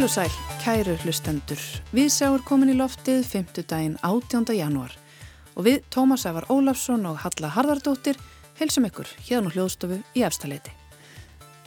Heil 0.00 0.08
og 0.08 0.12
sæl, 0.14 0.36
kæru 0.62 0.92
hlustendur. 1.02 1.62
Við 1.92 2.06
sjáum 2.08 2.40
komin 2.48 2.70
í 2.72 2.74
loftið 2.78 3.18
5. 3.20 3.58
daginn 3.68 3.98
18. 4.00 4.46
janúar 4.56 4.94
og 5.52 5.66
við 5.66 5.82
Tómas 5.92 6.22
Ævar 6.24 6.46
Ólafsson 6.48 7.04
og 7.04 7.18
Halla 7.20 7.50
Harðardóttir 7.52 8.16
heilsum 8.56 8.86
ykkur 8.88 9.10
hérna 9.26 9.52
hljóðstofu 9.52 9.98
í 10.16 10.22
efstaleiti. 10.24 10.72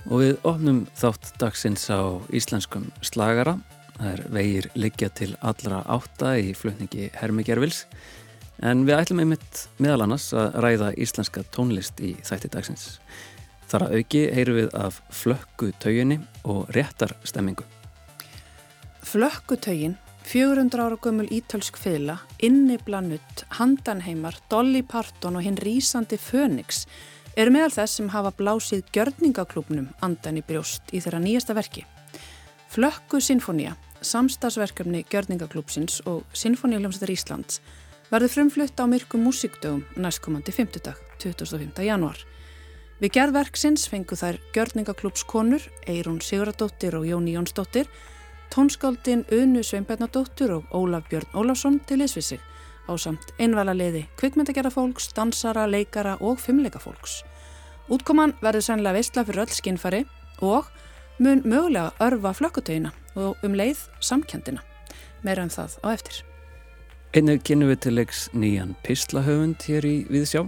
Og 0.09 0.23
við 0.23 0.33
opnum 0.49 0.79
þátt 0.97 1.29
dagsins 1.43 1.85
á 1.93 2.01
íslenskum 2.33 2.87
slagara. 3.05 3.59
Það 3.99 4.09
er 4.15 4.25
vegir 4.39 4.69
liggja 4.81 5.11
til 5.13 5.29
allra 5.45 5.83
átta 5.85 6.33
í 6.41 6.55
flutningi 6.57 7.11
Hermi 7.13 7.45
Gervils 7.45 7.83
en 8.65 8.81
við 8.89 8.97
ætlum 8.97 9.21
einmitt 9.27 9.67
meðal 9.77 10.07
annars 10.07 10.31
að 10.33 10.57
ræða 10.65 10.89
íslenska 10.97 11.45
tónlist 11.53 12.01
í 12.01 12.15
þætti 12.25 12.49
dagsins. 12.57 12.97
Þar 13.69 13.91
að 13.91 13.95
auki 14.01 14.25
heyru 14.33 14.59
við 14.63 14.73
af 14.73 15.03
flökku 15.21 15.69
tauginni 15.77 16.17
og 16.49 16.65
réttar 16.73 17.13
stemmingu. 17.29 17.69
Flökku 19.03 19.57
taugin 19.57 19.97
400 20.23 20.83
ára 20.83 20.97
gömul 21.01 21.27
ítölsk 21.31 21.75
fyrla, 21.77 22.19
inniblanutt, 22.39 23.45
handanheimar, 23.49 24.35
Dolly 24.49 24.81
Parton 24.81 25.35
og 25.35 25.43
hinn 25.43 25.59
rýsandi 25.59 26.15
Fönix 26.15 26.85
eru 27.35 27.51
meðal 27.51 27.73
þess 27.75 27.99
sem 27.99 28.07
hafa 28.13 28.31
blásið 28.37 28.85
gjörningaklúpnum 28.95 29.89
andan 30.05 30.39
í 30.39 30.43
brjóst 30.47 30.93
í 30.95 31.01
þeirra 31.03 31.19
nýjasta 31.19 31.55
verki. 31.57 31.83
Flökku 32.71 33.19
Sinfonía, 33.19 33.75
samstagsverkefni 34.01 35.03
gjörningaklúpsins 35.11 35.99
og 36.07 36.23
Sinfoníuljómsættar 36.33 37.11
Íslands 37.11 37.59
verður 38.07 38.31
frumflutt 38.37 38.79
á 38.79 38.87
myrkum 38.87 39.27
músikdögum 39.27 39.83
næstkomandi 39.99 40.55
5. 40.55 40.79
dag, 40.79 40.95
25. 41.19 41.83
januar. 41.83 42.23
Við 43.03 43.17
gerðverksins 43.19 43.89
fengu 43.91 44.15
þær 44.15 44.39
gjörningaklúpskonur, 44.55 45.67
Eirún 45.91 46.23
Siguradóttir 46.23 46.95
og 46.95 47.09
Jóni 47.09 47.35
Jónsdóttir 47.35 47.91
tónskáldin 48.53 49.25
Unu 49.31 49.63
Sveinbjarnadóttur 49.63 50.51
og 50.51 50.63
Ólaf 50.71 51.07
Björn 51.09 51.29
Ólafsson 51.33 51.79
til 51.87 52.03
liðsvið 52.03 52.25
sig 52.27 52.41
á 52.85 52.93
samt 53.01 53.31
einvala 53.41 53.73
liði 53.73 54.03
kvikmyndagjara 54.19 54.69
fólks, 54.69 55.09
dansara, 55.15 55.65
leikara 55.65 56.17
og 56.21 56.37
fimmleika 56.41 56.81
fólks. 56.83 57.23
Útkoman 57.89 58.35
verður 58.43 58.67
sannlega 58.67 58.99
veistla 58.99 59.23
fyrir 59.25 59.45
öll 59.45 59.55
skinnfari 59.57 60.03
og 60.45 60.69
mun 61.17 61.41
mögulega 61.45 61.95
örfa 61.99 62.33
flökkutögina 62.37 62.93
og 63.15 63.41
um 63.43 63.57
leið 63.57 63.87
samkjandina. 64.01 64.61
Meira 65.23 65.43
um 65.43 65.49
það 65.49 65.79
á 65.81 65.87
eftir. 65.93 66.21
Einnig 67.13 67.43
kynum 67.47 67.71
við 67.73 67.79
til 67.85 67.97
leiks 67.97 68.27
nýjan 68.33 68.75
pislahöfund 68.85 69.65
hér 69.65 69.85
í 69.85 69.95
Viðsjá. 70.09 70.45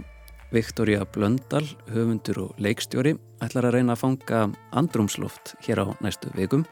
Viktoria 0.54 1.02
Blöndal, 1.10 1.66
höfundur 1.90 2.38
og 2.44 2.60
leikstjóri, 2.62 3.16
ætlar 3.42 3.66
að 3.66 3.80
reyna 3.80 3.96
að 3.96 4.02
fanga 4.04 4.44
andrumsloft 4.70 5.56
hér 5.66 5.82
á 5.82 5.86
næstu 5.98 6.30
vikum 6.38 6.62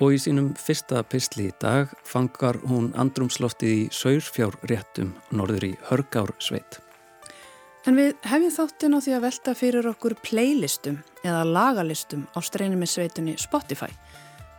og 0.00 0.14
í 0.16 0.20
sínum 0.20 0.52
fyrsta 0.56 1.02
pistli 1.04 1.50
í 1.50 1.56
dag 1.60 1.90
fangar 2.08 2.58
hún 2.64 2.90
andrumsloftið 2.98 3.72
í 3.72 3.82
Saurfjárréttum 3.92 5.12
norður 5.36 5.66
í 5.68 5.74
Hörgársveit. 5.90 6.80
En 7.88 7.96
við 7.96 8.16
hefjum 8.28 8.52
þáttin 8.52 8.96
á 8.96 8.98
því 9.00 9.14
að 9.16 9.24
velta 9.24 9.54
fyrir 9.56 9.88
okkur 9.88 10.16
playlistum 10.24 10.98
eða 11.24 11.44
lagalistum 11.48 12.26
á 12.36 12.38
streyni 12.44 12.76
með 12.80 12.92
sveitunni 12.94 13.36
Spotify. 13.40 13.88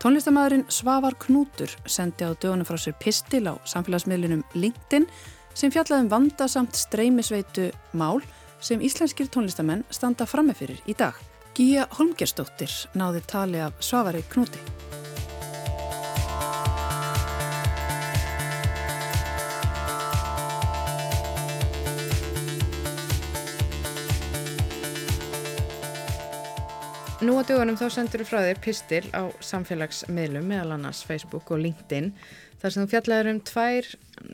Tónlistamæðurinn 0.02 0.66
Svavar 0.74 1.18
Knútur 1.22 1.74
sendi 1.86 2.26
á 2.26 2.34
dögunum 2.34 2.66
frá 2.66 2.80
sér 2.82 2.98
pistil 3.02 3.46
á 3.46 3.54
samfélagsmiðlunum 3.70 4.42
LinkedIn 4.58 5.06
sem 5.54 5.74
fjallaðum 5.74 6.10
vandasamt 6.10 6.78
streymisveitu 6.78 7.70
mál 7.94 8.24
sem 8.62 8.82
íslenskir 8.82 9.30
tónlistamenn 9.30 9.86
standa 9.94 10.26
frammefyrir 10.26 10.82
í 10.90 10.98
dag. 10.98 11.18
Gíja 11.58 11.86
Holmgerstóttir 11.98 12.74
náði 12.98 13.22
tali 13.30 13.62
af 13.62 13.78
Svavari 13.84 14.24
Knúti. 14.32 15.01
Nú 27.22 27.36
á 27.38 27.46
dögunum 27.46 27.76
þá 27.78 27.86
sendur 27.94 28.24
þú 28.24 28.26
frá 28.32 28.40
þér 28.42 28.60
pistil 28.66 29.04
á 29.14 29.30
samfélagsmiðlum 29.46 30.48
meðal 30.50 30.72
annars 30.74 31.04
Facebook 31.06 31.52
og 31.54 31.60
LinkedIn 31.62 32.08
þar 32.58 32.74
sem 32.74 32.82
þú 32.82 32.90
fjallaður 32.96 33.30
um 33.30 33.42
tvær 33.46 33.90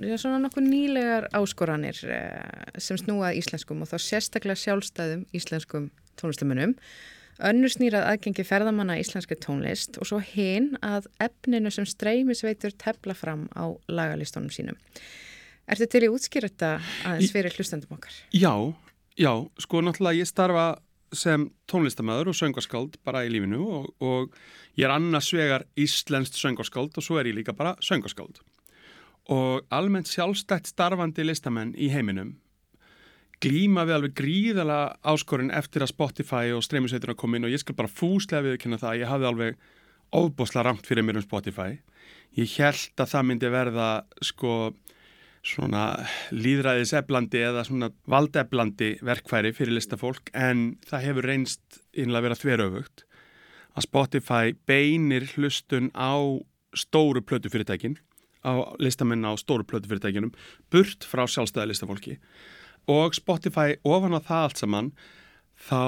já, 0.07 0.13
svona 0.15 0.37
nokkuð 0.45 0.69
nýlegar 0.69 1.27
áskoranir 1.35 1.99
eh, 2.07 2.79
sem 2.79 2.95
snúað 3.01 3.41
íslenskum 3.41 3.83
og 3.83 3.91
þá 3.91 3.97
sérstaklega 4.05 4.61
sjálfstæðum 4.61 5.27
íslenskum 5.35 5.89
tónlistamunum 6.15 6.77
önnur 7.51 7.75
snýrað 7.75 8.07
aðgengi 8.13 8.47
ferðamanna 8.47 8.97
íslenski 9.03 9.35
tónlist 9.35 9.99
og 9.99 10.07
svo 10.07 10.23
hinn 10.23 10.71
að 10.79 11.11
efninu 11.27 11.75
sem 11.75 11.91
streymisveitur 11.91 12.71
tefla 12.79 13.19
fram 13.19 13.49
á 13.51 13.67
lagalistónum 13.91 14.53
sínum. 14.53 14.79
Ertu 15.67 15.91
til 15.91 16.07
í 16.07 16.13
útskýra 16.15 16.47
þetta 16.47 16.73
aðeins 17.03 17.35
fyrir 17.35 17.59
hlustendum 17.59 17.99
okkar? 17.99 18.15
Já, 18.31 18.55
já, 19.19 19.31
sko 19.59 19.83
náttúrulega 19.83 20.23
ég 20.23 20.31
starfa 20.31 20.77
sem 21.15 21.47
tónlistamöður 21.71 22.31
og 22.31 22.37
söngarskáld 22.39 22.97
bara 23.07 23.23
í 23.25 23.31
lífinu 23.31 23.61
og, 23.63 23.87
og 24.03 24.35
ég 24.77 24.87
er 24.87 24.95
annars 24.95 25.31
vegar 25.35 25.67
íslenskt 25.79 26.39
söngarskáld 26.39 26.97
og 26.97 27.05
svo 27.05 27.19
er 27.21 27.29
ég 27.31 27.39
líka 27.39 27.55
bara 27.55 27.75
söngarskáld 27.83 28.41
og 29.31 29.63
almennt 29.75 30.11
sjálfstætt 30.11 30.71
starfandi 30.71 31.25
listamenn 31.27 31.75
í 31.75 31.89
heiminum 31.91 32.35
glýma 33.43 33.85
við 33.85 33.97
alveg 33.97 34.15
gríðala 34.17 34.79
áskorinn 35.05 35.53
eftir 35.53 35.85
að 35.85 35.93
Spotify 35.93 36.53
og 36.55 36.63
streymisveiturna 36.65 37.17
kom 37.17 37.37
inn 37.37 37.45
og 37.45 37.53
ég 37.53 37.61
skal 37.61 37.77
bara 37.77 37.91
fúslega 37.91 38.45
viðkynna 38.47 38.79
það 38.81 38.93
að 38.93 39.01
ég 39.01 39.11
hafði 39.11 39.29
alveg 39.29 39.59
óbúsla 40.17 40.63
ramt 40.65 40.87
fyrir 40.87 41.05
mér 41.05 41.19
um 41.19 41.25
Spotify. 41.25 41.77
Ég 42.37 42.53
held 42.57 43.01
að 43.01 43.11
það 43.13 43.27
myndi 43.27 43.51
verða 43.51 43.89
sko 44.25 44.53
svona 45.47 45.83
líðræðiseflandi 46.35 47.41
eða 47.47 47.63
svona 47.67 47.91
valdeflandi 48.09 48.97
verkfæri 49.05 49.53
fyrir 49.55 49.77
listafólk 49.77 50.31
en 50.35 50.73
það 50.87 51.05
hefur 51.07 51.29
reynst 51.31 51.81
innlega 51.95 52.27
verið 52.27 52.37
að 52.37 52.43
þverjöfugt 52.43 53.05
að 53.77 53.85
Spotify 53.85 54.55
beinir 54.67 55.27
hlustun 55.35 55.91
á 55.93 56.17
stóru 56.77 57.21
plötu 57.23 57.51
fyrirtækin 57.53 57.97
á 58.43 58.75
listamenn 58.81 59.25
á 59.25 59.33
stóru 59.39 59.65
plötu 59.67 59.89
fyrirtækinum 59.89 60.33
burt 60.73 61.05
frá 61.07 61.25
sjálfstæði 61.27 61.71
listafólki. 61.71 62.17
Og 62.87 63.15
Spotify 63.17 63.77
ofan 63.83 64.15
á 64.17 64.21
það 64.23 64.43
allt 64.43 64.61
saman 64.61 64.91
þá 65.67 65.81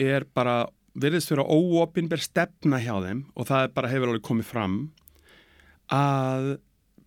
er 0.00 0.26
bara 0.34 0.70
verðist 1.00 1.30
fyrir 1.30 1.46
óopinber 1.46 2.20
stefna 2.22 2.80
hjá 2.82 2.96
þeim 3.04 3.24
og 3.36 3.46
það 3.50 3.68
bara 3.76 3.92
hefur 3.92 4.10
alveg 4.10 4.26
komið 4.26 4.48
fram 4.50 4.80
að 5.94 6.56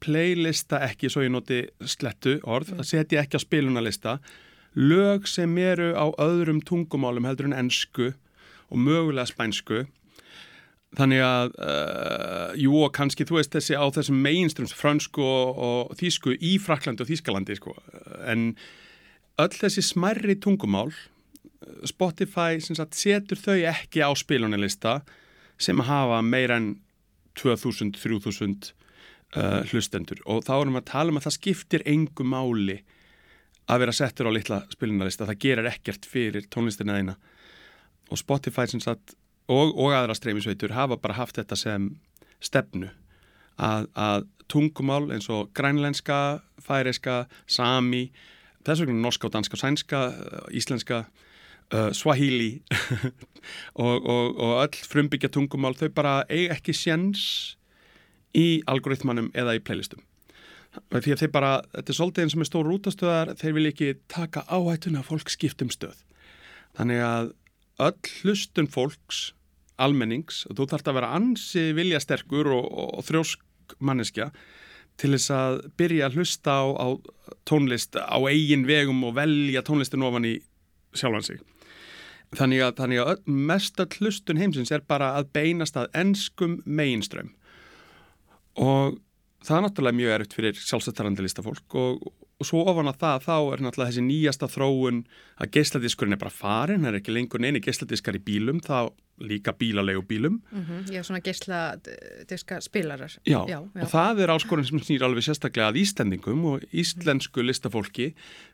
playlista 0.03 0.81
ekki, 0.83 1.09
svo 1.11 1.23
ég 1.23 1.31
noti 1.33 1.63
slettu 1.87 2.37
orð, 2.43 2.73
að 2.77 2.89
setja 2.89 3.23
ekki 3.23 3.39
á 3.39 3.45
spilunarlista. 3.45 4.17
Lög 4.75 5.27
sem 5.29 5.51
eru 5.61 5.93
á 5.95 6.11
öðrum 6.21 6.61
tungumálum 6.65 7.27
heldur 7.29 7.49
en 7.49 7.57
ennsku 7.63 8.11
og 8.73 8.79
mögulega 8.81 9.29
spænsku. 9.29 9.85
Þannig 10.97 11.23
að 11.25 11.55
uh, 11.57 12.49
jú 12.59 12.83
og 12.85 12.91
kannski 12.93 13.25
þú 13.25 13.39
veist 13.39 13.55
þessi 13.55 13.77
á 13.77 13.85
þessum 13.95 14.19
mainstrums 14.21 14.75
fransku 14.77 15.23
og, 15.25 15.57
og 15.57 15.95
þýsku 15.97 16.35
í 16.37 16.57
Fraklandi 16.61 17.05
og 17.05 17.09
Þýskalandi 17.09 17.57
sko. 17.57 17.73
en 18.29 18.51
öll 19.41 19.55
þessi 19.57 19.81
smærri 19.81 20.35
tungumál 20.37 20.91
Spotify 21.87 22.59
sagt, 22.61 22.93
setur 22.93 23.39
þau 23.39 23.57
ekki 23.71 24.03
á 24.03 24.11
spilunarlista 24.15 24.99
sem 25.57 25.79
hafa 25.79 26.21
meir 26.21 26.53
en 26.53 26.75
2000-3000 27.39 28.73
uh, 29.35 29.61
hlustendur. 29.69 30.21
Og 30.29 30.43
þá 30.45 30.55
erum 30.59 30.77
við 30.77 30.83
að 30.83 30.91
tala 30.91 31.13
um 31.13 31.19
að 31.19 31.27
það 31.27 31.37
skiptir 31.37 31.85
engu 31.89 32.25
máli 32.27 32.79
að 33.71 33.85
vera 33.85 33.95
settur 33.95 34.27
á 34.27 34.35
litla 34.35 34.63
spilunarlista, 34.73 35.27
það 35.29 35.41
gerir 35.45 35.69
ekkert 35.69 36.07
fyrir 36.09 36.49
tónlistina 36.51 36.97
eina 36.99 37.15
og 38.11 38.19
Spotify 38.19 38.67
sagt, 38.67 39.15
og, 39.47 39.71
og 39.79 39.93
aðra 39.95 40.15
streymisveitur 40.17 40.75
hafa 40.75 40.99
bara 41.01 41.17
haft 41.17 41.39
þetta 41.39 41.57
sem 41.57 41.89
stefnu. 42.43 42.91
Að, 43.57 43.87
að 43.95 44.27
tungumál 44.51 45.07
eins 45.13 45.29
og 45.31 45.51
grænlenska, 45.55 46.41
færiska, 46.61 47.23
sami, 47.47 48.07
þess 48.65 48.83
vegna 48.83 49.05
norska 49.05 49.29
og 49.29 49.35
danska 49.35 49.57
og 49.57 49.61
sænska, 49.61 50.01
íslenska, 50.51 51.03
uh, 51.73 51.89
swahili 51.95 52.61
og, 53.85 54.05
og, 54.05 54.39
og 54.39 54.53
öll 54.65 54.79
frumbyggja 54.89 55.31
tungumál 55.33 55.77
þau 55.77 55.89
bara 55.95 56.15
eigi 56.29 56.49
ekki 56.53 56.75
sjens 56.77 57.25
í 58.37 58.63
algoritmanum 58.69 59.29
eða 59.37 59.57
í 59.57 59.61
playlistum. 59.63 60.01
Því 60.73 61.13
að 61.13 61.21
þeir 61.21 61.31
bara, 61.33 61.51
þetta 61.75 61.91
er 61.91 61.97
svolítið 61.99 62.23
eins 62.23 62.33
og 62.33 62.41
með 62.41 62.49
stóru 62.49 62.73
rútastöðar, 62.73 63.31
þeir 63.37 63.55
vil 63.57 63.69
ekki 63.69 63.89
taka 64.09 64.41
áhættuna 64.49 65.03
að 65.03 65.09
fólk 65.11 65.29
skiptum 65.29 65.69
stöð. 65.73 65.99
Þannig 66.73 67.03
að 67.05 67.31
öll 67.83 68.11
hlustun 68.23 68.69
fólks, 68.73 69.21
almennings, 69.81 70.43
þú 70.49 70.65
þarfst 70.71 70.89
að 70.89 70.97
vera 70.97 71.13
ansi 71.17 71.67
viljasterkur 71.77 72.49
og, 72.55 72.65
og, 72.65 72.89
og 72.97 73.05
þrjósk 73.05 73.77
manneskja 73.83 74.31
til 75.01 75.13
þess 75.15 75.33
að 75.33 75.59
byrja 75.77 76.09
að 76.09 76.17
hlusta 76.19 76.57
á, 76.57 76.65
á 76.73 76.87
tónlist 77.49 77.97
á 77.97 78.17
eigin 78.29 78.67
vegum 78.69 79.01
og 79.07 79.15
velja 79.17 79.63
tónlistin 79.65 80.05
ofan 80.05 80.29
í 80.29 80.35
sjálfan 80.93 81.25
sig. 81.25 81.41
Þannig 82.33 82.65
að, 82.65 82.75
þannig 82.81 83.01
að 83.01 83.23
mest 83.29 83.81
að 83.81 83.97
hlustun 83.99 84.41
heimsins 84.41 84.73
er 84.73 84.85
bara 84.89 85.13
að 85.19 85.29
beinast 85.37 85.77
að 85.77 85.91
ennskum 86.01 86.59
meginströmm 86.65 87.33
og 88.61 88.99
það 89.43 89.57
er 89.57 89.65
náttúrulega 89.65 89.99
mjög 89.99 90.17
erfitt 90.17 90.35
fyrir 90.37 90.59
sjálfstættarandi 90.59 91.25
listafólk 91.25 91.75
og, 91.79 92.03
og 92.39 92.47
svo 92.47 92.63
ofan 92.69 92.91
að 92.91 92.99
það 93.01 93.25
þá 93.27 93.35
er 93.37 93.63
náttúrulega 93.65 93.91
þessi 93.91 94.03
nýjasta 94.05 94.49
þróun 94.51 95.01
að 95.43 95.51
geisladiskurinn 95.57 96.15
er 96.15 96.21
bara 96.21 96.33
farin, 96.33 96.85
það 96.85 96.91
er 96.91 96.99
ekki 97.01 97.15
lengur 97.15 97.43
neini 97.43 97.63
geisladiskar 97.63 98.19
í 98.19 98.23
bílum, 98.23 98.61
þá 98.63 98.93
líka 99.23 99.53
bílalegu 99.53 100.01
bílum. 100.09 100.39
Mm 100.51 100.63
-hmm, 100.63 100.93
já, 100.93 101.03
svona 101.03 101.21
geisladiska 101.21 102.61
spilarar. 102.61 103.11
Já, 103.25 103.45
já, 103.47 103.59
já, 103.75 103.83
og 103.83 103.89
það 103.89 104.23
er 104.23 104.33
áskorun 104.33 104.65
sem 104.65 104.79
snýr 104.79 105.03
alveg 105.03 105.23
sérstaklega 105.23 105.69
að 105.69 105.81
Íslandingum 105.83 106.45
og 106.45 106.63
íslensku 106.71 107.43
listafólki 107.43 108.13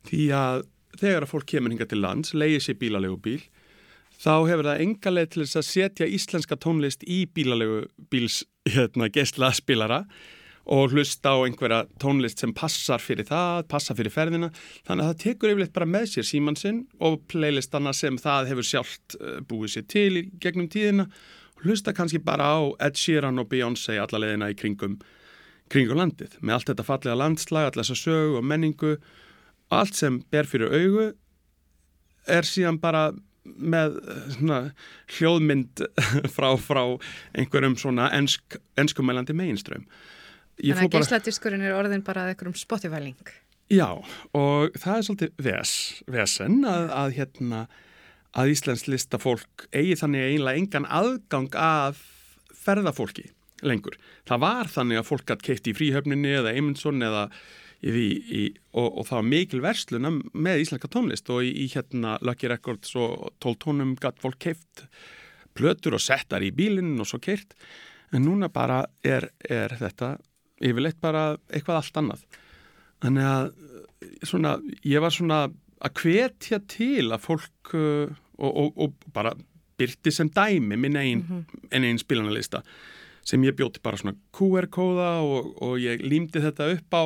því 0.10 0.32
að 0.32 0.68
þegar 0.98 1.24
að 1.24 1.32
fólk 1.32 1.46
kemur 1.46 1.72
hinga 1.72 1.86
til 1.86 2.02
lands, 2.02 2.34
leiði 2.34 2.60
sér 2.60 2.80
bílalegu 2.80 3.18
bíl 3.18 3.42
þá 4.20 4.34
hefur 4.50 4.68
það 4.68 4.84
enga 4.86 5.14
leið 5.14 5.30
til 5.30 5.46
þess 5.46 5.60
að 5.62 5.70
setja 5.70 6.10
íslenska 6.18 6.58
tónlist 6.60 7.06
í 7.08 7.24
bílalegu 7.32 7.86
bíls 8.12 8.44
hérna, 8.68 9.10
geislaspilara 9.14 10.04
og 10.70 10.94
hlusta 10.94 11.34
á 11.34 11.38
einhverja 11.48 11.86
tónlist 12.02 12.44
sem 12.44 12.52
passar 12.54 13.02
fyrir 13.02 13.26
það, 13.26 13.64
passar 13.72 13.98
fyrir 13.98 14.14
ferðina. 14.14 14.52
Þannig 14.86 15.06
að 15.06 15.10
það 15.10 15.22
tekur 15.24 15.54
yfirleitt 15.54 15.74
bara 15.74 15.88
með 15.90 16.10
sér 16.12 16.28
símansinn 16.30 16.84
og 17.02 17.24
playlistana 17.32 17.94
sem 17.98 18.20
það 18.22 18.52
hefur 18.52 18.68
sjálft 18.70 19.16
eh, 19.18 19.40
búið 19.50 19.74
sér 19.74 19.88
til 19.90 20.12
í 20.20 20.26
gegnum 20.44 20.70
tíðina. 20.70 21.08
Hlusta 21.64 21.96
kannski 21.96 22.22
bara 22.24 22.52
á 22.54 22.60
Ed 22.86 23.00
Sheeran 23.00 23.42
og 23.42 23.50
Beyoncé 23.50 23.98
alla 23.98 24.22
leðina 24.22 24.52
í 24.52 24.60
kringum 24.60 25.00
kringum 25.70 26.00
landið 26.00 26.38
með 26.42 26.56
allt 26.56 26.70
þetta 26.72 26.86
fallega 26.86 27.18
landslag, 27.18 27.70
allar 27.70 27.86
þessa 27.86 27.98
sögu 27.98 28.38
og 28.40 28.46
menningu. 28.46 28.94
Allt 29.74 29.98
sem 29.98 30.22
ber 30.34 30.48
fyrir 30.50 30.74
augu 30.74 31.10
er 32.30 32.46
síðan 32.46 32.80
bara 32.82 33.10
með 33.44 34.00
svona, 34.36 34.62
hljóðmynd 35.18 35.84
frá, 36.36 36.50
frá 36.62 36.84
einhverjum 37.38 37.78
svona 37.80 38.10
ensk, 38.16 38.60
enskumælandi 38.80 39.36
meginström. 39.38 39.86
Þannig 40.60 40.90
að 40.90 40.98
geisladiskurinn 40.98 41.64
er 41.64 41.78
orðin 41.78 42.04
bara 42.04 42.28
eitthvað 42.30 42.52
um 42.52 42.58
Spotify-link. 42.60 43.32
Já, 43.70 44.02
og 44.34 44.78
það 44.82 44.96
er 44.96 45.06
svolítið 45.06 45.44
ves, 45.46 45.74
vesen 46.10 46.64
að, 46.68 46.88
að, 46.98 47.12
hérna, 47.20 47.60
að 48.34 48.54
Íslands 48.56 48.88
listafólk 48.90 49.68
eigi 49.70 49.98
þannig 50.00 50.26
einlega 50.26 50.64
engan 50.64 50.88
aðgang 50.90 51.54
að 51.54 52.02
ferðafólki 52.60 53.30
lengur. 53.66 53.96
Það 54.28 54.44
var 54.44 54.72
þannig 54.74 55.00
að 55.00 55.08
fólk 55.12 55.34
hatt 55.34 55.46
keitt 55.46 55.70
í 55.70 55.76
fríhöfninni 55.78 56.34
eða 56.40 56.54
Eymundsson 56.56 57.06
eða 57.06 57.28
í, 57.82 58.08
í, 58.20 58.42
og, 58.76 58.88
og 59.00 59.08
það 59.08 59.20
var 59.20 59.28
mikil 59.30 59.62
versluna 59.64 60.12
með 60.34 60.64
íslenska 60.66 60.90
tónlist 60.92 61.30
og 61.32 61.46
í, 61.48 61.68
hérna 61.72 62.18
Lucky 62.26 62.50
Records 62.52 62.96
og 63.00 63.30
12 63.40 63.60
tónum 63.64 63.96
gætt 64.00 64.20
fólk 64.24 64.40
keift 64.44 64.84
plötur 65.58 65.96
og 65.98 66.04
settar 66.04 66.44
í 66.44 66.52
bílinn 66.56 67.00
og 67.00 67.08
svo 67.10 67.22
keirt 67.24 67.56
en 68.16 68.26
núna 68.26 68.50
bara 68.52 68.84
er, 69.06 69.30
er 69.44 69.76
þetta 69.80 70.18
yfirleitt 70.60 71.00
bara 71.02 71.38
eitthvað 71.48 71.82
allt 71.82 72.00
annað 72.02 72.26
þannig 73.04 73.30
að 73.30 73.52
svona, 74.28 74.56
ég 74.84 75.04
var 75.04 75.16
svona 75.16 75.44
að 75.80 76.02
hvetja 76.02 76.60
til 76.68 77.08
að 77.14 77.24
fólk 77.24 77.76
uh, 77.78 78.12
og, 78.40 78.50
og, 78.50 78.74
og 78.76 79.12
bara 79.16 79.34
byrti 79.80 80.12
sem 80.12 80.28
dæmi 80.28 80.76
minn 80.76 80.98
einn 81.00 81.22
mm 81.24 81.46
-hmm. 81.46 81.86
einn 81.86 82.00
spilanalista 82.00 82.64
sem 83.24 83.44
ég 83.44 83.56
bjóti 83.56 83.80
bara 83.84 83.98
svona 83.98 84.18
QR-kóða 84.34 85.12
og, 85.24 85.62
og 85.62 85.80
ég 85.80 86.02
límdi 86.02 86.42
þetta 86.42 86.72
upp 86.74 86.94
á 86.94 87.04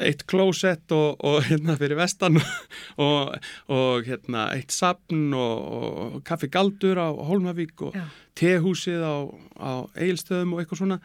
eitt 0.00 0.24
klósett 0.30 0.90
og, 0.94 1.20
og 1.22 1.44
hérna 1.46 1.76
fyrir 1.78 1.98
vestan 1.98 2.40
og, 3.06 3.36
og 3.70 4.06
hérna 4.08 4.48
eitt 4.54 4.74
sapn 4.74 5.28
og, 5.36 5.68
og 5.76 6.16
kaffi 6.26 6.50
galdur 6.52 6.98
á 6.98 7.08
Hólmavík 7.14 7.84
og 7.88 7.98
tehúsið 8.38 9.04
á, 9.06 9.16
á 9.54 9.72
Eilstöðum 9.94 10.56
og 10.56 10.62
eitthvað 10.64 10.82
svona. 10.82 11.00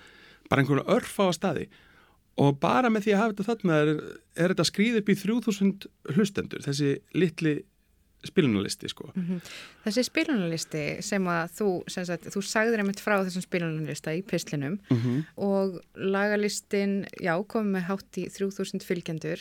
Bara 0.49 0.63
einhverju 0.63 0.87
örf 0.89 1.19
á 1.21 1.29
staði. 1.35 1.67
Og 2.39 2.55
bara 2.61 2.89
með 2.89 3.05
því 3.05 3.13
að 3.13 3.21
hafa 3.21 3.33
þetta 3.35 3.47
þarna 3.49 3.79
er, 3.83 3.91
er 4.39 4.53
þetta 4.53 4.69
skrýð 4.69 5.01
upp 5.01 5.11
í 5.11 5.17
3000 5.19 5.89
hlustendur 6.15 6.63
þessi 6.65 6.95
litli 7.13 7.59
spilunarlisti 8.25 8.89
sko. 8.89 9.11
Mm 9.15 9.25
-hmm. 9.25 9.49
Þessi 9.85 10.03
spilunarlisti 10.03 10.83
sem 11.01 11.23
að 11.23 11.51
þú, 11.59 11.67
sem 11.87 12.05
sagt, 12.05 12.27
þú 12.27 12.41
sagður 12.43 12.83
einmitt 12.83 12.99
frá 12.99 13.23
þessum 13.23 13.41
spilunarlista 13.41 14.13
í 14.13 14.21
pislinum 14.21 14.79
mm 14.89 14.97
-hmm. 14.97 15.23
og 15.35 15.81
lagalistin, 15.95 17.05
já, 17.21 17.43
komið 17.47 17.71
með 17.71 17.81
hátt 17.81 18.17
í 18.17 18.29
3000 18.29 18.83
fylgjendur. 18.83 19.39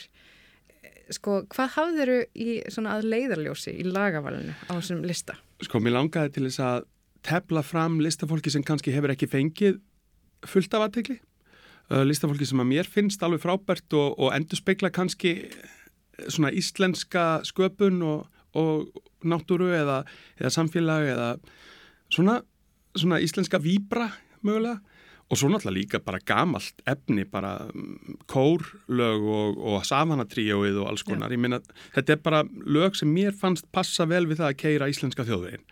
Sko, 1.09 1.43
hvað 1.49 1.69
hafður 1.75 2.25
í 2.35 2.61
svona 2.69 2.97
að 2.97 3.03
leiðarljósi 3.03 3.71
í 3.79 3.83
lagavalinu 3.83 4.53
á 4.69 4.71
þessum 4.77 5.03
lista? 5.03 5.35
Sko, 5.61 5.79
mér 5.79 5.91
langaði 5.91 6.29
til 6.29 6.43
þess 6.43 6.59
að 6.59 6.83
tefla 7.23 7.61
fram 7.61 7.99
listafólki 7.99 8.49
sem 8.49 8.63
kannski 8.63 8.91
hefur 8.91 9.11
ekki 9.11 9.27
fengið 9.27 9.79
fullt 10.45 10.73
af 10.73 10.81
aðtegli. 10.81 11.19
Uh, 11.91 12.03
listafólki 12.05 12.45
sem 12.45 12.59
að 12.59 12.69
mér 12.69 12.85
finnst 12.85 13.23
alveg 13.23 13.41
frábært 13.41 13.93
og, 13.93 14.19
og 14.19 14.35
endur 14.35 14.55
speikla 14.55 14.89
kannski 14.89 15.49
svona 16.27 16.51
íslenska 16.51 17.41
sköpun 17.43 18.03
og 18.03 18.27
og 18.57 18.89
náttúru 19.27 19.69
eða, 19.75 20.03
eða 20.39 20.53
samfélag 20.53 21.09
eða 21.13 21.29
svona, 22.09 22.39
svona 22.95 23.19
íslenska 23.21 23.59
výbra 23.61 24.09
mögulega 24.45 24.79
og 25.29 25.37
svo 25.37 25.49
náttúrulega 25.51 25.77
líka 25.77 25.99
bara 26.01 26.19
gamalt 26.25 26.81
efni, 26.89 27.25
bara 27.29 27.67
mm, 27.69 28.21
kórlög 28.31 29.25
og, 29.29 29.59
og 29.61 29.83
safanatríóið 29.85 30.79
og 30.81 30.89
alls 30.89 31.03
konar. 31.05 31.29
Ja. 31.29 31.37
Ég 31.37 31.43
meina, 31.43 31.59
þetta 31.93 32.15
er 32.15 32.23
bara 32.25 32.39
lög 32.65 32.97
sem 32.97 33.11
mér 33.13 33.35
fannst 33.37 33.69
passa 33.71 34.07
vel 34.09 34.25
við 34.29 34.41
það 34.41 34.53
að 34.53 34.61
keira 34.63 34.89
íslenska 34.89 35.27
þjóðveginn 35.27 35.67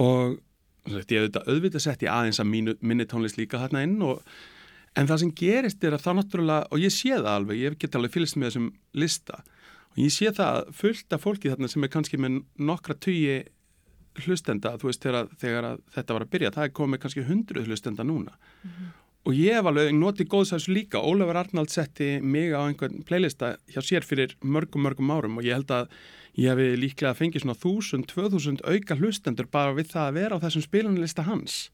og 0.00 0.38
þetta 0.88 1.14
ég 1.14 1.26
auðvitað 1.26 1.52
auðvitað 1.52 1.84
sett 1.84 2.06
ég 2.06 2.14
aðeins 2.14 2.40
að 2.40 2.50
mínu, 2.54 2.76
minni 2.80 3.06
tónlist 3.08 3.36
líka 3.36 3.60
þarna 3.60 3.84
inn 3.84 3.98
og 4.06 4.22
en 4.96 5.08
það 5.10 5.22
sem 5.22 5.34
gerist 5.36 5.84
er 5.84 5.94
að 5.94 6.04
það 6.06 6.18
náttúrulega, 6.20 6.68
og 6.70 6.80
ég 6.80 6.94
sé 6.94 7.12
það 7.12 7.32
alveg, 7.34 7.60
ég 7.60 7.76
get 7.78 7.98
alveg 7.98 8.14
fylgst 8.14 8.38
með 8.40 8.48
þessum 8.48 8.70
lista 8.96 9.42
og 9.90 9.98
ég 9.98 10.12
sé 10.14 10.30
það 10.34 10.70
fullt 10.76 11.16
af 11.16 11.24
fólki 11.24 11.50
þarna 11.50 11.70
sem 11.70 11.84
er 11.84 11.92
kannski 11.92 12.20
með 12.20 12.42
nokkra 12.58 12.94
tugi 12.94 13.40
hlustenda, 14.20 14.74
þú 14.78 14.90
veist, 14.90 15.02
þegar, 15.04 15.28
þegar 15.40 15.68
þetta 15.94 16.16
var 16.16 16.24
að 16.24 16.32
byrja, 16.32 16.54
það 16.54 16.66
er 16.66 16.72
komið 16.76 17.02
kannski 17.04 17.26
hundruð 17.28 17.68
hlustenda 17.70 18.06
núna 18.06 18.32
mm 18.34 18.70
-hmm. 18.70 18.88
og 19.24 19.34
ég 19.34 19.54
hef 19.54 19.66
alveg 19.66 19.92
notið 19.94 20.30
góðsæðs 20.34 20.68
líka, 20.68 20.98
Ólafur 20.98 21.36
Arnald 21.36 21.70
setti 21.70 22.20
mig 22.20 22.52
á 22.52 22.60
einhvern 22.66 23.02
playlista 23.02 23.56
hjá 23.68 23.80
sér 23.82 24.02
fyrir 24.02 24.36
mörgum, 24.42 24.82
mörgum 24.82 25.10
árum 25.10 25.38
og 25.38 25.44
ég 25.44 25.54
held 25.54 25.70
að 25.70 25.88
ég 26.36 26.50
hefi 26.50 26.76
líklega 26.76 27.14
fengið 27.14 27.42
svona 27.42 27.54
1000-2000 27.54 28.60
auka 28.64 28.94
hlustendur 28.96 29.46
bara 29.46 29.74
við 29.74 29.90
það 29.92 30.08
að 30.08 30.14
vera 30.14 30.36
á 30.36 30.42
þessum 30.42 30.62
spilunlista 30.62 31.22
hans 31.22 31.70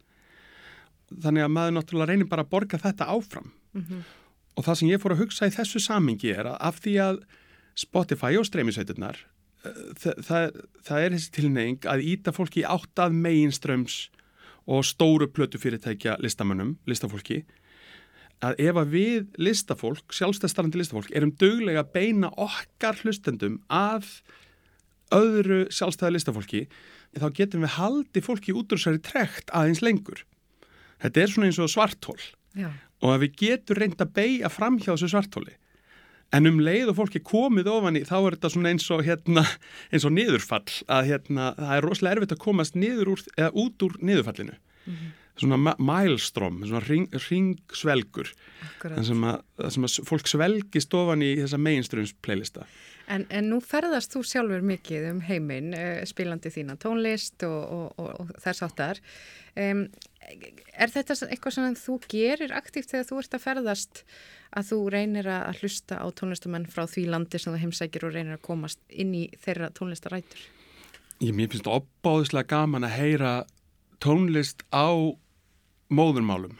þannig 1.10 1.44
að 1.44 1.54
maður 1.54 1.74
náttúrulega 1.76 2.10
reynir 2.10 2.28
bara 2.30 2.42
að 2.42 2.50
borga 2.50 2.78
þetta 2.78 3.08
áfram 3.08 3.52
mm 3.72 3.82
-hmm. 3.82 4.00
og 4.56 4.64
það 4.64 4.74
sem 4.74 4.88
ég 4.88 5.00
fór 5.00 5.12
að 5.12 5.22
hugsa 5.22 5.46
í 5.46 5.54
þessu 5.54 5.80
samingi 5.80 6.30
er 6.30 6.46
að 6.46 6.56
af 6.60 6.80
því 6.80 6.94
að 7.08 7.16
Spotify 7.76 8.38
og 8.40 8.46
streymisveiturnar 8.48 9.20
eh, 9.64 9.80
það, 10.00 10.22
það, 10.28 10.60
það 10.88 11.04
er 11.04 11.16
þessi 11.16 11.34
tilneying 11.36 11.88
að 11.92 12.06
íta 12.14 12.34
fólki 12.36 12.64
átt 12.66 13.04
að 13.04 13.18
meginströms 13.20 14.06
og 14.66 14.82
stóru 14.86 15.28
plötu 15.30 15.60
fyrirtækja 15.62 16.16
listamönnum, 16.22 16.74
listafólki 16.90 17.44
að 18.44 18.58
ef 18.66 18.78
að 18.80 18.90
við 18.92 19.28
listafólk, 19.40 20.12
sjálfstæðstarandi 20.12 20.80
listafólk 20.80 21.12
erum 21.16 21.32
döglega 21.40 21.84
að 21.84 21.92
beina 21.94 22.30
okkar 22.36 22.98
hlustendum 23.00 23.60
að 23.72 24.10
öðru 25.14 25.64
sjálfstæða 25.72 26.16
listafólki 26.16 26.66
þá 27.16 27.28
getum 27.36 27.62
við 27.64 27.76
haldi 27.78 28.22
fólki 28.24 28.52
út 28.56 28.74
úr 28.74 28.82
sér 28.82 28.98
í 28.98 29.04
trekt 29.04 29.52
aðeins 29.56 29.80
lengur. 29.84 30.24
Þetta 31.00 31.22
er 31.22 31.32
svona 31.32 31.48
eins 31.48 31.60
og 31.62 31.70
svartól 31.72 32.18
Já. 32.56 32.68
og 33.00 33.14
að 33.14 33.22
við 33.24 33.38
getum 33.40 33.80
reynd 33.80 34.02
að 34.02 34.12
beigja 34.18 34.50
fram 34.52 34.76
hjá 34.80 34.92
þessu 34.92 35.12
svartóli 35.14 35.56
en 36.34 36.50
um 36.50 36.58
leið 36.60 36.90
og 36.92 36.98
fólki 37.00 37.22
komið 37.24 37.70
ofan 37.70 37.98
í 37.98 38.02
þá 38.06 38.16
er 38.18 38.36
þetta 38.36 38.50
svona 38.54 38.72
eins 38.72 38.88
og 38.94 39.04
hérna 39.06 39.44
eins 39.92 40.06
og 40.08 40.14
niðurfall 40.16 40.80
að 40.92 41.12
hérna 41.12 41.52
það 41.58 41.76
er 41.76 41.86
rosalega 41.86 42.16
erfitt 42.16 42.34
að 42.34 42.42
komast 42.46 42.78
niður 42.78 43.12
úr 43.14 43.22
eða 43.36 43.52
út 43.62 43.86
úr 43.86 43.96
niðurfallinu. 44.00 44.58
Mm 44.86 44.94
-hmm. 44.94 45.14
svona 45.36 45.74
mælström, 45.78 46.60
svona 46.64 46.80
ring, 46.86 47.08
ringsvelgur 47.12 48.28
sem 49.02 49.24
að, 49.24 49.40
sem 49.68 49.84
að 49.84 50.06
fólk 50.06 50.28
svelgist 50.30 50.94
ofan 50.94 51.22
í 51.22 51.34
þessa 51.42 51.58
mainströms 51.58 52.14
playlista 52.22 52.66
En, 53.06 53.26
en 53.30 53.50
nú 53.52 53.60
ferðast 53.62 54.14
þú 54.16 54.24
sjálfur 54.26 54.64
mikið 54.66 55.10
um 55.12 55.20
heiminn, 55.22 55.70
uh, 55.76 56.02
spilandi 56.08 56.50
þína 56.50 56.74
tónlist 56.82 57.44
og, 57.46 57.60
og, 57.62 58.00
og, 58.02 58.08
og 58.24 58.32
þess 58.42 58.64
áttar. 58.66 59.00
Um, 59.54 59.86
er 60.74 60.90
þetta 60.92 61.14
eitthvað 61.28 61.54
sem 61.54 61.76
þú 61.78 61.98
gerir 62.10 62.54
aktíft 62.56 62.90
þegar 62.90 63.06
þú 63.08 63.20
ert 63.20 63.36
að 63.36 63.44
ferðast 63.44 64.02
að 64.56 64.68
þú 64.70 64.78
reynir 64.94 65.28
að 65.30 65.62
hlusta 65.62 66.00
á 66.02 66.06
tónlistamenn 66.18 66.66
frá 66.70 66.84
því 66.90 67.06
landi 67.12 67.40
sem 67.40 67.54
þú 67.54 67.62
heimsækir 67.62 68.06
og 68.08 68.14
reynir 68.16 68.38
að 68.38 68.46
komast 68.46 68.82
inn 68.90 69.14
í 69.14 69.26
þeirra 69.42 69.70
tónlistarætur? 69.76 70.42
Ég 71.22 71.32
finnst 71.36 71.64
það 71.64 71.78
opbáðislega 71.80 72.50
gaman 72.52 72.86
að 72.88 72.96
heyra 72.98 73.32
tónlist 74.02 74.66
á 74.74 74.92
móðurmálum. 75.88 76.58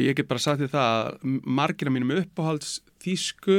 Ég 0.00 0.16
get 0.16 0.28
bara 0.30 0.40
sagt 0.40 0.62
því 0.62 0.70
það 0.72 0.90
að 0.96 1.40
margir 1.44 1.90
af 1.90 1.94
mínum 1.94 2.14
uppáhalds 2.16 2.78
þýsku 3.04 3.58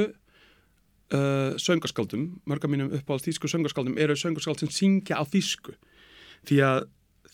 uh, 1.13 1.55
söngarskáldum, 1.61 2.27
margir 2.49 2.69
af 2.69 2.73
mínum 2.73 2.93
uppáhalds 2.93 3.27
þýsku 3.27 3.49
söngarskáldum 3.51 3.99
eru 4.01 4.17
söngarskáld 4.17 4.63
sem 4.63 4.73
syngja 4.73 5.19
á 5.19 5.23
þýsku. 5.23 5.75
Því 6.49 6.63
að 6.67 6.87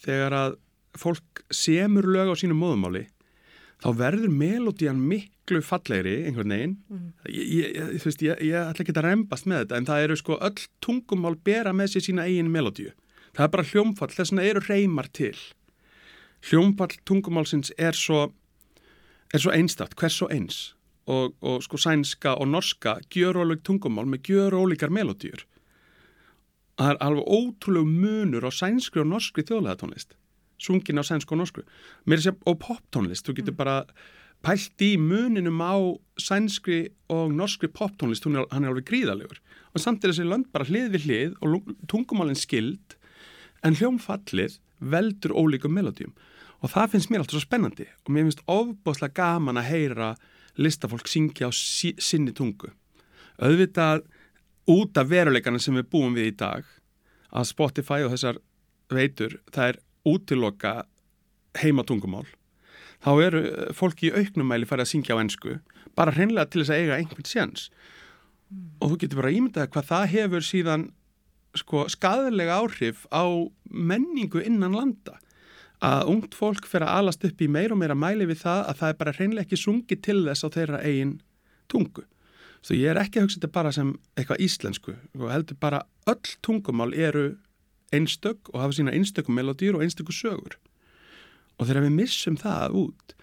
þegar 0.03 0.35
að 0.35 0.57
fólk 0.97 1.43
semur 1.53 2.07
lög 2.09 2.31
á 2.33 2.35
sínum 2.39 2.59
móðumáli 2.61 3.05
þá 3.79 3.89
verður 3.99 4.31
melodían 4.33 4.99
miklu 4.99 5.61
fallegri 5.63 6.23
einhvern 6.27 6.55
veginn 6.55 6.77
Mm. 6.89 7.13
ég, 7.29 7.45
ég, 7.53 7.77
ég, 7.77 8.03
veist, 8.03 8.21
ég, 8.21 8.39
ætla 8.41 8.83
ekki 8.83 8.95
að 8.95 9.05
rembast 9.05 9.45
með 9.45 9.63
þetta 9.63 9.77
en 9.77 9.85
það 9.85 10.03
eru 10.03 10.17
sko 10.19 10.39
öll 10.41 10.65
tungumál 10.81 11.35
bera 11.35 11.73
með 11.73 11.93
sér 11.93 12.05
sína 12.07 12.25
eigin 12.25 12.51
melodíu 12.51 12.91
það 13.35 13.43
er 13.45 13.53
bara 13.53 13.69
hljómfall, 13.71 14.09
þess 14.09 14.33
vegna 14.33 14.47
eru 14.49 14.63
reymar 14.67 15.07
til 15.13 15.37
hljómfall 16.49 16.97
tungumálsins 17.05 17.71
er 17.77 17.93
svo 17.93 18.33
er 19.33 19.39
svo 19.39 19.53
einstakt, 19.53 19.95
hvers 19.95 20.17
svo 20.17 20.27
eins 20.33 20.73
og, 21.07 21.35
og 21.41 21.63
sko 21.63 21.77
sænska 21.77 22.35
og 22.35 22.47
norska 22.47 22.99
gjör 23.09 23.39
ólík 23.39 23.63
tungumál 23.63 24.09
með 24.09 24.31
gjör 24.31 24.57
ólíkar 24.57 24.91
melodíur 24.91 25.45
það 26.79 26.95
er 26.95 27.03
alveg 27.03 27.25
ótrúlegu 27.27 27.85
munur 27.85 28.47
á 28.47 28.51
sænskri 28.51 29.03
og 29.03 29.11
norskri 29.13 29.43
þjóðlega 29.43 29.79
tónlist 29.83 30.15
sungin 30.59 30.99
á 30.99 31.03
sænsku 31.03 31.33
og 31.33 31.39
norsku. 31.41 31.63
Sér 32.07 32.35
og 32.45 32.59
poptónlist, 32.59 33.25
þú 33.25 33.39
getur 33.39 33.55
bara 33.55 33.83
pælt 34.43 34.83
í 34.83 34.95
muninum 34.99 35.59
á 35.63 35.75
sænskri 36.19 36.89
og 37.11 37.33
norskri 37.35 37.67
poptónlist 37.71 38.27
hann 38.27 38.63
er 38.63 38.71
alveg 38.71 38.87
gríðalegur 38.87 39.39
og 39.73 39.81
samt 39.81 40.03
er 40.03 40.13
þessi 40.13 40.27
lönd 40.27 40.47
bara 40.51 40.67
hlið 40.67 40.95
við 40.95 41.07
hlið 41.07 41.33
og 41.43 41.73
tungumálinn 41.91 42.39
skild 42.39 42.95
en 43.63 43.75
hljómfallið 43.75 44.59
veldur 44.79 45.35
ólíkum 45.35 45.75
melodíum 45.75 46.15
og 46.63 46.71
það 46.71 46.93
finnst 46.93 47.11
mér 47.11 47.23
alltaf 47.23 47.35
svo 47.35 47.43
spennandi 47.43 47.87
og 48.05 48.13
mér 48.15 48.29
finnst 48.29 48.45
ofbáslega 48.47 49.19
gaman 49.19 49.59
að 49.59 49.69
heyra 49.73 50.09
listafólk 50.59 51.07
syngja 51.07 51.49
á 51.49 51.51
sí, 51.55 51.93
sinni 51.97 52.33
tungu. 52.35 52.71
Auðvitað 53.39 54.03
út 54.69 54.97
af 54.99 55.09
veruleikana 55.09 55.61
sem 55.61 55.77
við 55.79 55.89
búum 55.93 56.17
við 56.17 56.33
í 56.33 56.35
dag 56.39 56.67
að 57.29 57.49
Spotify 57.49 58.03
og 58.03 58.13
þessar 58.13 58.41
veitur 58.91 59.39
það 59.53 59.71
er 59.71 59.79
útiloka 60.09 60.73
heimatungumál 61.59 62.27
þá 63.03 63.11
eru 63.23 63.41
fólki 63.77 64.09
í 64.09 64.15
auknumæli 64.15 64.67
farið 64.69 64.85
að 64.85 64.91
syngja 64.93 65.17
á 65.17 65.21
ennsku 65.21 65.57
bara 65.97 66.13
hreinlega 66.15 66.49
til 66.51 66.63
þess 66.63 66.73
að 66.73 66.83
eiga 66.83 66.99
einhvern 66.99 67.27
séns. 67.27 67.69
Mm. 68.49 68.69
og 68.81 68.91
þú 68.91 68.95
getur 69.03 69.19
bara 69.21 69.33
ímyndaði 69.35 69.71
hvað 69.75 69.89
það 69.91 70.05
hefur 70.13 70.45
síðan 70.45 70.85
sko, 71.57 71.83
skadalega 71.85 72.55
áhrif 72.57 73.03
á 73.13 73.25
menningu 73.69 74.41
innan 74.41 74.73
landa 74.73 75.19
að 75.85 76.09
ungt 76.11 76.35
fólk 76.35 76.67
fyrir 76.67 76.87
að 76.87 77.01
alast 77.01 77.25
upp 77.27 77.41
í 77.41 77.47
meir 77.51 77.71
og 77.71 77.79
meira 77.79 77.95
mæli 77.95 78.27
við 78.27 78.41
það 78.43 78.63
að 78.67 78.79
það 78.79 78.89
er 78.89 78.97
bara 78.99 79.13
hreinlega 79.15 79.47
ekki 79.47 79.59
sungið 79.59 80.01
til 80.03 80.17
þess 80.25 80.43
á 80.43 80.47
þeirra 80.55 80.79
eigin 80.83 81.13
tungu. 81.71 82.03
Svo 82.59 82.75
ég 82.75 82.91
er 82.91 82.99
ekki 82.99 83.19
að 83.19 83.27
hugsa 83.27 83.39
þetta 83.39 83.55
bara 83.55 83.71
sem 83.71 83.93
eitthvað 84.19 84.41
íslensku 84.43 84.95
og 85.19 85.29
heldur 85.31 85.59
bara 85.61 85.85
öll 86.11 86.33
tungumál 86.43 86.91
eru 86.91 87.29
einstök 87.95 88.51
og 88.51 88.59
hafa 88.59 88.75
sína 88.75 88.95
einstökum 88.95 89.37
melodýr 89.39 89.77
og 89.77 89.85
einstöku 89.85 90.13
sögur. 90.13 90.57
Og 91.59 91.67
þegar 91.67 91.87
við 91.87 91.95
missum 91.95 92.35
það 92.39 92.75
út, 92.83 93.15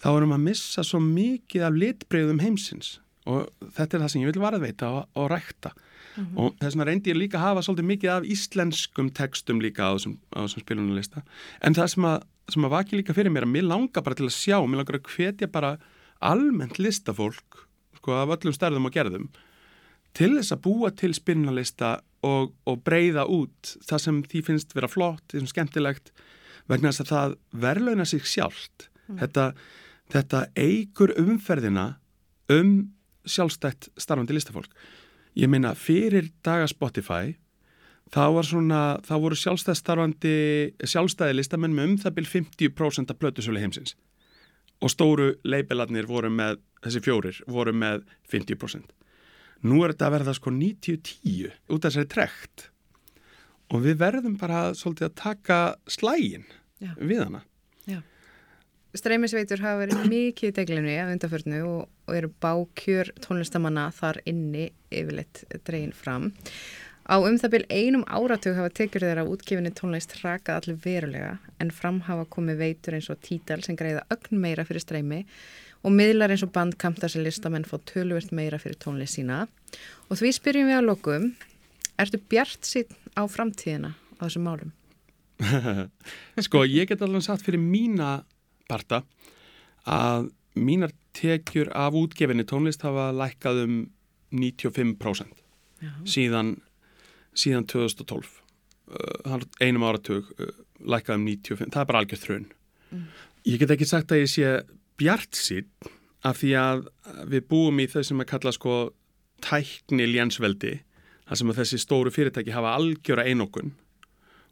þá 0.00 0.08
erum 0.12 0.36
að 0.36 0.44
missa 0.50 0.84
svo 0.84 1.00
mikið 1.00 1.64
af 1.68 1.78
litbreyðum 1.80 2.42
heimsins 2.44 2.98
og 3.28 3.48
þetta 3.76 3.96
er 3.96 4.04
það 4.04 4.12
sem 4.12 4.22
ég 4.24 4.32
vil 4.32 4.42
varðveita 4.42 4.90
og, 4.90 5.02
og 5.16 5.28
rækta. 5.32 5.72
Mm 6.16 6.24
-hmm. 6.24 6.38
og 6.38 6.56
þess 6.60 6.74
vegna 6.76 6.84
reyndi 6.84 7.10
ég 7.10 7.16
líka 7.16 7.38
að 7.38 7.46
hafa 7.46 7.62
svolítið 7.62 7.88
mikið 7.88 8.10
af 8.10 8.22
íslenskum 8.24 9.10
textum 9.10 9.60
líka 9.60 9.82
á 9.88 9.96
þessum, 9.96 10.18
þessum 10.36 10.60
spilunarlista 10.60 11.22
en 11.60 11.74
það 11.74 11.86
sem 11.86 12.04
að, 12.04 12.22
sem 12.52 12.64
að 12.64 12.70
vaki 12.70 12.96
líka 12.96 13.14
fyrir 13.14 13.32
mér 13.32 13.46
að 13.46 13.54
mér 13.54 13.64
langar 13.64 14.02
bara 14.02 14.14
til 14.14 14.26
að 14.26 14.36
sjá, 14.36 14.58
mér 14.60 14.82
langar 14.82 15.00
að 15.00 15.08
hvetja 15.08 15.46
bara 15.48 15.78
almennt 16.20 16.78
listafólk 16.78 17.66
sko 17.96 18.12
af 18.12 18.28
öllum 18.28 18.52
stærðum 18.52 18.86
og 18.86 18.92
gerðum 18.92 19.28
til 20.12 20.36
þess 20.36 20.52
að 20.52 20.62
búa 20.66 20.90
til 20.90 21.14
spilunarlista 21.14 22.00
og, 22.22 22.52
og 22.68 22.82
breyða 22.84 23.26
út 23.26 23.76
það 23.88 24.04
sem 24.04 24.22
því 24.22 24.42
finnst 24.46 24.74
vera 24.76 24.90
flott, 24.90 25.24
því 25.30 25.42
sem 25.42 25.52
skemmtilegt 25.52 26.12
vegna 26.70 26.92
þess 26.92 27.04
að 27.06 27.12
það 27.12 27.36
verðlauna 27.64 28.06
sig 28.08 28.26
sjálft 28.28 28.88
mm. 29.08 29.18
þetta, 29.22 29.46
þetta 30.12 30.46
eigur 30.56 31.14
umferðina 31.18 31.86
um 32.52 32.92
sjálfstætt 33.28 33.88
starfandi 34.00 34.36
listafólk 34.36 34.72
Ég 35.38 35.48
meina, 35.48 35.72
fyrir 35.78 36.28
daga 36.44 36.66
Spotify, 36.68 37.36
þá 38.12 38.24
var 38.36 38.48
svona, 38.48 38.80
þá 39.06 39.14
voru 39.22 39.38
sjálfstæði 39.38 41.36
listamenn 41.38 41.76
með 41.76 41.88
um 41.88 41.94
það 42.02 42.16
byrj 42.18 42.32
50% 42.34 43.12
af 43.14 43.20
blötusölu 43.20 43.62
heimsins. 43.62 43.96
Og 44.82 44.92
stóru 44.92 45.30
leibilarnir 45.46 46.08
voru 46.10 46.30
með, 46.32 46.60
þessi 46.84 47.00
fjórir, 47.04 47.38
voru 47.46 47.72
með 47.72 48.04
50%. 48.32 48.92
Nú 49.62 49.84
er 49.84 49.94
þetta 49.94 50.08
að 50.08 50.14
verða 50.16 50.34
sko 50.36 50.52
90-10 50.52 51.52
út 51.70 51.84
af 51.84 51.92
þessari 51.92 52.10
trekt. 52.10 52.68
Og 53.72 53.84
við 53.86 54.00
verðum 54.02 54.34
bara 54.40 54.72
svolítið 54.76 55.08
að 55.08 55.18
taka 55.22 55.58
slægin 55.88 56.44
Já. 56.82 56.92
við 56.98 57.22
hana. 57.22 57.44
Streymisveitur 58.92 59.62
hafa 59.64 59.86
verið 59.86 60.02
mikið 60.10 60.50
í 60.50 60.54
deglinu 60.58 60.94
af 61.00 61.10
undarförnu 61.14 61.60
og, 61.64 61.84
og 62.08 62.16
eru 62.18 62.28
bákjör 62.44 63.08
tónlistamanna 63.24 63.86
þar 63.96 64.18
inni 64.28 64.66
yfirleitt 64.92 65.46
dregin 65.64 65.94
fram. 65.96 66.28
Á 67.08 67.16
um 67.18 67.38
það 67.40 67.54
byrj 67.54 67.72
einum 67.72 68.04
áratug 68.04 68.54
hafa 68.54 68.70
tekjur 68.76 69.06
þeirra 69.06 69.24
útgefinni 69.26 69.72
tónlist 69.74 70.12
rakað 70.20 70.60
allir 70.60 70.76
verulega 70.84 71.32
en 71.58 71.72
fram 71.74 72.02
hafa 72.06 72.28
komið 72.30 72.60
veitur 72.60 72.98
eins 72.98 73.08
og 73.10 73.18
títal 73.24 73.62
sem 73.64 73.78
greiða 73.80 74.04
ögn 74.12 74.38
meira 74.44 74.66
fyrir 74.68 74.84
streymi 74.84 75.22
og 75.82 75.96
miðlar 75.96 76.30
eins 76.30 76.44
og 76.46 76.52
bandkamp 76.54 77.00
þar 77.00 77.14
sem 77.14 77.24
listamenn 77.24 77.66
fótt 77.66 77.88
tölvört 77.90 78.30
meira 78.30 78.60
fyrir 78.62 78.78
tónlist 78.78 79.18
sína. 79.18 79.46
Og 80.12 80.20
því 80.20 80.34
spyrjum 80.36 80.68
við 80.68 80.78
að 80.78 80.88
lokum, 80.90 81.26
ertu 81.98 82.20
bjart 82.30 82.68
sín 82.68 82.92
á 83.18 83.24
framtíðina 83.24 83.96
á 84.20 84.22
þessum 84.22 84.46
málum? 84.46 84.76
sko, 86.46 86.62
ég 86.68 86.92
get 86.92 87.02
alveg 87.02 87.24
satt 87.26 87.42
fyrir 87.42 87.58
mína 87.58 88.20
parta 88.72 89.02
að 89.88 90.30
mínar 90.56 90.92
tekjur 91.16 91.70
af 91.76 91.96
útgefinni 91.96 92.44
tónlist 92.48 92.84
hafa 92.86 93.10
lækkað 93.16 93.64
um 93.66 93.78
95% 94.32 95.42
Já. 95.82 95.92
síðan 96.08 96.54
síðan 97.36 97.66
2012 97.68 98.28
uh, 98.92 99.42
einum 99.60 99.86
áratug 99.88 100.30
uh, 100.38 100.52
lækkað 100.80 101.20
um 101.20 101.26
95, 101.28 101.72
það 101.72 101.82
er 101.82 101.90
bara 101.90 102.02
algjör 102.02 102.22
þrun 102.22 102.46
mm. 102.90 103.04
ég 103.48 103.60
get 103.62 103.74
ekki 103.76 103.88
sagt 103.88 104.12
að 104.12 104.24
ég 104.24 104.32
sé 104.32 104.54
bjart 105.00 105.36
sín 105.36 105.68
af 106.22 106.38
því 106.40 106.52
að 106.60 106.86
við 107.32 107.46
búum 107.50 107.80
í 107.82 107.88
þau 107.90 108.02
sem 108.06 108.22
að 108.22 108.30
kalla 108.30 108.54
sko 108.54 108.76
tækni 109.42 110.06
lénsveldi 110.06 110.76
þar 111.26 111.40
sem 111.40 111.52
að 111.52 111.62
þessi 111.62 111.80
stóru 111.82 112.12
fyrirtæki 112.14 112.54
hafa 112.54 112.76
algjöra 112.78 113.26
einokun 113.26 113.72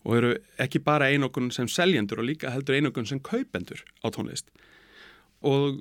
og 0.04 0.16
eru 0.16 0.32
ekki 0.62 0.80
bara 0.84 1.10
einokun 1.12 1.50
sem 1.54 1.68
seljendur 1.68 2.22
og 2.22 2.30
líka 2.30 2.52
heldur 2.54 2.78
einokun 2.78 3.08
sem 3.08 3.20
kaupendur 3.20 3.82
á 4.00 4.08
tónlist. 4.14 4.48
Og 5.44 5.80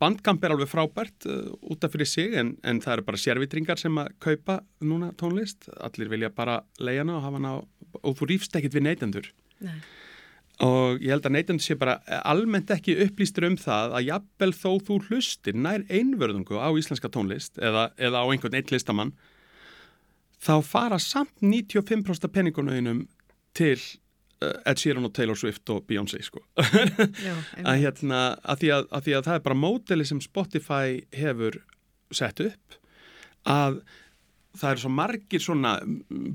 bandkamp 0.00 0.44
er 0.44 0.54
alveg 0.54 0.68
frábært 0.68 1.26
uh, 1.30 1.52
út 1.72 1.84
af 1.84 1.94
fyrir 1.94 2.08
sig 2.08 2.36
en, 2.40 2.54
en 2.64 2.80
það 2.84 2.98
eru 2.98 3.06
bara 3.08 3.20
sérvitringar 3.20 3.80
sem 3.80 4.00
að 4.00 4.12
kaupa 4.24 4.60
núna 4.84 5.12
tónlist. 5.20 5.68
Allir 5.80 6.12
vilja 6.12 6.32
bara 6.34 6.60
leiðana 6.80 7.18
og 7.18 7.26
hafa 7.26 7.40
hana 7.40 7.54
og 8.02 8.16
þú 8.18 8.32
rýfst 8.32 8.56
ekkit 8.58 8.76
við 8.76 8.88
neytendur. 8.88 9.30
Nei. 9.64 9.78
og 10.62 11.00
ég 11.02 11.10
held 11.10 11.24
að 11.26 11.32
neytendur 11.34 11.64
sé 11.64 11.74
bara 11.78 11.94
almennt 12.22 12.70
ekki 12.70 12.94
upplýstur 13.06 13.46
um 13.48 13.56
það 13.58 13.94
að 13.98 14.08
jafnvel 14.08 14.52
þó 14.54 14.70
þú 14.86 14.98
hlustir 15.08 15.56
nær 15.56 15.82
einverðungu 15.88 16.58
á 16.58 16.68
íslenska 16.78 17.10
tónlist 17.10 17.58
eða, 17.58 17.88
eða 17.98 18.22
á 18.22 18.26
einhvern 18.28 18.54
eitt 18.58 18.70
listamann 18.70 19.14
þá 20.44 20.54
fara 20.66 21.00
samt 21.02 21.32
95% 21.42 22.30
penningunauðinum 22.34 23.06
til 23.56 23.76
uh, 24.42 24.70
Ed 24.70 24.80
Sheeran 24.80 25.08
og 25.08 25.14
Taylor 25.16 25.38
Swift 25.38 25.70
og 25.74 25.84
Beyoncé 25.88 26.22
sko. 26.26 26.44
Já, 27.26 27.34
að, 27.64 27.82
hérna, 27.82 28.22
að, 28.42 28.62
því 28.62 28.72
að, 28.78 28.88
að 28.90 29.08
því 29.08 29.18
að 29.18 29.28
það 29.28 29.38
er 29.38 29.44
bara 29.48 29.60
móteli 29.64 30.08
sem 30.08 30.22
Spotify 30.24 31.02
hefur 31.14 31.60
sett 32.14 32.42
upp 32.44 32.80
að 33.50 33.82
það 34.54 34.70
eru 34.70 34.82
svo 34.84 34.90
margir 34.94 35.42
svona 35.42 35.72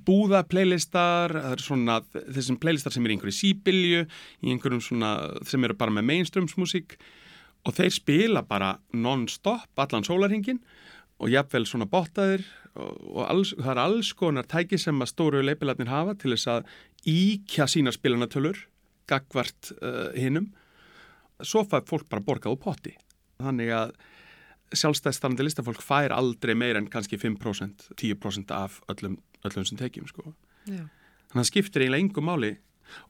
búða 0.06 0.42
playlistar, 0.50 1.32
það 1.32 1.54
eru 1.54 1.64
svona 1.64 2.00
þessum 2.36 2.60
playlistar 2.60 2.94
sem 2.94 3.06
er 3.06 3.14
í 3.14 3.16
einhverju 3.16 3.38
síbilju 3.38 4.02
í 4.04 4.52
einhverjum 4.52 4.84
svona 4.84 5.14
sem 5.48 5.64
eru 5.64 5.78
bara 5.80 5.94
með 5.96 6.10
mainstreamsmusík 6.10 6.98
og 7.68 7.76
þeir 7.76 7.96
spila 7.96 8.44
bara 8.48 8.74
non-stop 8.96 9.80
allan 9.84 10.08
sólarhingin 10.08 10.60
og 11.20 11.32
jafnvel 11.32 11.66
svona 11.68 11.88
botaðir 11.90 12.44
og, 12.76 13.24
alls, 13.26 13.54
það 13.58 13.72
er 13.74 13.82
alls 13.84 14.12
konar 14.18 14.48
tæki 14.50 14.80
sem 14.82 15.02
að 15.02 15.12
stóru 15.14 15.42
leipilarnir 15.46 15.90
hafa 15.92 16.16
til 16.20 16.34
þess 16.36 16.52
að 16.54 16.70
íkja 17.10 17.68
sína 17.72 17.94
spilanatölur 17.96 18.62
gagvart 19.10 19.72
uh, 19.80 20.10
hinnum 20.18 20.52
svo 21.42 21.64
fær 21.68 21.86
fólk 21.90 22.10
bara 22.12 22.26
borgað 22.26 22.56
úr 22.56 22.64
potti 22.64 22.96
þannig 23.40 23.74
að 23.74 23.94
sjálfstæðstarfandi 24.76 25.46
listafólk 25.48 25.82
fær 25.82 26.14
aldrei 26.14 26.54
meir 26.58 26.78
en 26.78 26.90
kannski 26.92 27.18
5% 27.18 27.90
10% 27.98 28.54
af 28.54 28.80
öllum, 28.92 29.18
öllum 29.48 29.66
sem 29.66 29.80
tekjum 29.80 30.10
sko. 30.10 30.34
þannig 30.68 30.90
að 31.32 31.40
það 31.40 31.50
skiptir 31.50 31.86
eiginlega 31.86 32.06
engum 32.06 32.30
máli 32.30 32.56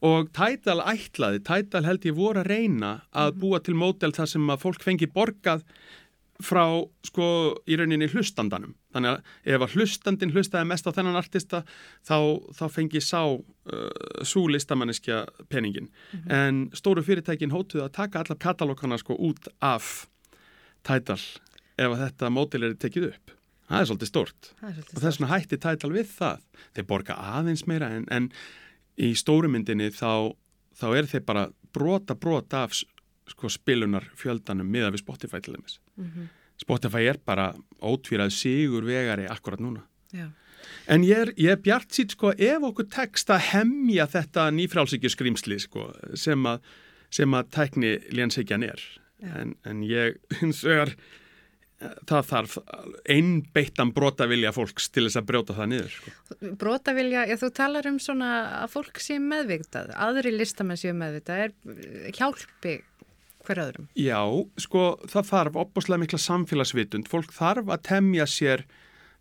og 0.04 0.28
Tædal 0.36 0.80
ætlaði, 0.84 1.40
Tædal 1.44 1.86
held 1.86 2.04
ég 2.04 2.16
voru 2.16 2.42
að 2.42 2.50
reyna 2.52 2.92
að 3.10 3.32
mhm. 3.32 3.40
búa 3.42 3.60
til 3.64 3.76
mótel 3.80 4.14
þar 4.16 4.32
sem 4.34 4.52
að 4.52 4.62
fólk 4.64 4.84
fengi 4.84 5.08
borgað 5.10 5.64
frá 6.44 6.64
sko 7.06 7.26
í 7.68 7.76
rauninni 7.78 8.08
hlustandanum. 8.10 8.74
Þannig 8.94 9.16
að 9.16 9.54
ef 9.54 9.64
að 9.64 9.74
hlustandin 9.76 10.32
hlustaði 10.34 10.68
mest 10.70 10.88
á 10.88 10.94
þennan 10.96 11.18
artista 11.20 11.62
þá, 12.06 12.18
þá 12.56 12.64
fengi 12.74 13.02
sá 13.04 13.22
uh, 13.30 13.42
svo 14.26 14.46
listamanniskja 14.50 15.24
peningin 15.48 15.90
mm 15.90 16.20
-hmm. 16.20 16.32
en 16.34 16.62
stóru 16.74 17.04
fyrirtækin 17.06 17.54
hótuði 17.54 17.84
að 17.84 17.96
taka 17.98 18.22
allar 18.24 18.38
katalókana 18.38 18.98
sko 18.98 19.14
út 19.18 19.48
af 19.60 20.08
tætal 20.82 21.20
ef 21.78 21.90
að 21.90 22.02
þetta 22.04 22.30
mótil 22.30 22.64
er 22.64 22.74
tekið 22.74 23.12
upp. 23.12 23.36
Það 23.70 23.80
er 23.80 23.86
svolítið 23.86 24.08
stort 24.08 24.52
Það 24.60 24.68
er 24.68 24.74
svolítið 24.74 24.96
og 24.96 25.02
þess 25.02 25.20
vegna 25.20 25.32
hætti 25.34 25.56
tætal 25.56 25.92
við 25.92 26.08
það. 26.18 26.38
Þeir 26.74 26.86
borga 26.86 27.14
aðeins 27.14 27.66
meira 27.66 27.90
en, 27.94 28.06
en 28.10 28.30
í 28.98 29.14
stórumyndinni 29.14 29.90
þá, 29.90 30.34
þá 30.74 30.88
er 30.96 31.06
þeir 31.06 31.24
bara 31.24 31.48
brota 31.72 32.14
brota 32.14 32.64
af 32.66 32.74
sko, 33.30 33.50
spilunar 33.52 34.06
fjöldanum 34.18 34.68
miða 34.70 34.90
við 34.94 35.04
Spotify 35.04 35.40
til 35.42 35.56
dæmis 35.56 35.78
Mhm. 36.00 36.28
Spotify 36.60 37.06
er 37.08 37.16
bara 37.24 37.54
ótvíraði 37.80 38.34
sigur 38.36 38.84
vegari 38.84 39.24
akkurat 39.30 39.60
núna 39.60 39.80
Já. 40.12 40.26
en 40.88 41.04
ég 41.06 41.16
er, 41.16 41.32
er 41.38 41.56
bjart 41.56 41.88
sýt 41.96 42.12
sko 42.16 42.34
ef 42.36 42.66
okkur 42.68 42.88
tekst 42.92 43.30
að 43.32 43.46
hemja 43.52 44.06
þetta 44.06 44.50
nýfrálsíkju 44.52 45.12
skrýmsli 45.14 45.60
sko 45.62 45.86
sem 46.14 46.44
að, 46.44 46.60
sem 47.10 47.32
að 47.32 47.48
tækni 47.56 47.94
lénsíkjan 48.12 48.66
er 48.68 48.82
en, 49.22 49.56
en 49.64 49.82
ég 49.82 50.20
hins 50.40 50.60
vegar 50.64 50.92
það 51.80 52.26
þarf 52.28 52.56
einbeittan 53.08 53.92
brota 53.96 54.26
vilja 54.28 54.52
fólks 54.52 54.90
til 54.92 55.06
þess 55.06 55.16
að 55.20 55.28
brjóta 55.30 55.56
það 55.56 55.70
niður 55.72 55.94
sko. 55.94 56.10
Brota 56.60 56.94
vilja, 56.96 57.22
já 57.30 57.36
þú 57.40 57.50
talar 57.56 57.88
um 57.88 57.96
svona 58.02 58.30
að 58.60 58.74
fólk 58.74 59.00
sé 59.00 59.16
meðvitað, 59.22 59.94
aðri 59.96 60.34
listamenn 60.34 60.80
séu 60.80 60.92
meðvitað, 60.96 61.46
er 61.46 62.12
hjálpi 62.18 62.74
hver 63.46 63.62
öðrum? 63.64 63.88
Já, 63.98 64.20
sko 64.60 64.84
það 65.10 65.30
þarf 65.32 65.60
opbúslega 65.64 66.04
mikla 66.04 66.20
samfélagsvitund 66.22 67.10
fólk 67.10 67.32
þarf 67.36 67.70
að 67.70 67.86
temja 67.90 68.26
sér 68.30 68.66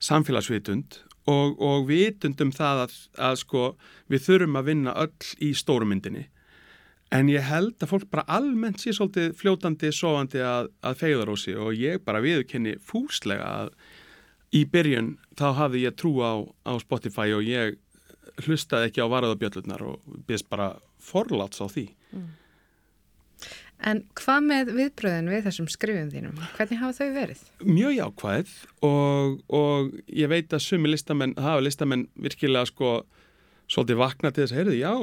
samfélagsvitund 0.03 1.01
og, 1.29 1.55
og 1.59 1.88
vitund 1.89 2.41
um 2.43 2.51
það 2.55 2.85
að, 2.85 2.97
að 3.29 3.39
sko 3.43 3.63
við 4.11 4.25
þurfum 4.27 4.59
að 4.59 4.69
vinna 4.71 4.97
öll 5.05 5.31
í 5.45 5.53
stórumyndinni 5.57 6.27
en 7.15 7.29
ég 7.31 7.45
held 7.49 7.79
að 7.81 7.93
fólk 7.93 8.09
bara 8.11 8.27
almennt 8.29 8.81
sé 8.81 8.93
svolítið 8.93 9.33
fljótandi, 9.39 9.91
sofandi 9.95 10.43
að, 10.45 10.69
að 10.85 10.99
feyðarósi 11.01 11.55
og 11.57 11.73
ég 11.77 12.03
bara 12.05 12.21
viðkenni 12.23 12.75
fúslega 12.85 13.47
að 13.63 13.73
í 14.55 14.63
byrjun 14.69 15.15
þá 15.38 15.47
hafði 15.57 15.85
ég 15.85 15.97
trú 15.97 16.13
á, 16.21 16.41
á 16.65 16.73
Spotify 16.81 17.33
og 17.38 17.45
ég 17.45 17.77
hlustaði 18.45 18.89
ekki 18.89 19.03
á 19.03 19.11
varðabjöllurnar 19.11 19.83
og 19.85 20.19
byrst 20.29 20.49
bara 20.49 20.75
forláts 21.01 21.61
á 21.61 21.67
því. 21.69 21.89
En 23.88 24.01
hvað 24.19 24.41
með 24.43 24.71
viðbröðin 24.75 25.29
við 25.31 25.45
þessum 25.45 25.69
skrifum 25.71 26.09
þínum? 26.12 26.39
Hvernig 26.57 26.81
hafa 26.81 26.98
þau 26.98 27.13
verið? 27.15 27.43
mjög 27.63 27.93
jákvæð 27.95 28.51
og, 28.88 29.38
og 29.55 29.93
ég 30.12 30.31
veit 30.31 30.53
að 30.55 30.65
sumi 30.65 30.91
listamenn 30.91 31.36
hafa 31.39 31.63
listamenn 31.63 32.07
virkilega 32.19 32.67
sko 32.67 32.91
svolítið 33.69 34.00
vakna 34.01 34.31
til 34.33 34.43
þess 34.43 34.55
að 34.55 34.59
heyrðu, 34.59 34.75
já, 34.79 34.93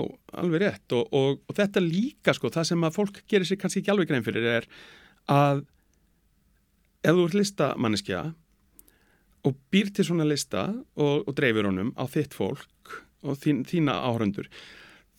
alveg 0.42 0.62
rétt 0.64 0.94
og, 0.96 1.12
og, 1.14 1.40
og 1.46 1.56
þetta 1.56 1.82
líka 1.84 2.34
sko, 2.34 2.50
það 2.52 2.68
sem 2.72 2.86
að 2.88 2.96
fólk 2.98 3.20
gerir 3.30 3.48
sér 3.48 3.60
kannski 3.62 3.82
ekki 3.82 3.92
alveg 3.94 4.10
grein 4.10 4.26
fyrir 4.26 4.48
er 4.50 4.66
að 5.30 5.62
ef 7.06 7.14
þú 7.14 7.26
ert 7.28 7.38
listamanneskja 7.38 8.22
og 9.46 9.60
býr 9.70 9.92
til 9.94 10.08
svona 10.08 10.26
lista 10.26 10.66
og 10.98 11.30
dreifir 11.38 11.68
honum 11.68 11.94
á 11.94 12.04
þitt 12.10 12.34
fólk 12.34 12.96
og 13.26 13.38
þín, 13.38 13.62
þína 13.68 14.00
áhörundur 14.02 14.50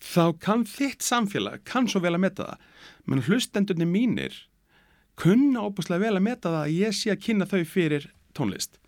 þá 0.02 0.24
kann 0.42 0.64
þitt 0.68 1.04
samfélag 1.04 1.64
kann 1.68 1.88
svo 1.90 2.02
vel 2.04 2.14
að 2.16 2.24
meta 2.26 2.46
það. 2.48 2.66
Menn 3.08 3.24
hlustendurni 3.26 3.88
mínir 3.88 4.36
kunna 5.18 5.64
óbúslega 5.66 6.06
vel 6.06 6.18
að 6.18 6.26
meta 6.28 6.52
það 6.52 6.60
að 6.64 6.76
ég 6.76 6.98
sé 6.98 7.12
að 7.12 7.24
kynna 7.24 7.48
þau 7.50 7.62
fyrir 7.66 8.10
tónlist. 8.36 8.78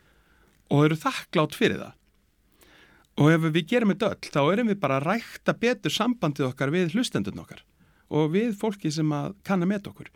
Og 0.70 0.86
eru 0.86 0.98
þakklátt 1.00 1.56
fyrir 1.58 1.80
það. 1.80 1.96
Og 3.20 3.32
ef 3.34 3.46
við 3.50 3.66
gerum 3.72 3.92
þetta 3.92 4.12
öll 4.14 4.32
þá 4.32 4.42
erum 4.52 4.70
við 4.70 4.80
bara 4.80 5.00
að 5.00 5.08
rækta 5.08 5.56
betur 5.58 5.92
sambandið 5.92 6.52
okkar 6.52 6.72
við 6.72 6.94
hlustendurn 6.94 7.42
okkar. 7.42 7.64
Og 8.10 8.30
við 8.34 8.54
fólki 8.58 8.92
sem 8.94 9.10
að 9.14 9.34
kann 9.46 9.62
að 9.62 9.72
meta 9.74 9.90
okkur. 9.90 10.10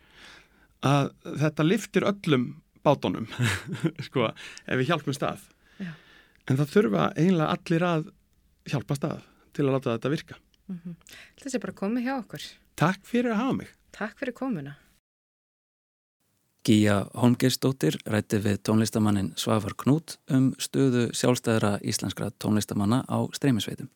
Að 0.85 1.11
þetta 1.43 1.67
liftir 1.67 2.07
öllum 2.07 2.53
bátunum 2.85 3.29
sko, 4.07 4.31
ef 4.69 4.81
við 4.81 4.91
hjálpum 4.91 5.17
stað 5.17 5.45
Já. 5.81 5.93
en 6.49 6.59
það 6.61 6.73
þurfa 6.77 7.07
eiginlega 7.17 7.55
allir 7.57 7.87
að 7.89 8.11
hjálpa 8.71 8.99
stað 8.99 9.23
til 9.57 9.67
að 9.67 9.77
láta 9.77 9.95
þetta 9.95 10.13
virka 10.13 10.41
Þessi 11.41 11.61
bara 11.63 11.77
komið 11.77 12.09
hjá 12.09 12.15
okkur. 12.19 12.45
Takk 12.81 13.05
fyrir 13.07 13.35
að 13.35 13.43
hafa 13.43 13.57
mig 13.61 13.73
Takk 13.95 14.19
fyrir 14.19 14.35
komuna. 14.35 14.75
Gíja 16.65 17.03
Holmgeirsdóttir 17.13 17.99
rætti 18.09 18.41
við 18.43 18.63
tónlistamannin 18.65 19.35
Svavar 19.39 19.77
Knút 19.79 20.17
um 20.33 20.49
stöðu 20.59 21.11
sjálfstæðra 21.15 21.77
íslenskra 21.85 22.31
tónlistamanna 22.41 23.03
á 23.05 23.19
streymisveitum. 23.37 23.91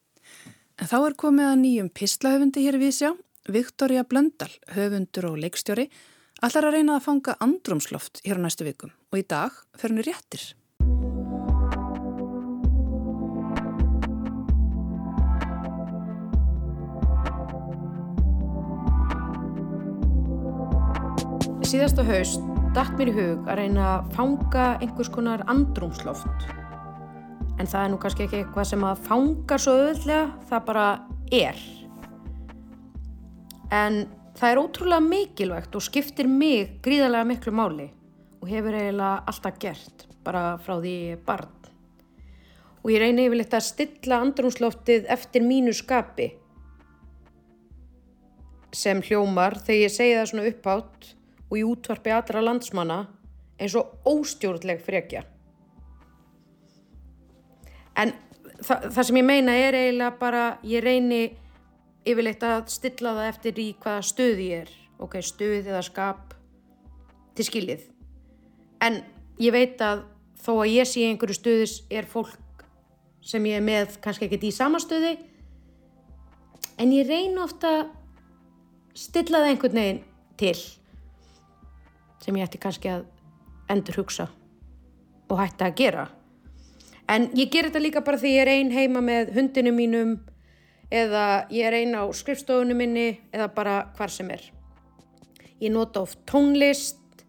En 0.79 0.91
þá 0.91 0.99
er 1.01 1.17
komið 1.19 1.49
að 1.49 1.59
nýjum 1.63 1.89
pislahöfundi 1.97 2.67
hér 2.67 2.79
við 2.79 2.95
sjá. 3.01 3.11
Viktoria 3.49 4.05
Blöndal, 4.05 4.51
höfundur 4.77 5.31
og 5.31 5.39
leikstjóri, 5.41 5.89
allar 6.45 6.69
að 6.69 6.75
reyna 6.77 6.99
að 6.99 7.07
fanga 7.07 7.35
andrumsloft 7.41 8.21
hér 8.27 8.37
á 8.37 8.45
næstu 8.45 8.69
vikum 8.69 8.93
og 9.09 9.23
í 9.23 9.25
dag 9.25 9.57
fer 9.81 9.89
henni 9.89 10.05
réttir. 10.05 10.45
Síðasta 21.69 22.01
haust 22.01 22.45
datt 22.73 22.95
mér 22.97 23.11
í 23.11 23.13
hug 23.13 23.49
að 23.51 23.59
reyna 23.59 23.83
að 23.99 24.07
fanga 24.15 24.67
einhvers 24.81 25.11
konar 25.13 25.43
andrumsloft. 25.53 26.47
En 27.61 27.69
það 27.69 27.83
er 27.83 27.91
nú 27.93 27.99
kannski 28.01 28.25
ekki 28.25 28.39
eitthvað 28.39 28.71
sem 28.71 28.87
að 28.89 29.03
fangar 29.05 29.61
svo 29.61 29.75
auðvitað, 29.77 30.31
það 30.49 30.63
bara 30.71 30.85
er. 31.37 31.59
En 33.69 33.99
það 34.39 34.55
er 34.55 34.61
ótrúlega 34.63 35.05
mikilvægt 35.11 35.77
og 35.77 35.85
skiptir 35.85 36.31
mig 36.31 36.79
gríðarlega 36.87 37.29
miklu 37.35 37.55
máli 37.61 37.91
og 38.39 38.49
hefur 38.49 38.79
eiginlega 38.81 39.29
alltaf 39.35 39.61
gert, 39.61 40.07
bara 40.25 40.47
frá 40.65 40.79
því 40.79 40.97
barn. 41.29 41.53
Og 42.81 42.95
ég 42.95 43.05
reyni 43.05 43.29
yfirleitt 43.29 43.59
að 43.61 43.69
stilla 43.69 44.23
andrumsloftið 44.25 45.13
eftir 45.19 45.45
mínu 45.45 45.77
skapi 45.77 46.31
sem 48.73 49.05
hljómar 49.05 49.61
þegar 49.61 49.85
ég 49.85 49.97
segi 50.01 50.17
það 50.17 50.29
svona 50.33 50.51
upphátt 50.55 51.15
og 51.49 51.59
í 51.59 51.65
útvarpi 51.67 52.13
allra 52.13 52.43
landsmanna 52.45 52.99
eins 53.59 53.75
og 53.79 54.07
óstjórnleg 54.07 54.81
frekja. 54.85 55.25
En 57.99 58.15
þa 58.63 58.81
það 58.95 59.03
sem 59.09 59.21
ég 59.21 59.27
meina 59.27 59.55
er 59.59 59.77
eiginlega 59.79 60.19
bara, 60.21 60.43
ég 60.63 60.85
reyni 60.85 61.23
yfirleitt 62.09 62.45
að 62.47 62.69
stilla 62.73 63.15
það 63.17 63.31
eftir 63.33 63.63
í 63.63 63.69
hvaða 63.83 64.05
stöð 64.07 64.43
ég 64.45 64.67
er. 64.67 64.75
Ok, 64.99 65.19
stöð 65.23 65.71
eða 65.71 65.83
skap 65.87 66.35
til 67.39 67.47
skiljið. 67.47 67.89
En 68.83 69.03
ég 69.43 69.55
veit 69.55 69.81
að 69.83 70.05
þó 70.43 70.53
að 70.61 70.73
ég 70.73 70.89
sé 70.89 71.07
einhverju 71.07 71.39
stöðis 71.39 71.81
er 71.91 72.07
fólk 72.09 72.65
sem 73.25 73.45
ég 73.47 73.59
er 73.59 73.65
með 73.65 73.99
kannski 74.03 74.29
ekkert 74.29 74.47
í 74.47 74.55
sama 74.55 74.81
stöði 74.83 75.17
en 76.79 76.93
ég 76.95 77.09
reyni 77.09 77.39
ofta 77.43 77.73
að 77.81 77.89
stilla 78.99 79.43
það 79.43 79.51
einhvern 79.53 79.81
veginn 79.81 80.03
til 80.41 80.59
sem 82.23 82.37
ég 82.37 82.47
ætti 82.47 82.61
kannski 82.63 82.91
að 82.93 83.07
endur 83.73 84.01
hugsa 84.01 84.29
og 85.29 85.41
hætti 85.41 85.67
að 85.67 85.77
gera. 85.79 86.07
En 87.09 87.31
ég 87.37 87.51
ger 87.53 87.69
þetta 87.69 87.83
líka 87.83 88.05
bara 88.05 88.21
því 88.21 88.35
ég 88.35 88.43
er 88.45 88.53
ein 88.53 88.73
heima 88.73 89.01
með 89.05 89.33
hundinu 89.37 89.73
mínum 89.77 90.17
eða 90.93 91.47
ég 91.53 91.69
er 91.69 91.77
ein 91.81 91.97
á 91.97 92.05
skrifstofunum 92.13 92.77
minni 92.77 93.09
eða 93.33 93.49
bara 93.55 93.77
hvar 93.97 94.13
sem 94.13 94.29
er. 94.33 94.43
Ég 95.61 95.73
nota 95.73 96.05
oft 96.05 96.21
tónlist 96.29 97.25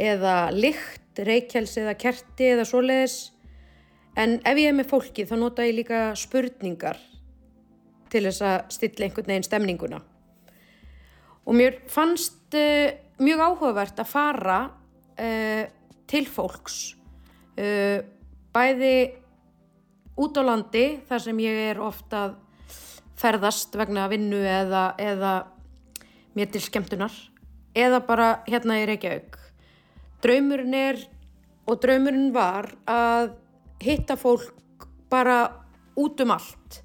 eða 0.00 0.50
lykt, 0.54 1.20
reykjáls 1.20 1.76
eða 1.80 1.96
kerti 1.98 2.50
eða 2.54 2.66
svoleiðis. 2.68 3.30
En 4.18 4.38
ef 4.42 4.58
ég 4.58 4.70
er 4.70 4.76
með 4.76 4.90
fólki 4.90 5.26
þá 5.26 5.36
nota 5.38 5.66
ég 5.66 5.78
líka 5.78 6.10
spurningar 6.18 6.98
til 8.10 8.24
þess 8.26 8.42
að 8.42 8.56
stilla 8.74 9.06
einhvern 9.06 9.30
veginn 9.30 9.46
stemninguna. 9.46 10.00
Og 11.46 11.56
mér 11.56 11.78
fannst 11.90 12.54
uh, 12.58 12.90
mjög 13.20 13.42
áhugavert 13.44 14.00
að 14.00 14.10
fara 14.10 14.58
uh, 14.70 15.64
til 16.10 16.24
fólks, 16.28 16.78
uh, 17.60 18.00
bæði 18.54 18.94
út 20.20 20.40
á 20.40 20.42
landi 20.44 20.86
þar 21.08 21.24
sem 21.26 21.42
ég 21.44 21.60
er 21.70 21.82
ofta 21.84 22.24
að 22.28 22.38
ferðast 23.20 23.76
vegna 23.76 24.06
vinnu 24.10 24.40
eða, 24.40 24.84
eða 24.98 25.34
mér 26.36 26.50
til 26.52 26.62
skemmtunar, 26.64 27.12
eða 27.76 28.00
bara 28.06 28.28
hérna 28.48 28.80
í 28.80 28.86
Reykjavík. 28.88 29.36
Draumurinn 30.24 30.76
er 30.76 31.00
og 31.68 31.80
draumurinn 31.82 32.30
var 32.34 32.70
að 32.88 33.34
hitta 33.84 34.16
fólk 34.20 34.88
bara 35.12 35.42
út 35.98 36.20
um 36.24 36.32
allt 36.34 36.80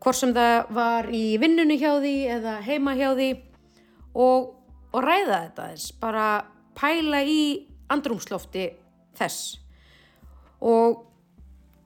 hvort 0.00 0.16
sem 0.16 0.32
það 0.32 0.70
var 0.74 1.08
í 1.12 1.24
vinnunni 1.40 1.76
hjá 1.80 1.92
því 2.00 2.14
eða 2.36 2.54
heima 2.64 2.94
hjá 2.96 3.10
því 3.18 3.28
og, 4.16 4.48
og 4.90 5.04
ræða 5.04 5.38
þetta 5.46 5.68
þess, 5.70 5.92
bara 6.00 6.26
pæla 6.78 7.22
í 7.26 7.42
andrumslofti 7.90 8.66
þess. 9.18 9.58
Og 10.60 11.06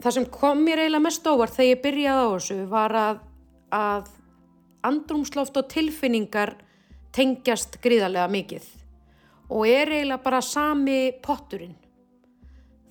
það 0.03 0.17
sem 0.19 0.27
kom 0.33 0.65
mér 0.65 0.85
eiginlega 0.85 1.07
mest 1.07 1.27
óvart 1.27 1.55
þegar 1.57 1.71
ég 1.71 1.83
byrjaði 1.85 2.25
á 2.25 2.29
þessu 2.35 2.59
var 2.71 2.97
að, 2.99 3.21
að 3.75 4.11
andrumsloft 4.85 5.57
og 5.61 5.69
tilfinningar 5.73 6.57
tengjast 7.15 7.79
gríðarlega 7.85 8.29
mikið 8.33 8.67
og 9.55 9.69
er 9.69 9.93
eiginlega 9.93 10.25
bara 10.25 10.41
sami 10.45 11.13
potturinn. 11.23 11.77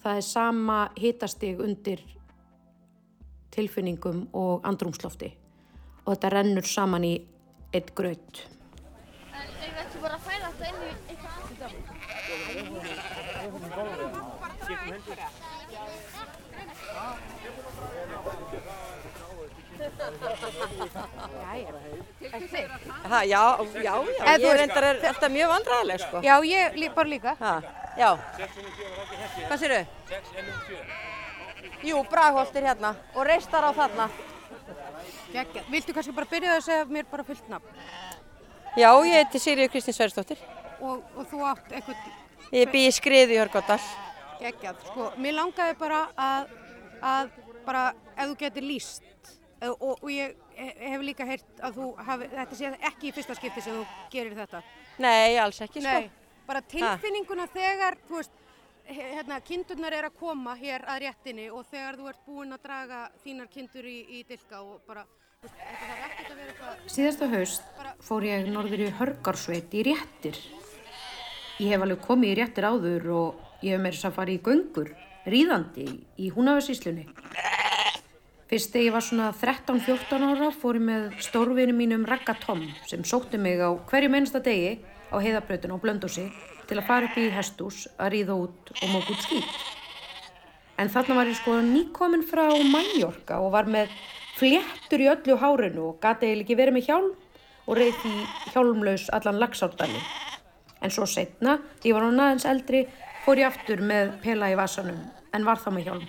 Það 0.04 0.20
er 0.20 0.26
sama 0.28 0.80
hitastig 1.00 1.62
undir 1.64 2.02
tilfinningum 3.54 4.26
og 4.36 4.66
andrumslofti 4.68 5.30
og 6.04 6.10
þetta 6.16 6.30
rennur 6.34 6.68
saman 6.68 7.06
í 7.08 7.14
eitt 7.74 7.94
gröð. 7.96 8.44
Þeir 9.34 9.76
ættu 9.84 10.02
bara 10.04 10.16
að 10.18 10.26
færa 10.28 10.50
þetta 10.52 10.66
inn 10.70 10.82
í 10.84 10.90
eitthvað 11.10 11.34
annað. 11.38 11.74
Ha, 23.04 23.24
já, 23.26 23.58
já, 23.84 23.94
já, 24.26 24.38
ég 24.40 24.54
reyndar 24.58 24.84
er 24.84 25.00
alltaf 25.10 25.30
mjög 25.32 25.50
vandræðileg, 25.52 26.00
sko. 26.00 26.22
Já, 26.24 26.36
ég 26.48 26.74
lí- 26.80 26.94
bara 26.96 27.10
líka. 27.10 27.36
Ha, 27.40 27.62
já. 27.98 28.10
Hvað 29.50 29.58
sér 29.60 29.74
þau? 29.76 29.86
Jú, 31.84 32.04
Bragholt 32.10 32.56
er 32.56 32.64
hérna 32.64 32.96
og 33.14 33.26
reistar 33.28 33.64
á 33.68 33.72
þarna. 33.76 34.10
Gekkja. 35.34 35.64
Viltu 35.70 35.94
kannski 35.94 36.14
bara 36.16 36.26
byrja 36.32 36.56
að 36.58 36.64
segja 36.64 36.86
mér 36.86 37.06
bara 37.12 37.24
fullt 37.24 37.50
nafn? 37.50 37.66
Já, 38.78 38.90
ég 39.04 39.14
heiti 39.20 39.40
Sigriður 39.40 39.70
Kristín 39.74 39.94
Sverrisdóttir. 39.94 40.38
Og, 40.80 41.04
og 41.18 41.28
þú 41.30 41.44
átt 41.46 41.72
eitthvað 41.72 41.96
Ég 42.54 42.70
bý 42.72 42.88
í 42.88 42.92
skriði 42.94 43.34
í 43.36 43.40
Hörgóttal. 43.42 43.80
Geggjað. 44.42 44.84
Sko, 44.90 45.10
mér 45.22 45.38
langaði 45.40 45.78
bara 45.80 46.02
að, 46.18 46.54
að 47.02 47.32
bara, 47.66 47.84
ef 48.16 48.28
þú 48.32 48.38
getur 48.44 48.68
líst, 48.68 49.32
og, 49.70 49.84
og 50.04 50.10
ég 50.12 50.36
he- 50.58 50.92
hef 50.94 51.02
líka 51.06 51.28
heyrt 51.28 51.64
að 51.64 51.80
þú 51.80 51.90
hafi, 52.10 52.30
þetta 52.34 52.60
sé 52.60 52.72
ekki 52.92 53.10
í 53.10 53.16
fyrsta 53.16 53.38
skipti 53.40 53.64
sem 53.64 53.80
þú 53.80 53.86
gerir 54.14 54.38
þetta. 54.38 54.64
Nei, 55.04 55.38
alls 55.42 55.62
ekki, 55.64 55.82
sko. 55.82 55.90
Nei, 55.90 56.10
bara 56.48 56.62
tilfinninguna 56.62 57.48
þegar, 57.54 57.98
þú 58.10 58.20
veist, 58.20 58.40
hérna, 58.84 59.40
kindurnar 59.48 59.96
er 59.96 60.10
að 60.10 60.18
koma 60.20 60.56
hér 60.60 60.84
að 60.92 61.06
réttinni 61.06 61.50
og 61.52 61.66
þegar 61.72 62.00
þú 62.00 62.10
ert 62.12 62.24
búinn 62.28 62.56
að 62.56 62.66
draga 62.68 63.04
þínar 63.24 63.48
kindur 63.54 63.88
í, 63.88 64.00
í 64.20 64.24
dilka 64.28 64.60
og 64.60 64.82
bara, 64.88 65.06
þú 65.40 65.48
veist, 65.48 65.56
þetta 65.62 65.88
þarf 65.88 66.04
ekkert 66.10 66.34
að 66.34 66.42
vera 66.42 66.52
eitthvað... 66.52 66.92
Síðasta 66.98 67.30
haust 67.32 67.64
fór 68.04 68.28
ég 68.28 68.52
norður 68.52 68.84
í 68.84 68.92
Hörgarsveit 69.00 69.74
í 69.80 69.86
réttir. 69.88 70.42
Ég 71.62 71.72
hef 71.72 71.86
alveg 71.86 72.04
komið 72.04 72.34
í 72.34 72.38
réttir 72.42 72.68
áður 72.68 73.10
og 73.16 73.42
ég 73.64 73.76
hef 73.76 73.82
meira 73.82 73.96
þess 73.96 74.10
að 74.10 74.16
fara 74.18 74.34
í 74.34 74.40
göngur, 74.44 74.94
ríðandi 75.26 75.88
í 76.20 76.30
Húnafjörnsíslunni. 76.36 77.08
Fyrst 78.52 78.74
þegar 78.74 78.86
ég 78.86 78.94
var 78.94 79.06
svona 79.08 79.28
13-14 79.40 80.26
ára 80.28 80.50
fór 80.54 80.78
ég 80.78 80.86
með 80.86 81.06
stórvinu 81.26 81.74
mínum 81.74 82.04
Ragga 82.06 82.36
Tom 82.44 82.66
sem 82.90 83.06
sótti 83.08 83.40
mig 83.42 83.64
á 83.64 83.72
hverju 83.90 84.12
mennsta 84.14 84.44
degi 84.44 84.76
á 85.10 85.18
heiðabrautinu 85.18 85.80
á 85.80 85.82
Blöndósi 85.82 86.28
til 86.68 86.78
að 86.78 86.88
fara 86.90 87.08
upp 87.08 87.18
í 87.18 87.30
hestús 87.34 87.88
að 87.98 88.12
ríða 88.14 88.36
út 88.44 88.74
og 88.76 88.92
mók 88.92 89.10
út 89.10 89.24
skýt. 89.26 89.56
En 90.78 90.90
þarna 90.90 91.18
var 91.18 91.32
ég 91.32 91.40
sko 91.40 91.56
nýkomin 91.64 92.26
frá 92.28 92.46
Mallorca 92.70 93.40
og 93.42 93.54
var 93.56 93.70
með 93.70 93.94
fléttur 94.38 95.02
í 95.02 95.10
öllu 95.12 95.38
hárinu 95.40 95.88
og 95.92 96.00
gati 96.04 96.28
eiginlega 96.28 96.46
ekki 96.46 96.60
verið 96.60 96.78
með 96.78 96.88
hjálm 96.90 97.12
og 97.68 97.80
því 97.80 98.14
hjálmlaus 98.52 99.08
allan 99.16 99.40
lagsárdalinn. 99.40 100.08
En 100.84 100.92
svo 100.92 101.06
setna, 101.08 101.60
ég 101.86 101.96
var 101.96 102.04
hún 102.04 102.20
aðeins 102.20 102.46
eldri, 102.50 102.84
fór 103.24 103.40
ég 103.40 103.48
aftur 103.48 103.82
með 103.84 104.16
pela 104.24 104.52
í 104.52 104.56
vasanum 104.60 105.00
en 105.34 105.46
var 105.48 105.62
þá 105.62 105.70
með 105.74 105.90
hjálm. 105.90 106.08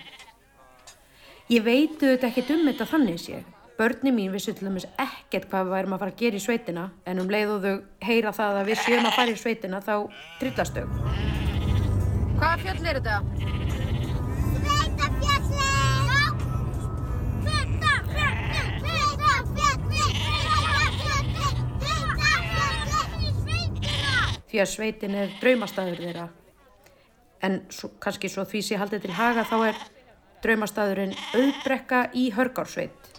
Ég 1.51 1.63
veit 1.65 2.01
auðvitað 2.01 2.29
ekkert 2.29 2.53
um 2.55 2.65
þetta 2.67 2.89
þannig 2.89 3.19
sé. 3.21 3.41
Börni 3.75 4.11
mín 4.15 4.31
vissu 4.31 4.53
til 4.55 4.67
dæmis 4.67 4.87
ekkert 5.01 5.49
hvað 5.51 5.67
við 5.67 5.75
værum 5.75 5.95
að 5.95 6.03
fara 6.03 6.13
að 6.13 6.21
gera 6.21 6.39
í 6.39 6.43
sveitina 6.43 6.85
en 7.05 7.19
um 7.23 7.31
leið 7.31 7.55
og 7.55 7.65
þau 7.65 7.73
heyra 8.07 8.35
það 8.35 8.61
að 8.61 8.71
við 8.71 8.81
séum 8.85 9.09
að 9.09 9.17
fara 9.19 9.35
í 9.35 9.41
sveitina 9.41 9.81
þá 9.83 9.95
trillast 10.39 10.79
þau. 10.79 10.87
Hvaða 12.39 12.55
fjöll 12.63 12.79
er 12.85 13.01
þetta? 13.01 13.53
því 24.55 24.61
að 24.63 24.69
sveitin 24.71 25.15
er 25.19 25.31
draumastæður 25.41 25.97
þeirra. 25.99 26.25
En 27.45 27.59
svo, 27.73 27.91
kannski 28.01 28.31
svo 28.31 28.45
því 28.49 28.63
sé 28.65 28.79
haldið 28.81 29.05
til 29.05 29.15
haga 29.17 29.45
þá 29.47 29.57
er 29.69 29.83
draumastæðurinn 30.45 31.13
auðbrekka 31.35 32.07
í 32.17 32.29
Hörgársveit. 32.35 33.11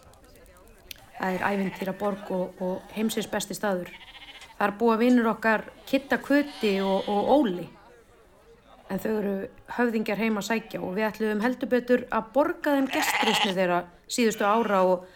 Það 1.16 1.38
er 1.38 1.46
ævintýra 1.48 1.94
borg 1.96 2.30
og, 2.34 2.60
og 2.62 2.96
heimsins 2.96 3.28
besti 3.30 3.56
staður. 3.56 3.90
Það 4.56 4.66
er 4.66 4.76
búa 4.80 4.98
vinnur 5.00 5.30
okkar 5.32 5.66
Kitta 5.88 6.18
Kuti 6.22 6.76
og, 6.84 7.08
og 7.12 7.32
Óli. 7.36 7.66
En 8.90 9.00
þau 9.02 9.12
eru 9.16 9.34
höfðingjar 9.76 10.20
heima 10.22 10.42
að 10.42 10.48
sækja 10.50 10.80
og 10.84 10.94
við 10.94 11.08
ætluðum 11.08 11.42
heldur 11.42 11.70
betur 11.72 12.04
að 12.14 12.28
borga 12.36 12.76
þeim 12.76 12.86
gestrisni 12.92 13.54
þeirra 13.56 13.80
síðustu 14.06 14.46
ára 14.46 14.84
og 14.86 15.06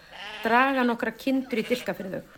draga 0.42 0.82
nokkra 0.86 1.14
kindur 1.14 1.62
í 1.62 1.66
dilka 1.68 1.94
fyrir 1.94 2.18
þau. 2.18 2.36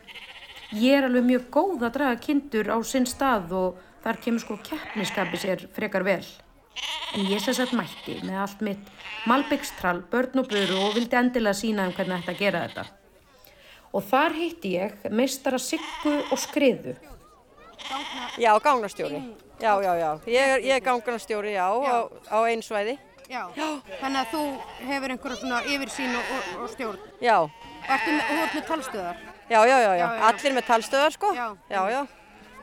Ég 0.77 0.99
er 0.99 1.09
alveg 1.09 1.25
mjög 1.29 1.49
góð 1.53 1.87
að 1.87 1.97
draga 1.97 2.21
kindur 2.21 2.69
á 2.69 2.77
sinn 2.85 3.09
stað 3.09 3.57
og 3.57 3.81
þar 4.05 4.21
kemur 4.25 4.45
sko 4.45 4.59
keppniskapi 4.69 5.41
sér 5.41 5.67
frekar 5.73 6.05
vel. 6.05 6.25
En 7.13 7.27
ég 7.29 7.43
sem 7.45 7.55
sagt 7.55 7.75
mætti 7.77 8.17
með 8.25 8.39
allt 8.41 8.61
mitt 8.65 8.91
malbyggstrall, 9.29 10.01
börn 10.11 10.41
og 10.41 10.49
böru 10.49 10.79
og 10.87 10.95
vildi 10.97 11.19
endilega 11.19 11.59
sína 11.59 11.87
um 11.91 11.93
hvernig 11.97 12.23
þetta 12.23 12.33
að 12.33 12.41
gera 12.41 12.63
þetta. 12.67 12.85
Og 13.93 14.05
þar 14.09 14.37
hitti 14.39 14.71
ég 14.79 15.09
meistara 15.13 15.59
Siggu 15.61 16.15
og 16.33 16.39
Skriðu. 16.41 16.95
Já, 18.41 18.53
gangnastjóri. 18.65 19.21
Já, 19.61 19.73
já, 19.85 19.93
já. 20.01 20.11
Ég 20.27 20.55
er, 20.55 20.65
ég 20.65 20.77
er 20.79 20.85
gangnastjóri, 20.87 21.53
já, 21.53 21.67
á, 21.69 22.09
á 22.09 22.39
einu 22.49 22.65
svæði. 22.65 22.97
Já. 23.29 23.45
Þannig 24.01 24.19
að 24.23 24.33
þú 24.33 24.41
hefur 24.89 25.13
einhverja 25.15 25.37
svona 25.41 25.61
yfirsýn 25.69 26.17
og, 26.17 26.33
og, 26.37 26.49
og 26.65 26.73
stjórn. 26.73 27.05
Já, 27.23 27.37
Ertu 27.83 28.13
með, 28.15 28.27
þú 28.29 28.41
ert 28.43 28.57
með 28.57 28.67
talstöðar. 28.71 29.23
já, 29.51 29.61
já, 29.67 29.77
já, 29.77 29.79
já. 29.83 29.95
Já, 29.99 30.09
já. 30.17 30.27
Allir 30.29 30.53
með 30.57 30.67
talstöðar, 30.67 31.15
sko. 31.17 31.31
Já. 31.37 31.47
Já, 31.71 31.81
já. 31.91 32.03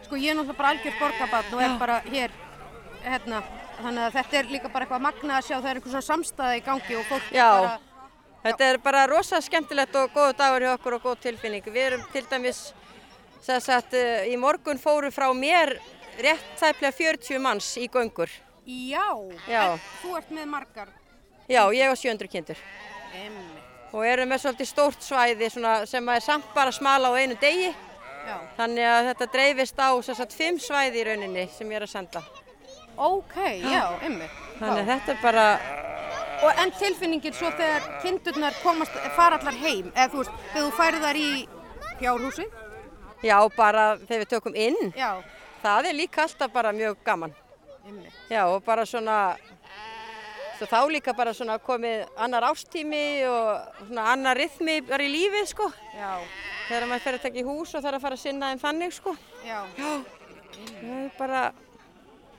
Sko 0.05 0.15
ég 0.15 0.31
er 0.31 0.37
náttúrulega 0.39 0.57
bara 0.57 0.69
algjör 0.73 0.99
borgarbarn 0.99 1.53
og 1.53 1.63
er 1.65 1.73
bara 1.79 1.97
hér, 2.07 2.31
hérna, 3.03 3.41
þannig 3.83 4.03
að 4.07 4.15
þetta 4.17 4.37
er 4.39 4.49
líka 4.53 4.69
bara 4.73 4.85
eitthvað 4.85 5.01
magna 5.05 5.37
að 5.37 5.45
sjá 5.47 5.55
það 5.59 5.69
er 5.71 5.79
einhver 5.79 5.93
svona 5.93 6.07
samstæða 6.09 6.57
í 6.59 6.63
gangi 6.65 6.97
og 6.99 7.05
fólk 7.09 7.31
Já. 7.35 7.49
bara, 7.59 7.77
Þetta 8.43 8.67
er 8.71 8.77
bara 8.79 9.05
rosa 9.11 9.41
skemmtilegt 9.43 9.95
og 9.99 10.13
góð 10.15 10.29
dagur 10.39 10.63
hjá 10.63 10.73
okkur 10.77 10.93
og 10.95 11.01
góð 11.03 11.17
tilfinning. 11.25 11.63
Við 11.65 11.85
erum 11.89 12.03
til 12.13 12.23
dæmis, 12.31 12.61
sem 13.43 13.59
sagt, 13.59 13.93
eh, 13.93 14.29
í 14.31 14.37
morgun 14.39 14.79
fóru 14.79 15.11
frá 15.11 15.27
mér 15.35 15.73
rétt 16.19 16.45
tæplega 16.59 16.91
40 16.95 17.39
manns 17.39 17.67
í 17.77 17.89
göngur. 17.91 18.29
já, 18.65 19.07
Já. 19.47 19.73
en 19.73 19.79
þú 20.01 20.17
ert 20.17 20.29
með 20.31 20.45
margar. 20.45 20.87
Já, 21.49 21.65
ég 21.73 21.91
og 21.91 21.97
700 21.97 22.27
kindur. 22.29 22.55
Emmi. 23.13 23.59
Og 23.91 24.05
erum 24.05 24.29
með 24.29 24.43
svolítið 24.43 24.67
stórt 24.69 25.01
svæði 25.01 25.49
sem 25.89 26.09
er 26.09 26.19
samt 26.21 26.45
bara 26.53 26.71
smala 26.71 27.09
á 27.09 27.17
einu 27.17 27.35
degi. 27.35 27.73
Já. 28.27 28.37
Þannig 28.57 28.85
að 28.85 29.07
þetta 29.09 29.31
dreifist 29.33 29.79
á 29.81 29.89
sem 30.05 30.15
sagt, 30.15 30.33
fimm 30.33 30.59
svæði 30.59 31.01
í 31.01 31.05
rauninni 31.07 31.49
sem 31.49 31.67
ég 31.69 31.75
er 31.75 31.87
að 31.87 31.89
senda. 31.89 32.21
Ok, 32.99 33.35
já, 33.63 33.83
emmi. 34.03 34.25
Þannig 34.59 34.81
að 34.83 34.89
þetta 34.93 35.13
er 35.15 35.21
bara, 35.23 35.45
Og 36.39 36.55
en 36.63 36.71
tilfinningin 36.71 37.33
svo 37.35 37.49
þegar 37.51 37.83
kindurnar 37.99 38.55
komast, 38.63 38.93
fara 39.15 39.35
allar 39.39 39.55
heim, 39.59 39.89
eða 39.91 40.05
þú 40.13 40.21
veist, 40.21 40.37
þegar 40.53 40.65
þú 40.65 40.71
færið 40.77 41.01
þar 41.03 41.17
í 41.19 41.29
fjárhúsi, 41.99 42.45
já, 43.27 43.35
bara 43.57 43.83
þegar 44.05 44.21
við 44.23 44.29
tökum 44.31 44.55
inn, 44.55 44.77
já, 44.95 45.09
það 45.63 45.89
er 45.89 45.97
líka 45.97 46.23
alltaf 46.23 46.53
bara 46.55 46.71
mjög 46.71 46.95
gaman. 47.03 47.33
emmi. 47.89 48.07
Já, 48.31 48.45
og 48.47 48.63
bara 48.63 48.85
svona, 48.87 49.35
svo 50.57 50.67
þá 50.71 50.79
líka 50.91 51.13
bara 51.17 51.33
svona 51.35 51.57
komið 51.59 52.05
annar 52.17 52.47
ástími 52.53 53.03
og 53.27 53.85
svona 53.89 54.07
annar 54.13 54.39
rithmi 54.39 54.79
bara 54.87 55.03
í 55.03 55.11
lífið, 55.11 55.45
sko. 55.51 55.71
Já, 55.95 56.19
Þegar 56.69 56.87
maður 56.87 57.01
fer 57.03 57.15
að 57.17 57.21
taka 57.27 57.39
í 57.41 57.43
hús 57.43 57.71
og 57.75 57.81
þarf 57.83 57.97
að 57.97 58.01
fara 58.07 58.15
að 58.15 58.23
sinna 58.23 58.49
þeim 58.53 58.59
þannig, 58.63 58.93
sko. 58.95 59.15
já. 59.43 59.59
Það 59.75 60.95
er 61.03 61.11
bara, 61.17 61.43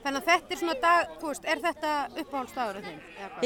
Þannig 0.01 0.21
að 0.23 0.29
þetta 0.31 0.55
er 0.55 0.61
svona 0.63 0.77
dag, 0.81 1.11
þú 1.21 1.29
veist, 1.29 1.45
er 1.45 1.59
þetta 1.61 1.91
uppáhaldsdagurinn 2.23 2.87
þinn? 2.87 3.01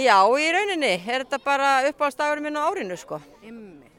já, 0.04 0.18
í 0.38 0.50
rauninni 0.54 0.92
er 0.94 1.24
þetta 1.24 1.40
bara 1.42 1.70
uppáhaldsdagurinn 1.88 2.46
minn 2.46 2.58
á 2.60 2.62
árinu, 2.68 2.96
sko. 3.00 3.18
Emmi. 3.42 3.90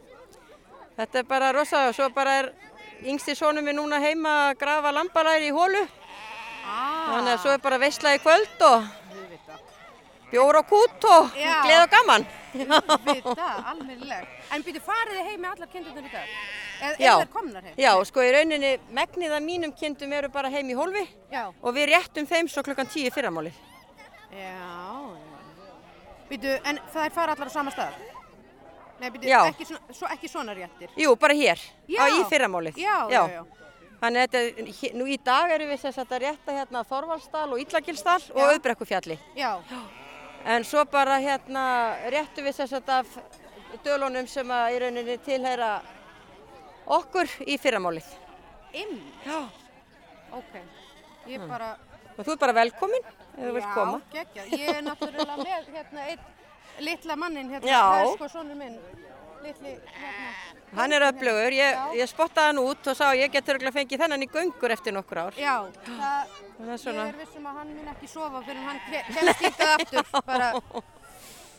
Þetta 0.95 1.19
er 1.19 1.27
bara 1.27 1.51
rosa 1.51 1.87
og 1.89 1.95
svo 1.97 2.07
bara 2.15 2.37
er 2.39 2.51
yngsti 3.03 3.35
sónum 3.35 3.65
minn 3.67 3.75
núna 3.75 3.99
heima 3.99 4.35
að 4.49 4.59
grafa 4.61 4.93
lambalæri 4.95 5.49
í 5.49 5.55
hólu. 5.55 5.81
Ah, 6.65 7.11
Þannig 7.11 7.33
að 7.33 7.41
svo 7.43 7.51
er 7.57 7.59
bara 7.65 7.77
veisla 7.83 8.15
í 8.15 8.21
kvöld 8.23 8.63
og 8.69 8.87
bjór 10.35 10.59
og 10.61 10.67
kút 10.69 11.07
og 11.11 11.31
gleð 11.35 11.81
og 11.81 11.91
gaman. 11.93 12.25
vita, 12.55 13.47
almennileg. 13.71 14.27
En 14.55 14.63
byrju, 14.63 14.81
farið 14.85 15.17
þið 15.17 15.29
heim 15.29 15.41
með 15.43 15.53
allar 15.55 15.69
kindurnar 15.73 16.07
í 16.07 16.11
dag? 16.13 16.33
Eða 16.85 16.95
Já. 16.99 17.13
Já, 17.79 17.91
sko 18.07 18.23
í 18.23 18.31
rauninni 18.35 18.71
megnið 18.95 19.35
af 19.37 19.43
mínum 19.43 19.73
kindum 19.75 20.13
eru 20.15 20.29
bara 20.31 20.51
heim 20.51 20.69
í 20.71 20.75
hólfi 20.77 21.05
Já. 21.31 21.47
og 21.61 21.75
við 21.75 21.89
réttum 21.93 22.27
þeim 22.27 22.49
svo 22.51 22.63
klukkan 22.67 22.87
tíu 22.91 23.11
fyrramálið. 23.15 23.55
Já, 24.35 24.59
býtu, 26.29 26.55
en 26.63 26.79
það 26.93 27.05
er 27.05 27.15
fara 27.15 27.35
allar 27.35 27.51
á 27.51 27.53
sama 27.53 27.71
stað? 27.71 27.95
Nei, 28.99 29.11
Já. 29.27 29.41
ekki 29.51 29.67
svo, 29.67 30.07
ekki 30.11 30.31
svona 30.31 30.55
réttir? 30.55 30.91
Jú, 30.99 31.15
bara 31.19 31.35
hér, 31.35 31.59
Já. 31.87 32.03
á 32.03 32.05
í 32.11 32.23
fyrramálið. 32.31 32.79
Já, 32.79 32.97
já, 33.11 33.21
já. 33.35 33.43
Þannig 34.01 34.21
að 34.21 34.33
þetta, 34.35 34.95
nú 34.99 35.05
í 35.07 35.15
dag 35.23 35.51
erum 35.55 35.69
við 35.71 35.79
þess 35.81 35.97
að 35.97 36.01
þetta 36.03 36.17
rétta 36.25 36.55
hérna 36.59 36.81
Þorvaldsdal 36.87 37.47
og 37.55 37.61
Íllagilsdal 37.63 38.19
og 38.35 38.41
Já. 38.41 38.47
Auðbrekkufjalli. 38.51 39.17
Já, 39.39 39.51
En 40.45 40.63
svo 40.63 40.83
bara 40.85 41.17
hérna 41.23 41.63
réttum 42.13 42.45
við 42.45 42.59
þess 42.59 42.75
að 42.77 42.89
af 42.99 43.15
dölunum 43.85 44.27
sem 44.29 44.51
að 44.53 44.75
í 44.75 44.79
rauninni 44.83 45.15
tilheyra 45.25 45.71
okkur 46.97 47.31
í 47.49 47.57
fyrramálið. 47.61 48.05
inn, 48.75 48.99
Já. 49.25 49.39
ok. 50.35 50.53
Ég 51.27 51.47
bara, 51.49 51.75
Og 52.17 52.25
þú 52.25 52.31
er 52.31 52.37
bara 52.37 52.53
velkomin 52.53 53.03
ef 53.05 53.39
þú 53.41 53.53
vilt 53.55 53.73
koma. 53.73 54.01
já, 54.13 54.23
geggja. 54.23 54.43
Ég 54.59 54.75
er 54.77 54.81
náttúrulega 54.83 55.37
með 55.37 55.69
hérna 55.73 56.05
einn 56.11 56.19
litla 56.79 57.15
mannin 57.15 57.49
hérna. 57.49 57.67
Það 57.67 58.01
er 58.03 58.11
sko 58.15 58.27
sonur 58.29 58.55
minn, 58.55 58.77
litli, 59.45 59.73
hérna. 59.99 60.33
Hann 60.75 60.91
er 60.97 61.05
öflugur, 61.07 61.53
ég, 61.55 61.81
ég 61.99 62.09
spottaði 62.11 62.49
hann 62.51 62.59
út 62.63 62.87
og 62.91 62.97
sá 62.99 63.05
að 63.11 63.19
ég 63.21 63.31
getur 63.35 63.55
örugglega 63.55 63.75
fengið 63.77 64.01
þennan 64.03 64.25
í 64.25 64.29
göngur 64.33 64.73
eftir 64.75 64.95
nokkur 64.95 65.21
ár. 65.25 65.37
Já, 65.39 65.53
það, 65.85 66.33
Það 66.55 66.67
er 66.67 66.73
ég 66.73 66.81
svona, 66.83 67.05
er 67.13 67.19
vissum 67.21 67.47
að 67.51 67.57
hann 67.61 67.73
mun 67.77 67.89
ekki 67.93 68.07
sofa 68.11 68.41
fyrir 68.47 68.63
hann 68.65 68.79
ke- 68.89 69.03
kemst 69.13 69.43
hítið 69.45 69.73
aftur, 69.75 70.09
bara, 70.31 70.49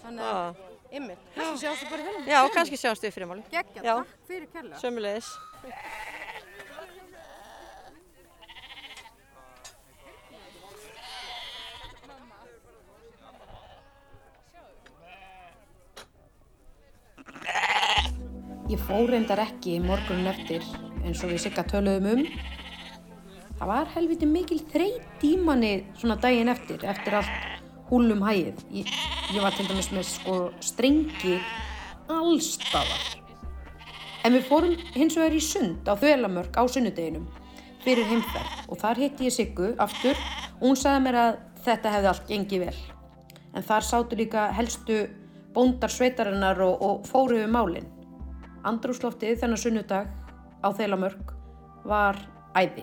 þannig 0.02 0.28
að, 0.30 0.60
Já. 0.60 0.96
ymmið, 1.00 1.24
kannski 1.36 1.62
sjástu 1.64 1.90
bara 1.94 2.06
hérna. 2.10 2.26
já, 2.34 2.40
kannski 2.58 2.80
sjáumst 2.82 3.06
við 3.08 3.16
fyrir. 3.16 3.42
Geggja, 3.56 3.82
Já. 3.82 3.94
takk 4.02 4.30
fyrir 4.30 4.48
kærlega. 4.52 4.82
Sömulegis. 4.84 5.32
Ég 18.66 18.80
fór 18.82 19.06
reyndar 19.06 19.38
ekki 19.38 19.76
morgunin 19.78 20.26
eftir 20.26 20.64
eins 21.06 21.20
og 21.22 21.30
við 21.30 21.44
sigga 21.44 21.62
töluðum 21.70 22.08
um. 22.16 22.24
Það 23.60 23.70
var 23.70 23.92
helviti 23.92 24.26
mikil 24.26 24.58
þreyt 24.72 25.22
í 25.22 25.36
manni 25.38 25.70
svona 26.00 26.16
daginn 26.18 26.50
eftir, 26.50 26.82
eftir 26.82 27.14
allt 27.20 27.86
húlum 27.92 28.24
hægið. 28.26 28.64
Ég, 28.74 28.90
ég 29.36 29.46
var 29.46 29.54
til 29.54 29.68
dæmis 29.70 29.92
með 29.94 30.08
sko 30.10 30.36
strengi 30.58 31.38
allstaðar. 32.10 33.06
En 34.26 34.34
við 34.34 34.50
fórum 34.50 34.74
hins 34.98 35.14
vegar 35.14 35.38
í 35.38 35.46
sund 35.46 35.86
á 35.86 35.94
Þvelamörk 35.94 36.58
á 36.58 36.66
sunnudeginum 36.66 37.30
fyrir 37.86 38.10
heimferð 38.10 38.66
og 38.66 38.82
þar 38.82 39.04
hitti 39.04 39.30
ég 39.30 39.36
Siggu 39.36 39.76
aftur 39.78 40.18
og 40.18 40.64
hún 40.72 40.80
sagði 40.80 41.06
mér 41.06 41.20
að 41.22 41.42
þetta 41.68 41.94
hefði 41.94 42.10
allt 42.16 42.30
gengið 42.34 42.66
vel. 42.66 42.78
En 43.54 43.62
þar 43.70 43.86
sátu 43.94 44.18
líka 44.18 44.50
helstu 44.58 45.04
bóndar 45.54 45.94
sveitarinnar 45.94 46.58
og, 46.66 46.82
og 46.82 47.06
fóru 47.06 47.38
við 47.38 47.54
málinn. 47.54 47.92
Andrúsloftið 48.66 49.36
þennan 49.38 49.60
sunnudag 49.62 50.08
á 50.58 50.68
Þeilamörk 50.74 51.30
var 51.86 52.18
æði. 52.58 52.82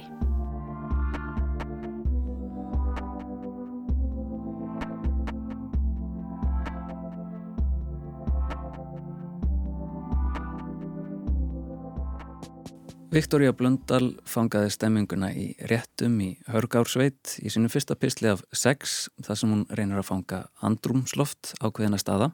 Viktoria 13.14 13.52
Blöndal 13.54 14.16
fangaði 14.26 14.72
stemminguna 14.74 15.34
í 15.38 15.52
réttum 15.70 16.16
í 16.24 16.32
Hörgársveit 16.50 17.36
í 17.44 17.52
sinu 17.54 17.68
fyrsta 17.70 18.00
pisli 18.00 18.32
af 18.32 18.42
sex 18.56 19.12
þar 19.22 19.38
sem 19.38 19.52
hún 19.54 19.68
reynir 19.70 20.00
að 20.00 20.08
fanga 20.08 20.40
andrumsloft 20.64 21.52
ákveðina 21.60 22.00
staða. 22.02 22.32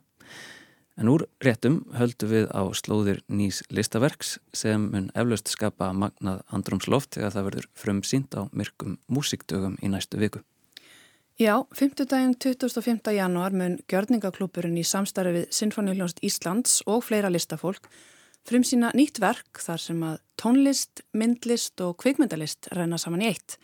En 0.99 1.07
úr 1.07 1.23
réttum 1.39 1.79
höldu 1.95 2.27
við 2.27 2.49
á 2.51 2.59
slóðir 2.75 3.21
nýs 3.31 3.61
listaverks 3.71 4.35
sem 4.51 4.89
mun 4.91 5.07
eflaust 5.15 5.47
skapa 5.47 5.93
magnað 5.95 6.41
andrumsloft 6.51 7.15
þegar 7.15 7.35
það 7.37 7.47
verður 7.47 7.67
frumsýnt 7.79 8.35
á 8.35 8.41
myrkum 8.51 8.97
músikdögum 9.07 9.77
í 9.79 9.91
næstu 9.93 10.19
viku. 10.19 10.43
Já, 11.39 11.55
5. 11.71 12.03
daginn 12.03 12.35
25. 12.35 13.13
janúar 13.15 13.55
mun 13.55 13.77
gjörningaklúpurinn 13.87 14.75
í 14.75 14.83
samstarfi 14.83 15.37
við 15.37 15.45
Sinfoníuljónst 15.55 16.19
Íslands 16.19 16.81
og 16.83 17.05
fleira 17.07 17.31
listafólk 17.31 17.87
frumsýna 18.49 18.91
nýtt 18.91 19.21
verk 19.23 19.63
þar 19.63 19.79
sem 19.79 20.03
að 20.03 20.19
tónlist, 20.35 21.05
myndlist 21.15 21.79
og 21.85 21.95
kvikmyndalist 22.03 22.67
renna 22.75 22.99
saman 22.99 23.23
í 23.23 23.31
eitt. 23.31 23.55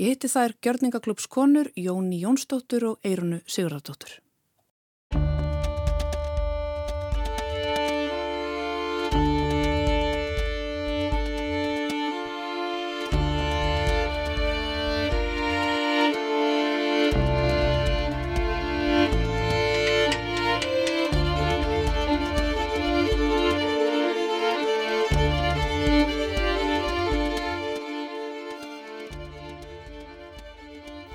Ég 0.00 0.16
hitti 0.16 0.32
þær 0.32 0.56
gjörningaklúps 0.64 1.28
konur 1.28 1.68
Jóni 1.76 2.24
Jónsdóttur 2.24 2.94
og 2.94 3.04
Eirunu 3.04 3.44
Sigurðardóttur. 3.44 4.23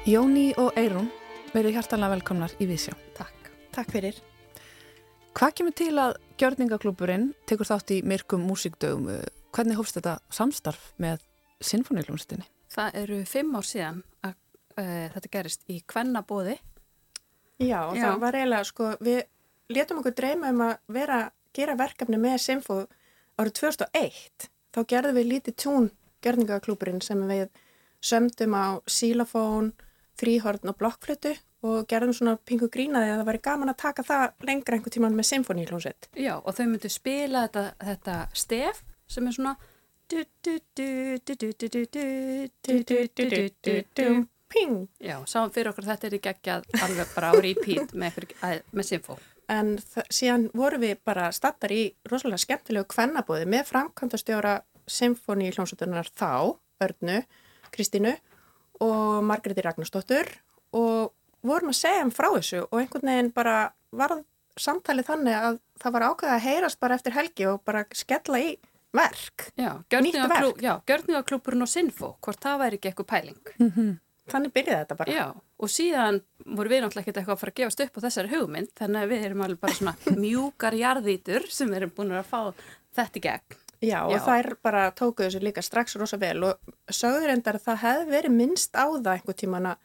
Jóni 0.09 0.55
og 0.57 0.73
Eirun 0.79 1.05
verið 1.53 1.75
hjartalega 1.75 2.15
velkomnar 2.15 2.53
í 2.57 2.65
Vísjá. 2.65 2.95
Takk. 3.13 3.49
Takk 3.75 3.91
fyrir. 3.93 4.15
Hvað 5.37 5.51
kemur 5.59 5.73
til 5.77 5.91
að 6.01 6.15
gjörningaklúpurinn 6.41 7.27
tekur 7.45 7.67
þátt 7.69 7.91
í 7.93 7.97
myrkum 8.07 8.41
músikdögum? 8.47 9.11
Hvernig 9.53 9.77
hófst 9.77 9.99
þetta 9.99 10.15
samstarf 10.33 10.87
með 10.97 11.21
Sinfoníuljónstinni? 11.61 12.47
Það 12.73 12.97
eru 13.03 13.17
fimm 13.29 13.53
ár 13.59 13.67
síðan 13.69 13.99
að 14.25 14.33
uh, 14.33 15.03
þetta 15.13 15.31
gerist 15.35 15.69
í 15.69 15.77
kvennabóði. 15.93 16.55
Já, 17.61 17.83
og 17.83 17.99
Já. 17.99 18.07
það 18.07 18.23
var 18.23 18.37
eiginlega, 18.39 18.69
sko, 18.71 18.87
við 19.05 19.19
letum 19.75 19.99
okkur 20.01 20.15
dreyma 20.17 20.53
um 20.55 20.63
að 20.71 20.73
vera, 20.95 21.19
gera 21.53 21.75
verkefni 21.77 22.17
með 22.23 22.39
Simfo 22.47 22.79
árið 23.37 23.59
2001. 23.61 24.49
Þá 24.73 24.81
gerðum 24.95 25.21
við 25.21 25.29
lítið 25.35 25.57
tún 25.65 25.91
gerningaklúburinn 26.25 27.05
sem 27.05 27.21
við 27.29 27.45
sömdum 28.01 28.57
á 28.57 28.81
sílafón, 28.89 29.69
þrýhorn 30.19 30.71
og 30.71 30.77
blokkflötu 30.79 31.33
og 31.67 31.87
gerðum 31.91 32.15
svona 32.15 32.37
pingu 32.47 32.69
grínaði 32.71 33.11
að 33.11 33.21
það 33.21 33.29
væri 33.29 33.41
gaman 33.49 33.73
að 33.73 33.81
taka 33.81 34.05
það 34.07 34.45
lengra 34.47 34.77
einhver 34.77 34.93
tíman 34.95 35.17
með 35.17 35.29
symfóníljónsett. 35.33 36.09
Já 36.15 36.37
og 36.37 36.55
þau 36.55 36.65
myndu 36.69 36.91
spila 36.91 37.47
þetta, 37.47 37.65
þetta 37.89 38.19
stef 38.43 38.83
sem 39.09 39.27
er 39.27 39.35
svona 39.35 39.57
ping. 44.49 44.77
Já, 45.03 45.19
sáum 45.29 45.51
fyrir 45.53 45.71
okkur 45.73 45.89
þetta 45.89 46.07
er 46.07 46.15
í 46.15 46.21
geggjað 46.23 46.79
alveg 46.81 47.11
bara 47.13 47.29
á 47.29 47.33
repeat 47.37 47.93
með, 47.93 48.23
með 48.71 48.87
symfó. 48.87 49.19
En 49.49 49.75
síðan 50.13 50.47
vorum 50.57 50.81
við 50.83 50.97
bara 51.05 51.29
stattar 51.33 51.73
í 51.73 51.83
rosalega 52.09 52.41
skemmtilegu 52.41 52.89
kvennabóði 52.89 53.47
með 53.49 53.67
framkvæmtastjóra 53.71 54.59
symfóníljónsettunar 54.89 56.09
þá, 56.13 56.57
Örnu, 56.81 57.21
Kristínu 57.73 58.15
og 58.83 59.23
Margréti 59.27 59.63
Ragnarsdóttur 59.65 60.29
og 60.77 61.11
vorum 61.45 61.71
að 61.73 61.79
segja 61.79 62.03
um 62.05 62.11
frá 62.13 62.29
þessu 62.35 62.63
og 62.65 62.79
einhvern 62.81 63.09
veginn 63.11 63.31
bara 63.35 63.55
var 63.95 64.17
samtalið 64.59 65.07
þannig 65.07 65.37
að 65.39 65.59
það 65.79 65.95
var 65.95 66.05
ákveðið 66.09 66.35
að 66.35 66.45
heyrast 66.49 66.79
bara 66.83 66.97
eftir 66.99 67.15
helgi 67.15 67.47
og 67.47 67.61
bara 67.67 67.85
skella 67.95 68.41
í 68.43 68.51
verk. 68.95 69.49
Já, 69.55 69.71
Nýtt 70.01 70.17
verk. 70.27 70.61
gjörningaklúburinn 70.89 71.61
og 71.63 71.69
Sinfo, 71.69 72.15
hvort 72.25 72.41
það 72.43 72.61
væri 72.63 72.79
ekki 72.79 72.89
eitthvað 72.91 73.09
pæling. 73.13 73.99
Þannig 74.29 74.51
byrjaði 74.53 74.81
þetta 74.83 74.97
bara. 74.99 75.13
Já, 75.13 75.25
og 75.57 75.69
síðan 75.73 76.19
voru 76.45 76.69
við 76.69 76.83
náttúrulega 76.83 77.05
ekkert 77.05 77.19
eitthvað 77.21 77.35
að 77.37 77.41
fara 77.43 77.53
að 77.53 77.59
gefast 77.61 77.79
upp 77.85 77.95
á 77.97 78.03
þessari 78.05 78.31
hugmynd, 78.33 78.71
þannig 78.77 79.01
að 79.05 79.13
við 79.13 79.23
erum 79.29 79.41
alveg 79.45 79.61
bara 79.63 79.77
svona 79.79 79.95
mjúkar 80.25 80.77
jarðítur 80.77 81.47
sem 81.49 81.73
erum 81.73 81.93
búin 81.95 82.13
að 82.17 82.27
fá 82.29 82.41
þetta 82.99 83.17
í 83.21 83.23
gegn. 83.25 83.57
Já, 83.79 84.03
og 84.03 84.17
Já. 84.17 84.23
þær 84.25 84.49
bara 84.65 84.83
tókuðu 84.91 85.29
þessu 85.29 85.43
líka 85.43 85.63
strax 85.63 85.95
rosa 85.99 86.19
vel 86.19 86.43
og 86.43 86.73
sögður 86.91 87.31
endar 87.31 87.59
að 87.59 87.67
það 87.69 87.81
hefði 87.85 88.11
verið 88.11 88.35
minnst 88.35 88.75
á 88.75 88.85
það 88.91 89.11
einhver 89.13 89.37
tíman 89.39 89.69
að 89.71 89.83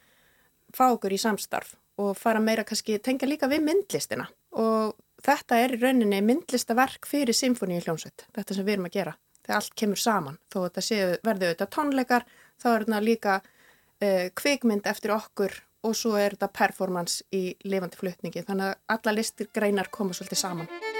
fá 0.74 0.86
okkur 0.88 1.14
í 1.14 1.20
samstarf 1.22 1.76
og 2.02 2.16
fara 2.18 2.42
meira 2.42 2.64
kannski 2.66 2.98
tengja 2.98 3.28
líka 3.30 3.46
við 3.50 3.62
myndlistina 3.68 4.26
og 4.58 4.96
þetta 5.22 5.60
er 5.62 5.76
í 5.76 5.82
rauninni 5.82 6.18
myndlistaverk 6.26 7.06
fyrir 7.06 7.36
symfóníu 7.38 7.84
hljómsveit, 7.84 8.26
þetta 8.34 8.56
sem 8.56 8.66
við 8.66 8.76
erum 8.76 8.90
að 8.90 8.98
gera 8.98 9.14
þegar 9.44 9.60
allt 9.60 9.76
kemur 9.78 10.00
saman, 10.00 10.40
þó 10.48 10.58
að 10.62 10.66
þetta 10.68 10.86
séu, 10.88 11.12
verði 11.26 11.50
auðvitað 11.50 11.72
tónleikar, 11.76 12.26
þá 12.60 12.68
er 12.72 12.86
þetta 12.86 13.02
líka 13.04 13.36
uh, 13.44 14.26
kvikmynd 14.40 14.90
eftir 14.90 15.14
okkur 15.14 15.60
og 15.84 15.96
svo 15.98 16.16
er 16.16 16.36
þetta 16.38 16.52
performance 16.56 17.26
í 17.36 17.44
lifandi 17.68 18.00
flutningi, 18.00 18.44
þannig 18.48 18.72
að 18.72 18.96
alla 18.96 19.16
listir 19.20 19.52
greinar 19.52 19.92
koma 19.92 20.16
svolítið 20.16 20.40
saman. 20.40 20.93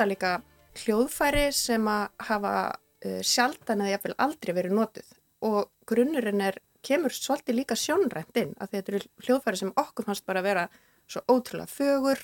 Nota 0.00 0.08
líka 0.08 0.36
hljóðfæri 0.80 1.50
sem 1.52 1.84
að 1.90 2.04
hafa 2.24 2.52
uh, 2.72 3.20
sjaldan 3.20 3.82
eða 3.84 3.96
jafnvel 3.98 4.14
aldrei 4.24 4.52
verið 4.56 4.76
notið 4.78 5.10
og 5.44 5.68
grunnurinn 5.88 6.40
er, 6.40 6.56
kemur 6.80 7.12
svolítið 7.12 7.58
líka 7.58 7.76
sjónrænt 7.76 8.38
inn 8.40 8.54
að 8.56 8.72
þetta 8.72 8.92
eru 8.94 9.00
hljóðfæri 9.26 9.60
sem 9.60 9.72
okkur 9.76 10.06
fannst 10.06 10.24
bara 10.24 10.40
vera 10.40 10.62
svo 11.04 11.20
ótrúlega 11.28 11.68
fögur 11.68 12.22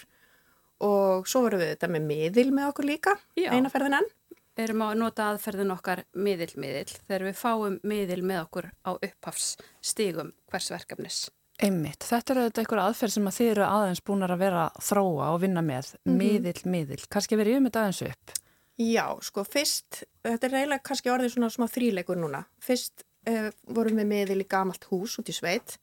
og 0.87 1.29
svo 1.29 1.43
vorum 1.45 1.61
við 1.61 1.75
þetta 1.75 1.93
með 1.93 2.09
miðil 2.09 2.49
með 2.57 2.71
okkur 2.71 2.89
líka, 2.89 3.17
Já. 3.37 3.51
einaferðin 3.53 3.99
enn. 3.99 4.11
Við 4.57 4.65
erum 4.65 4.85
að 4.87 4.97
nota 5.03 5.27
aðferðin 5.35 5.75
okkar 5.75 6.07
miðil-miðil 6.17 6.89
þegar 6.95 7.27
við 7.29 7.41
fáum 7.43 7.81
miðil 7.85 8.23
með 8.25 8.47
okkur 8.47 8.71
á 8.89 8.91
upphafsstigum 8.97 10.33
hvers 10.49 10.73
verkefnis. 10.73 11.27
Einmitt, 11.57 12.05
þetta 12.05 12.35
eru 12.35 12.43
þetta 12.51 12.61
einhver 12.63 12.81
aðferð 12.83 13.13
sem 13.15 13.29
að 13.31 13.37
þið 13.39 13.51
eru 13.55 13.63
aðeins 13.65 14.03
búinar 14.05 14.33
að 14.35 14.43
vera 14.43 14.65
þróa 14.85 15.29
og 15.33 15.39
vinna 15.41 15.63
með, 15.65 15.95
miðill, 16.05 16.59
miðill. 16.69 17.01
Kannski 17.09 17.39
verið 17.41 17.61
um 17.61 17.69
þetta 17.69 17.85
aðeins 17.85 18.01
upp. 18.11 18.35
Já, 18.77 19.05
sko 19.25 19.45
fyrst, 19.49 20.03
þetta 20.27 20.49
er 20.51 20.57
eiginlega 20.59 20.85
kannski 20.85 21.09
orðið 21.09 21.33
svona 21.33 21.49
smá 21.55 21.65
þríleikur 21.73 22.19
núna. 22.21 22.43
Fyrst 22.61 23.07
uh, 23.31 23.49
vorum 23.73 24.03
við 24.03 24.11
miðil 24.11 24.43
í 24.45 24.49
gamalt 24.53 24.85
hús 24.91 25.15
út 25.23 25.31
í 25.33 25.37
sveit 25.37 25.79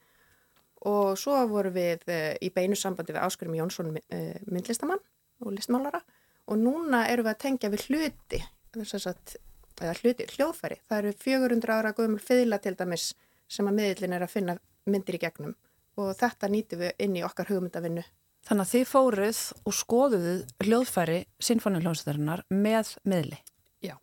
og 0.86 1.16
svo 1.18 1.40
vorum 1.50 1.74
við 1.74 2.06
uh, 2.06 2.36
í 2.38 2.52
beinu 2.54 2.78
sambandi 2.78 3.16
við 3.16 3.24
Áskarum 3.26 3.58
Jónsson 3.58 3.90
uh, 3.98 4.36
myndlistamann 4.46 5.02
og 5.42 5.56
listmálara 5.56 6.04
og 6.46 6.60
núna 6.60 7.08
erum 7.10 7.26
við 7.26 7.34
að 7.34 7.42
tengja 7.48 7.72
við 7.74 7.88
hluti, 7.88 8.44
þess 8.76 9.10
að, 9.10 9.38
eða 9.80 9.96
hluti, 10.04 10.30
hljóðfæri. 10.36 10.78
Það 10.86 11.02
eru 11.02 11.16
400 11.24 11.80
ára 11.80 11.96
gömul 11.98 12.22
fiðla 12.22 12.62
til 12.62 12.76
dæmis 12.78 13.10
sem 13.50 13.66
að 13.70 13.80
miðlinn 13.80 14.14
er 14.14 14.28
að 14.28 14.36
finna 14.36 14.58
myndir 14.90 15.18
í 15.18 15.24
gegnum 15.24 15.56
og 16.00 16.14
þetta 16.18 16.50
nýtum 16.50 16.82
við 16.82 17.06
inn 17.06 17.18
í 17.20 17.24
okkar 17.26 17.52
hugmyndavinnu. 17.52 18.04
Þannig 18.44 18.66
að 18.66 18.72
þið 18.74 18.88
fóruð 18.90 19.42
og 19.64 19.76
skoðuðuð 19.78 20.42
hljóðfæri 20.66 21.20
sinfónihljóðsæðarinnar 21.48 22.44
með 22.52 22.90
miðli. 23.08 23.38
Já. 23.80 23.96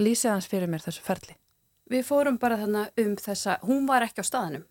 Lýsið 0.00 0.32
hans 0.32 0.48
fyrir 0.48 0.70
mér 0.72 0.84
þessu 0.86 1.04
ferli. 1.04 1.36
Við 1.92 2.06
fórum 2.08 2.38
bara 2.40 2.56
þannig 2.62 3.02
um 3.02 3.12
þessa, 3.20 3.58
hún 3.66 3.84
var 3.90 4.06
ekki 4.06 4.24
á 4.24 4.26
staðinum. 4.26 4.64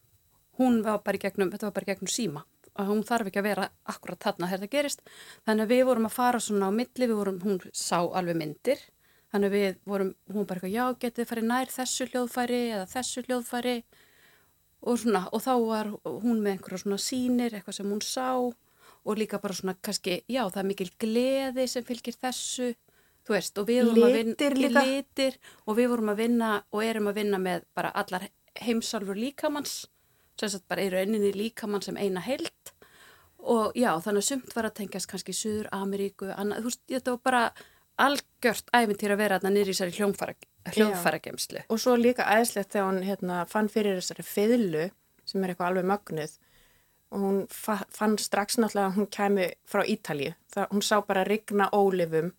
Hún 0.58 0.81
var 0.84 1.03
bara 1.05 1.19
í 1.19 1.21
gegnum, 1.21 1.51
þetta 1.53 1.69
var 1.69 1.75
bara 1.75 1.86
í 1.86 1.91
gegnum 1.91 2.12
síma. 2.12 2.43
Og 2.75 2.89
hún 2.89 3.05
þarf 3.08 3.29
ekki 3.29 3.39
að 3.39 3.47
vera 3.51 3.67
akkurat 3.88 4.25
þarna 4.25 4.49
þegar 4.49 4.63
það 4.65 4.73
gerist. 4.73 5.05
Þannig 5.45 5.67
að 5.67 5.71
við 5.75 5.86
vorum 5.91 6.10
að 6.10 6.15
fara 6.15 6.41
svona 6.43 6.67
á 6.67 6.71
milli, 6.75 7.05
við 7.05 7.15
vorum, 7.19 7.39
hún 7.45 7.62
sá 7.71 7.99
alveg 8.01 8.39
myndir. 8.41 8.81
Þannig 9.31 9.51
að 9.51 9.55
við 9.55 9.77
vorum, 9.91 10.12
hún 10.34 10.49
bara 10.49 10.60
eitthvað, 10.60 10.75
já, 10.75 10.86
getið 11.05 11.21
þið 11.21 11.29
farið 11.29 11.47
nær 11.51 11.71
þessu 11.75 12.10
hljóðfæri 12.10 12.60
eða 12.73 12.89
þessu 12.91 13.23
hljóðfæri 13.27 13.77
og 14.85 14.99
svona, 15.01 15.25
og 15.33 15.43
þá 15.43 15.53
var 15.65 15.91
hún 16.05 16.43
með 16.43 16.55
einhverja 16.55 16.83
svona 16.83 17.01
sínir, 17.01 17.55
eitthvað 17.57 17.79
sem 17.79 17.91
hún 17.91 18.03
sá. 18.05 18.29
Og 19.05 19.19
líka 19.19 19.37
bara 19.41 19.53
svona 19.53 19.75
kannski, 19.85 20.23
já, 20.25 20.41
það 20.49 20.61
er 20.61 20.69
mikil 20.71 20.89
gleði 21.01 21.67
sem 21.69 21.85
fylgir 21.85 22.15
þessu, 22.17 22.71
þú 23.25 23.35
veist, 23.35 23.59
og 23.61 23.67
við 23.69 23.83
vorum 23.85 24.07
að 24.07 24.15
vinna, 24.17 24.33
Litir 24.33 24.55
litir, 24.79 25.37
og 25.65 25.77
við 25.77 25.91
vorum 25.91 26.09
að 26.13 26.21
vinna 26.23 26.51
og 26.73 26.81
erum 26.85 27.11
að 27.11 27.19
vinna 27.19 27.41
með 27.41 27.67
bara 27.77 27.93
allar 27.93 28.25
heimsálfur 28.65 29.19
líkamanns, 29.19 29.75
sem 30.39 30.49
sagt 30.49 30.65
bara 30.71 30.87
í 30.87 30.89
rauninni 30.93 31.35
líkamann 31.35 31.85
sem 31.85 31.97
eina 32.01 32.23
held 32.25 32.49
og 33.45 33.75
já, 33.77 33.91
þannig 34.01 34.23
að 34.23 34.27
sumt 34.27 34.53
var 34.57 34.67
að 34.67 34.77
tengjast 34.79 35.09
kannski 35.09 35.33
Suður 35.35 35.69
Ameríku, 35.75 36.29
annað, 36.33 36.63
þú 36.63 36.71
veist, 36.71 36.83
þetta 36.89 37.13
var 37.13 37.21
bara 37.29 37.41
algjört 38.01 38.71
æfintýr 38.75 39.13
að 39.15 39.21
vera 39.21 39.39
þarna 39.39 39.53
niður 39.55 39.71
í 39.71 39.75
þessari 39.75 39.95
hljómfæra, 39.99 40.36
hljóðfæragemslu. 40.75 41.65
Og 41.71 41.81
svo 41.81 41.95
líka 41.99 42.27
æðislegt 42.27 42.73
þegar 42.73 42.89
hún 42.89 43.05
hérna, 43.05 43.43
fann 43.49 43.69
fyrir 43.71 43.99
þessari 43.99 44.25
fiðlu 44.27 44.88
sem 45.25 45.43
er 45.43 45.53
eitthvað 45.53 45.71
alveg 45.71 45.88
mögnuð 45.91 46.36
og 47.15 47.21
hún 47.21 47.38
fa 47.53 47.77
fann 47.93 48.17
strax 48.19 48.60
náttúrulega 48.60 48.89
að 48.89 48.97
hún 48.97 49.10
kemi 49.13 49.45
frá 49.69 49.86
Ítalju. 49.88 50.34
Það, 50.51 50.67
hún 50.73 50.84
sá 50.86 50.95
bara 51.05 51.23
rigna 51.27 51.69
ólifum 51.71 52.34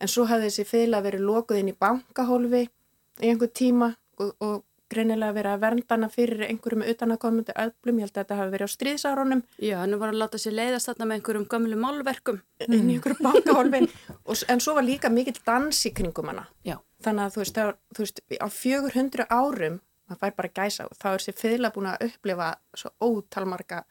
en 0.00 0.10
svo 0.10 0.26
hafði 0.28 0.50
þessi 0.50 0.66
fiðla 0.68 1.02
verið 1.04 1.26
lokuð 1.28 1.60
inn 1.60 1.72
í 1.72 1.78
bankahólfi 1.78 2.62
í 2.66 3.30
einhver 3.30 3.52
tíma 3.56 3.94
og, 4.20 4.34
og 4.40 4.64
greinilega 4.90 5.34
verið 5.36 5.52
að 5.54 5.60
vernda 5.64 5.94
hana 5.96 6.08
fyrir 6.12 6.42
einhverjum 6.48 6.82
utanakomandi 6.92 7.54
öllum. 7.64 8.00
Ég 8.00 8.06
held 8.06 8.12
að 8.14 8.20
þetta 8.20 8.38
hafi 8.40 8.52
verið 8.54 8.66
á 8.66 8.74
stríðsárunum 8.74 9.42
Já, 9.62 9.76
hann 9.80 9.98
var 10.02 10.12
að 10.12 10.18
láta 10.22 10.40
sér 10.42 10.56
leiðast 10.58 10.90
þarna 10.90 11.06
með 11.10 11.18
einhverjum 11.20 11.46
gömlu 11.54 11.78
málverkum. 11.80 12.40
inn 12.66 12.90
í 12.90 12.96
einhverju 12.98 13.22
bankahólfi 13.24 13.82
og, 14.28 14.34
s- 14.36 14.44
en 14.48 14.60
svo 14.60 14.74
var 14.78 14.84
líka 14.88 15.10
mikill 15.10 15.38
dans 15.46 15.84
í 15.86 15.92
kringum 15.94 16.28
hana. 16.32 16.46
Já. 16.66 16.76
Þannig 17.04 17.24
að 17.28 17.34
þú 17.36 17.42
veist, 17.44 17.54
það, 17.56 17.70
var- 17.70 17.80
þú 17.96 18.04
veist 18.04 18.20
á 18.40 18.48
400 18.58 19.26
árum, 19.30 19.80
maður 20.10 20.20
fær 20.26 20.36
bara 20.42 20.52
gæsa 20.60 20.84
og 20.90 20.96
þá 20.98 21.08
er 21.14 21.18
þessi 21.22 21.36
fiðla 21.38 21.70
búin 21.74 21.90
að 21.92 22.04
upplifa 22.10 22.50
svo 22.76 22.90
ótal 23.00 23.46
marga, 23.48 23.84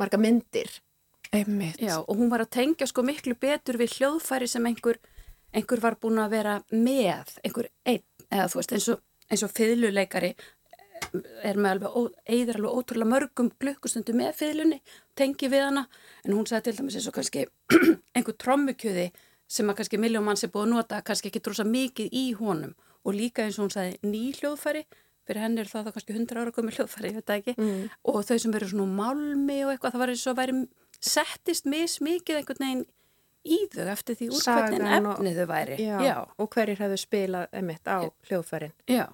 marga 0.00 0.18
myndir. 0.18 0.70
Einmitt. 1.32 1.76
Já, 1.84 1.98
og 2.00 2.16
hún 2.16 2.30
var 2.32 2.40
að 2.46 2.54
tengja 2.56 2.86
sko 2.88 3.02
miklu 3.04 3.34
betur 3.36 3.76
við 3.76 3.98
hljóðfæri 3.98 4.46
sem 4.48 4.64
einhver, 4.64 4.96
einhver 5.52 5.82
var 5.84 5.98
búin 6.00 6.16
að 6.22 6.30
vera 6.38 6.54
með, 6.72 7.34
einhver 7.44 7.68
einn, 7.84 8.00
eða 8.32 8.46
þú 8.48 8.58
veist, 8.62 8.72
eins 8.78 8.86
og, 8.94 9.02
eins 9.30 9.44
og 9.46 9.52
fiðluleikari 9.56 10.34
er 11.46 11.56
með 11.60 11.70
alveg, 11.76 12.16
eyðir 12.28 12.58
alveg 12.58 12.76
ótrúlega 12.80 13.08
mörgum 13.12 13.50
glukkustundu 13.62 14.14
með 14.18 14.32
fiðlunni, 14.40 14.80
tengi 15.16 15.48
við 15.48 15.62
hana, 15.68 15.84
en 16.24 16.34
hún 16.34 16.46
sagði 16.48 16.72
til 16.72 16.80
dæmis 16.80 16.98
eins 16.98 17.08
og 17.08 17.14
kannski 17.16 17.44
einhver 18.18 18.36
trommukjöði 18.42 19.06
sem 19.48 19.70
að 19.70 19.78
kannski 19.78 20.00
miljón 20.02 20.26
manns 20.26 20.44
er 20.44 20.50
búið 20.52 20.66
að 20.66 20.72
nota, 20.74 21.02
kannski 21.06 21.30
ekki 21.30 21.40
drosa 21.46 21.64
mikið 21.64 22.10
í 22.12 22.24
honum. 22.40 22.74
Og 23.06 23.14
líka 23.16 23.44
eins 23.46 23.56
og 23.60 23.68
hún 23.68 23.72
sagði 23.72 24.10
ný 24.10 24.24
hljóðfæri, 24.36 24.82
fyrir 25.28 25.44
henni 25.44 25.62
er 25.62 25.70
það 25.70 25.86
þá 25.86 25.94
kannski 25.96 26.16
100 26.18 26.42
ára 26.42 26.52
komið 26.56 26.76
hljóðfæri, 26.80 27.12
ég 27.12 27.16
veit 27.20 27.30
það 27.30 27.40
ekki, 27.40 27.54
Mm. 27.62 27.88
og 28.04 28.20
þau 28.28 28.36
sem 28.42 28.52
verður 28.52 28.72
svona 28.74 28.98
málmi 28.98 29.58
og 29.64 29.72
eitthvað, 29.72 29.94
það 29.94 30.02
var 30.02 30.12
eins 30.12 30.26
og 30.26 30.36
væri 30.36 30.58
settist 31.00 31.64
mismikið 31.70 32.40
einhvern 32.42 32.64
veginn 32.64 32.86
í 33.48 33.58
þau 33.72 33.86
eftir 33.94 34.18
því 34.20 34.28
úr 34.34 34.42
hvernig 34.44 34.92
efnið 34.98 35.38
þau 35.40 35.46
væri. 35.52 35.78
Já, 35.84 35.96
Já, 36.04 36.16
og 36.38 36.50
hverjir 36.54 36.82
hefðu 36.84 36.98
spilað 37.02 37.48
emitt 37.62 37.88
á 37.88 37.98
hljóðfærin. 38.28 38.72
já. 38.88 39.06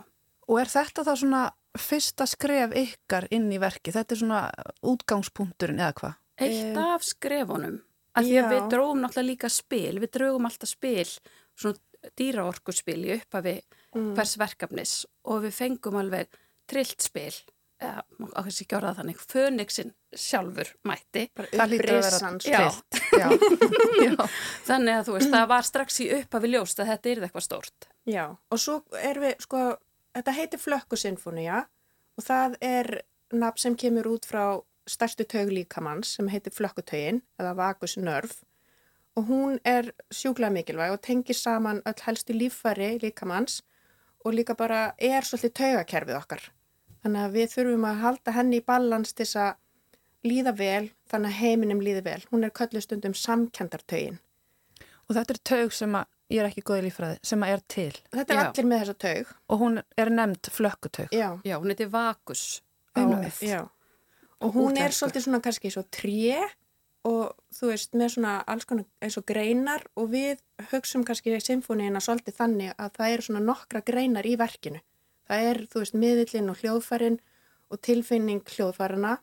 Og 0.49 0.59
er 0.61 0.69
þetta 0.69 1.05
þá 1.07 1.15
svona 1.17 1.43
fyrsta 1.81 2.27
skref 2.29 2.75
ykkar 2.77 3.25
inn 3.33 3.47
í 3.51 3.59
verki? 3.59 3.91
Þetta 3.95 4.13
er 4.13 4.19
svona 4.21 4.41
útgangspunkturinn 4.85 5.81
eða 5.81 5.95
hvað? 6.01 6.15
Eitt 6.45 6.77
Eh, 6.77 6.83
af 6.95 7.03
skrefunum, 7.07 7.81
að 8.19 8.25
því 8.29 8.37
að 8.43 8.51
við 8.53 8.69
drógum 8.75 9.01
náttúrulega 9.05 9.31
líka 9.31 9.49
spil, 9.51 9.99
við 10.03 10.11
drógum 10.19 10.47
alltaf 10.49 10.69
spil, 10.69 11.07
svona 11.57 11.79
dýraorkuspil 12.19 13.01
í 13.07 13.15
upphafi 13.21 13.57
Mm. 13.95 14.15
hvers 14.17 14.37
verkefnis 14.37 15.07
og 15.25 15.43
við 15.45 15.53
fengum 15.55 15.95
alveg 16.01 16.27
trillt 16.67 17.01
spil, 17.01 17.33
á 17.83 18.41
þessi 18.47 18.67
orðað 18.77 19.01
þannig, 19.01 19.23
fönixin 19.31 19.95
sjálfur 20.15 20.71
mætti. 20.87 21.25
Það 21.35 21.73
hlýtur 21.73 21.91
að 21.95 22.07
vera 22.07 22.31
Já. 22.45 22.61
trillt. 22.61 23.01
Já. 23.15 23.29
Já. 24.07 24.29
Þannig 24.69 24.99
að 24.99 25.09
þú 25.09 25.17
veist, 25.17 25.33
það 25.35 25.49
var 25.55 25.67
strax 25.69 26.01
í 26.01 26.07
upphafi 26.19 26.53
ljóst 26.53 26.81
að 26.81 26.93
þetta 26.93 27.11
er 27.11 27.25
eitthvað 27.27 27.47
stórt. 27.49 27.89
Já, 28.09 28.25
og 28.35 28.61
svo 28.61 28.79
er 29.01 29.21
við, 29.23 29.35
sko, 29.45 29.65
þetta 30.15 30.37
heitir 30.39 30.63
Flökkusinfónia 30.63 31.65
og 32.15 32.27
það 32.27 32.57
er 32.65 32.91
nafn 33.35 33.65
sem 33.65 33.77
kemur 33.79 34.11
út 34.15 34.27
frá 34.29 34.45
stærstu 34.87 35.25
taug 35.29 35.53
líkamanns 35.53 36.17
sem 36.19 36.29
heitir 36.29 36.55
Flökkutögin 36.55 37.23
eða 37.41 37.55
Vagus 37.59 37.97
Nörf 37.97 38.43
og 39.15 39.29
hún 39.31 39.61
er 39.65 39.93
sjúklega 40.13 40.53
mikilvæg 40.53 40.97
og 40.97 41.01
tengir 41.03 41.39
saman 41.39 41.83
öll 41.87 42.03
helstu 42.07 42.35
líffæri 42.35 42.99
líkamanns 43.03 43.63
og 44.25 44.35
líka 44.35 44.57
bara 44.59 44.95
er 44.99 45.25
svolítið 45.25 45.55
taugakerfið 45.55 46.17
okkar. 46.19 46.43
Þannig 47.05 47.21
að 47.27 47.37
við 47.37 47.53
þurfum 47.53 47.87
að 47.91 48.01
halda 48.01 48.35
henni 48.39 48.59
í 48.61 48.65
balans 48.65 49.13
til 49.13 49.27
þess 49.27 49.41
að 49.45 49.53
líða 50.25 50.55
vel, 50.57 50.91
þannig 51.13 51.35
að 51.35 51.41
heiminum 51.43 51.83
líði 51.85 52.03
vel. 52.07 52.21
Hún 52.31 52.47
er 52.47 52.53
köllu 52.57 52.81
stundum 52.81 53.15
samkendartögin. 53.15 54.19
Og 55.05 55.19
þetta 55.19 55.35
er 55.37 55.41
taug 55.45 55.75
sem 55.77 55.97
að, 55.99 56.07
ég 56.33 56.41
er 56.41 56.49
ekki 56.49 56.65
góð 56.65 56.81
í 56.81 56.85
lífræði, 56.87 57.19
sem 57.29 57.45
að 57.45 57.53
er 57.53 57.65
til. 57.69 57.91
Þetta 58.09 58.33
er 58.33 58.41
Já. 58.41 58.45
allir 58.49 58.69
með 58.71 58.83
þessa 58.85 58.97
taug. 59.05 59.35
Og 59.53 59.61
hún 59.61 59.83
er 60.01 60.11
nefnd 60.17 60.51
flökkutaug. 60.57 61.13
Já. 61.13 61.29
Já, 61.45 61.59
hún 61.61 61.75
heiti 61.75 61.91
Vakus. 61.93 62.45
Einmitt. 62.95 63.43
já. 63.43 63.69
og 64.41 64.53
hún 64.55 64.77
er 64.77 64.91
Útlensku. 64.91 64.99
svolítið 64.99 65.25
svona 65.25 65.41
kannski 65.41 65.71
svo 65.71 65.83
tré 65.91 66.37
og 67.05 67.35
þú 67.55 67.71
veist 67.71 67.95
með 67.95 68.09
svona 68.15 68.45
alls 68.47 68.65
konar 68.65 68.85
eins 69.03 69.17
og 69.19 69.27
greinar 69.27 69.85
og 69.97 70.11
við 70.13 70.39
hugsum 70.71 71.05
kannski 71.05 71.35
symfóníina 71.41 72.01
svolítið 72.01 72.37
þannig 72.39 72.75
að 72.79 72.91
það 72.99 73.13
eru 73.13 73.23
svona 73.23 73.41
nokkra 73.41 73.81
greinar 73.81 74.27
í 74.27 74.37
verkinu 74.37 74.81
það 75.29 75.51
er 75.51 75.63
þú 75.73 75.85
veist 75.85 75.99
miðillin 75.99 76.53
og 76.53 76.63
hljóðfærin 76.63 77.21
og 77.73 77.83
tilfinning 77.85 78.43
hljóðfærina 78.55 79.19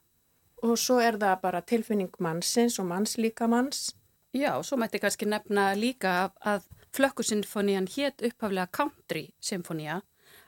og 0.62 0.78
svo 0.78 1.00
er 1.02 1.18
það 1.22 1.42
bara 1.42 1.64
tilfinning 1.66 2.14
mannsins 2.20 2.80
og 2.82 2.90
mannslíka 2.92 3.50
manns 3.52 3.92
Já, 4.32 4.62
svo 4.64 4.78
mætti 4.80 5.02
kannski 5.04 5.28
nefna 5.28 5.74
líka 5.76 6.12
að, 6.24 6.38
að 6.54 6.70
Flökkusinfonían 6.96 7.88
hétt 7.92 8.24
upphaflega 8.28 8.68
Country 8.72 9.26
Sinfonia 9.44 10.02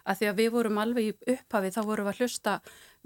að 0.04 0.20
því 0.20 0.30
að 0.30 0.40
við 0.40 0.50
vorum 0.56 0.80
alveg 0.82 1.10
í 1.10 1.34
upphafi 1.36 1.72
þá 1.72 1.80
vorum 1.88 2.08
við 2.08 2.14
að 2.14 2.22
hlusta 2.24 2.56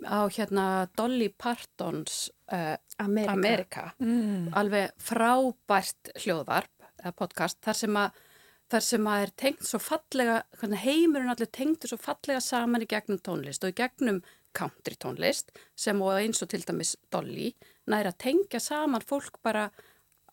á 0.06 0.20
hérna 0.34 0.66
Dolly 0.98 1.28
Partons 1.34 2.18
uh, 2.54 2.78
Amerika, 3.02 3.34
Amerika. 3.34 3.84
Mm. 4.02 4.50
Alveg 4.58 4.93
frábært 5.02 6.12
hljóðvarp 6.24 6.89
eða 6.98 7.14
podcast 7.18 7.62
þar 7.66 7.80
sem 7.82 8.00
að 8.02 8.24
þar 8.72 8.84
sem 8.84 9.07
að 9.07 9.24
er 9.26 9.34
tengt 9.43 9.68
svo 9.68 9.80
fallega, 9.82 10.41
hvernig 10.59 10.84
heimurinn 10.84 11.32
allir 11.32 11.51
tengtur 11.55 11.93
svo 11.93 11.99
fallega 12.01 12.41
saman 12.43 12.84
í 12.84 12.89
gegnum 12.89 13.22
tónlist 13.24 13.63
og 13.63 13.74
í 13.74 13.78
gegnum 13.78 14.22
country 14.57 14.97
tónlist 14.99 15.53
sem 15.78 16.01
og 16.01 16.18
eins 16.18 16.41
og 16.43 16.51
til 16.51 16.63
dæmis 16.68 16.95
Dolly 17.13 17.51
næri 17.88 18.11
að 18.11 18.20
tengja 18.26 18.61
saman 18.63 19.05
fólk 19.05 19.39
bara 19.45 19.70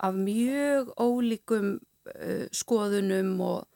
af 0.02 0.16
mjög 0.16 0.90
ólíkum 0.98 1.76
uh, 1.78 2.46
skoðunum 2.50 3.36
og, 3.44 3.68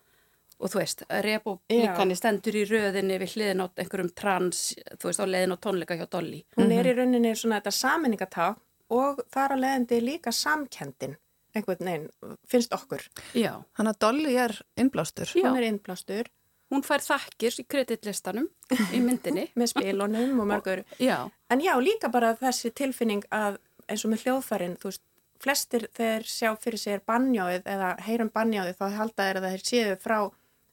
og 0.59 0.72
þú 0.72 0.80
veist, 0.80 1.04
republikani 1.24 2.16
stendur 2.18 2.59
í 2.59 2.64
röðinni 2.66 3.20
við 3.22 3.36
hliðin 3.36 3.62
á 3.62 3.66
einhverjum 3.70 4.11
trans, 4.18 4.64
þú 4.98 5.11
veist, 5.11 5.22
á 5.22 5.26
leiðin 5.30 5.54
á 5.54 5.62
tónleika 5.62 5.98
hjá 5.98 6.09
Dolly. 6.11 6.42
Hún 6.59 6.74
er 6.74 6.90
í 6.90 6.96
rauninni 6.98 7.36
svona 7.38 7.61
þetta 7.61 7.76
saminningatá 7.78 8.48
og 8.94 9.22
þar 9.30 9.54
að 9.54 9.64
leiðandi 9.64 10.02
líka 10.02 10.34
samkendin 10.34 11.14
einhvern 11.57 11.88
veginn, 11.88 12.09
finnst 12.49 12.74
okkur. 12.76 13.05
Já. 13.36 13.53
Þannig 13.78 13.94
að 13.94 14.03
Dolly 14.05 14.34
er 14.36 14.57
innblástur. 14.80 15.30
Já. 15.32 15.46
Hún 15.49 15.61
er 15.61 15.68
innblástur. 15.68 16.30
Hún 16.68 16.84
fær 16.84 17.01
þakkir 17.01 17.55
í 17.62 17.64
kreditlistanum 17.64 18.49
í 18.92 19.01
myndinni. 19.01 19.46
með 19.59 19.72
spilunum 19.72 20.42
og 20.42 20.51
mörgur. 20.51 20.84
Já. 21.01 21.30
En 21.49 21.64
já, 21.64 21.72
líka 21.80 22.12
bara 22.12 22.34
þessi 22.36 22.74
tilfinning 22.76 23.24
að 23.32 23.57
eins 23.88 24.05
og 24.05 24.12
með 24.12 24.26
hljóðfærin, 24.26 24.76
þú 24.80 24.90
veist, 24.90 25.05
flestir 25.42 25.86
þeir 25.96 26.26
sjá 26.26 26.51
fyrir 26.61 26.82
sér 26.82 27.03
bannjáið 27.07 27.68
eða 27.70 27.94
heyrum 28.07 28.30
bannjáið 28.34 28.78
þá 28.78 28.86
halda 28.99 29.26
þeir 29.28 29.40
að 29.40 29.49
þeir 29.49 29.64
séu 29.70 29.96
frá 30.03 30.18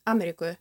Ameríku 0.09 0.51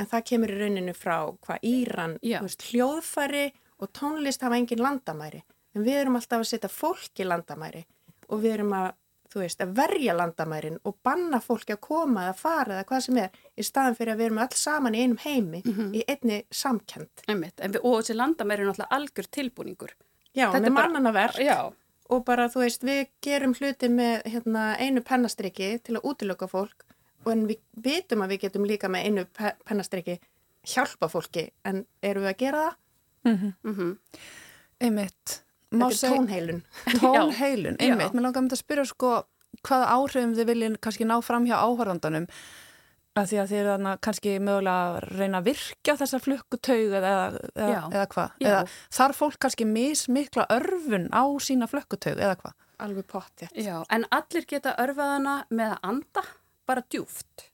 en 0.00 0.08
það 0.08 0.26
kemur 0.30 0.52
í 0.54 0.58
rauninu 0.62 0.94
frá 0.96 1.16
hvað 1.44 1.66
Íran, 1.68 2.16
þú 2.24 2.46
veist, 2.46 2.66
hljóðfæri 2.70 3.46
og 3.80 3.92
tónlist 3.96 4.44
hafa 4.44 4.58
engin 4.60 4.82
landamæri 4.82 5.42
en 5.76 5.84
við 5.84 6.00
erum 6.02 6.16
alltaf 6.18 6.42
að 6.42 6.50
setja 6.54 6.72
fólk 6.72 7.20
í 7.20 7.28
landamæri 7.28 7.84
og 8.30 8.42
við 8.42 8.56
erum 8.58 8.74
að, 8.78 8.90
þú 9.32 9.40
veist, 9.44 9.60
að 9.62 9.74
verja 9.76 10.14
landamærin 10.18 10.78
og 10.84 10.96
banna 11.06 11.38
fólki 11.40 11.72
að 11.76 11.80
koma 11.80 12.24
eða 12.28 12.34
fara 12.36 12.74
eða 12.80 12.84
hvað 12.88 13.00
sem 13.06 13.16
er 13.22 13.30
í 13.56 13.62
staðan 13.62 13.94
fyrir 13.96 14.12
að 14.14 14.18
við 14.18 14.26
erum 14.30 14.38
öll 14.44 14.56
saman 14.58 14.94
í 14.94 15.02
einum 15.04 15.18
heimi 15.24 15.60
í 15.94 16.02
einni 16.08 16.42
samkend. 16.50 17.10
Einmitt, 17.28 17.60
en 17.60 17.72
við, 17.72 17.80
og 17.84 18.00
þessi 18.02 18.16
landamæri 18.16 18.62
er 18.62 18.66
náttúrulega 18.72 18.96
algjör 18.98 19.28
tilbúningur. 19.30 19.92
Já, 20.34 20.48
Þetta 20.52 20.60
með 20.60 20.66
er 20.66 20.74
bara- 20.74 20.88
mannana 20.88 21.12
verk. 21.12 21.38
Já. 21.38 21.72
og 22.10 22.24
bara 22.24 22.48
þú 22.48 22.58
veist 22.64 22.82
við 22.82 23.06
gerum 23.22 23.54
hluti 23.54 23.88
með 23.88 24.22
hérna, 24.26 24.76
einu 24.82 25.00
pennastriki 25.00 25.78
til 25.82 25.94
að 25.96 26.02
útilöka 26.10 26.48
fólk 26.50 26.82
og 27.24 27.32
en 27.32 27.46
við 27.46 27.58
vitum 27.76 28.22
að 28.22 28.28
við 28.34 28.40
getum 28.40 28.64
líka 28.66 28.88
með 28.90 29.04
einu 29.06 29.24
pe 29.26 29.52
pennastriki 29.64 30.18
hjálpa 30.66 31.08
fólki 31.08 31.50
en 31.64 31.84
eru 32.02 32.20
við 32.20 32.32
að 32.32 32.36
gera 32.38 32.64
það? 32.64 32.74
Mm 33.24 33.52
-hmm. 33.64 33.96
Einmitt. 34.80 35.42
Þetta 35.70 35.90
er 35.90 36.14
tónheilun. 36.14 36.64
Tónheilun, 37.00 37.76
einmitt. 37.78 38.14
Mér 38.16 38.24
langar 38.26 38.40
að 38.40 38.46
mynda 38.46 38.58
að 38.58 38.64
spyrja 38.64 38.86
sko 38.90 39.12
hvaða 39.66 39.92
áhrifum 39.94 40.34
þið 40.38 40.50
viljið 40.50 40.80
kannski 40.82 41.06
ná 41.06 41.16
fram 41.24 41.46
hjá 41.48 41.56
áhörðandanum 41.60 42.26
að 43.18 43.30
því 43.30 43.38
að 43.42 43.50
þið 43.50 43.60
eru 43.60 43.92
kannski 44.06 44.32
mögulega 44.38 44.82
að 44.86 44.98
reyna 45.18 45.40
að 45.40 45.48
virkja 45.50 45.96
þessa 45.98 46.20
flökkutaug 46.22 46.94
eða, 47.00 47.12
eða, 47.54 47.80
eða 47.90 48.06
hvað? 48.14 48.34
Eða 48.46 48.60
þarf 48.98 49.20
fólk 49.22 49.38
kannski 49.42 49.66
mismikla 49.68 50.46
örfun 50.54 51.08
á 51.10 51.24
sína 51.42 51.68
flökkutaug 51.70 52.18
eða 52.18 52.36
hvað? 52.40 52.56
Alveg 52.80 53.08
pottið. 53.10 53.50
Já, 53.60 53.76
en 53.92 54.06
allir 54.14 54.46
geta 54.48 54.76
örfaðana 54.80 55.40
með 55.52 55.74
að 55.74 55.88
anda 55.90 56.24
bara 56.70 56.84
djúft. 56.88 57.48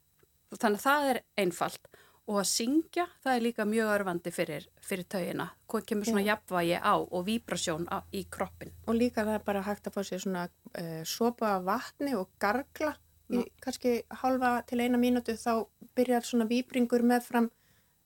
Þannig 0.54 0.78
að 0.78 0.84
það 0.84 1.08
er 1.10 1.22
einfalt. 1.42 1.88
Og 2.26 2.40
að 2.40 2.48
syngja, 2.50 3.04
það 3.22 3.36
er 3.36 3.42
líka 3.44 3.64
mjög 3.68 3.90
örfandi 3.94 4.32
fyrir, 4.34 4.64
fyrir 4.82 5.06
taugina. 5.06 5.46
Hvað 5.70 5.84
kemur 5.86 6.08
svona 6.08 6.24
jafnvægi 6.26 6.78
á 6.82 6.94
og 6.98 7.26
víbrasjón 7.28 7.86
á, 7.86 8.02
í 8.10 8.24
kroppin. 8.26 8.72
Og 8.90 8.98
líka 8.98 9.22
það 9.22 9.38
er 9.38 9.44
bara 9.46 9.62
hægt 9.62 9.86
að 9.86 9.94
fá 9.94 10.02
sér 10.08 10.24
svona 10.24 10.46
uh, 10.48 11.02
sopa 11.06 11.56
vatni 11.62 12.16
og 12.18 12.32
gargla 12.42 12.96
í 13.30 13.42
kannski 13.62 14.00
halva 14.22 14.60
til 14.66 14.80
eina 14.82 14.98
mínútu 14.98 15.34
þá 15.38 15.66
byrjar 15.98 16.26
svona 16.26 16.46
víbringur 16.50 17.02
með 17.06 17.26
fram 17.26 17.50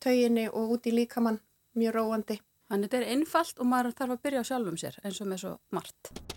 tauginni 0.01 0.47
og 0.49 0.77
út 0.77 0.89
í 0.89 0.95
líkamann 0.95 1.41
mjög 1.77 1.97
róandi. 1.97 2.41
Þannig 2.71 2.89
þetta 2.89 3.01
er 3.01 3.09
einfalt 3.15 3.59
og 3.59 3.71
maður 3.73 3.97
þarf 3.97 4.17
að 4.17 4.21
byrja 4.27 4.45
á 4.45 4.49
sjálfum 4.49 4.77
sér 4.81 5.01
eins 5.03 5.21
og 5.21 5.33
með 5.33 5.43
svo 5.43 5.57
margt. 5.75 6.30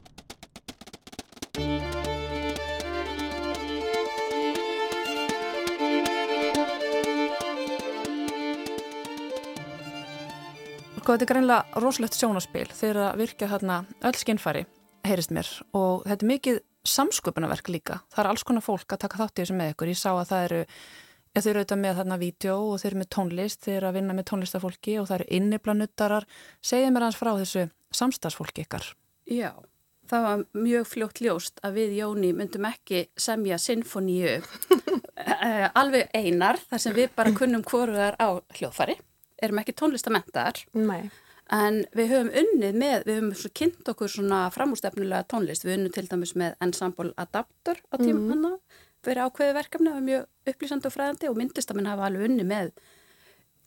Sko 11.05 11.19
þetta 11.19 11.25
er 11.27 11.29
greinlega 11.29 11.81
rosalegt 11.85 12.15
sjónaspil 12.17 12.65
þegar 12.73 12.99
að 13.11 13.19
virka 13.21 13.47
þarna 13.51 13.75
öll 14.09 14.17
skinnfæri, 14.17 14.63
heyrist 15.05 15.35
mér 15.37 15.51
og 15.77 16.07
þetta 16.09 16.25
er 16.25 16.31
mikið 16.31 16.61
samsköpunarverk 16.89 17.69
líka. 17.75 17.99
Það 18.09 18.23
er 18.23 18.29
alls 18.31 18.45
konar 18.49 18.65
fólk 18.65 18.95
að 18.97 19.03
taka 19.03 19.21
þátt 19.21 19.35
í 19.37 19.43
þessu 19.43 19.59
með 19.59 19.75
ykkur. 19.75 19.93
Ég 19.93 20.01
sá 20.01 20.09
að 20.15 20.31
það 20.31 20.47
eru, 20.47 20.63
þau 21.35 21.43
eru 21.43 21.61
auðvitað 21.61 21.83
með 21.83 22.01
þarna 22.01 22.21
vídeo 22.25 22.57
og 22.71 22.81
þau 22.81 22.89
eru 22.89 23.03
með 23.03 23.11
tónlist, 23.19 23.63
þau 23.69 23.75
eru 23.75 23.91
að 23.91 24.01
vinna 24.01 24.17
með 24.17 24.29
tónlistafólki 24.33 24.97
og 25.03 25.13
það 25.13 25.19
eru 25.19 25.31
inniplanuttarar. 25.43 26.31
Segið 26.73 26.97
mér 26.97 27.09
hans 27.11 27.21
frá 27.21 27.35
þessu 27.35 27.69
samstagsfólki 28.01 28.65
ykkar. 28.65 28.91
Já, 29.29 29.51
það 30.09 30.29
var 30.31 30.49
mjög 30.57 30.93
fljótt 30.97 31.25
ljóst 31.29 31.61
að 31.61 31.83
við 31.83 31.99
Jóni 32.01 32.33
myndum 32.41 32.73
ekki 32.73 33.11
semja 33.21 33.61
sinfoníu 33.61 34.39
eh, 35.21 35.69
alveg 35.69 36.09
einar 36.17 36.65
þar 36.65 36.89
sem 36.89 36.97
við 36.97 37.13
bara 37.13 37.37
kunnum 37.37 37.69
hvoruðar 37.69 38.17
á 38.17 38.41
hljóðfari, 38.57 38.97
erum 39.43 39.59
ekki 39.59 39.73
tónlistamentaðar 39.75 40.65
Nei. 40.75 41.11
en 41.51 41.85
við 41.95 42.09
höfum 42.15 42.31
unnið 42.43 42.75
með, 42.81 43.05
við 43.05 43.21
höfum 43.21 43.53
kynnt 43.55 43.89
okkur 43.93 44.09
svona 44.09 44.51
framústefnulega 44.55 45.27
tónlist, 45.29 45.65
við 45.67 45.79
unnum 45.79 45.93
til 45.93 46.07
dæmis 46.09 46.35
með 46.37 46.55
Ensemble 46.61 47.13
Adapter 47.19 47.77
á 47.93 47.97
tíma 47.99 48.21
Mhm. 48.21 48.31
hana, 48.31 48.59
fyrir 49.05 49.25
ákveði 49.27 49.55
verkefni, 49.55 49.89
það 49.91 49.95
var 49.95 50.09
mjög 50.09 50.27
upplýsandi 50.47 50.87
og 50.87 50.93
fræðandi 50.95 51.29
og 51.29 51.37
myndlistamenn 51.37 51.87
hafa 51.87 52.07
alveg 52.07 52.29
unnið 52.31 52.47
með 52.47 52.71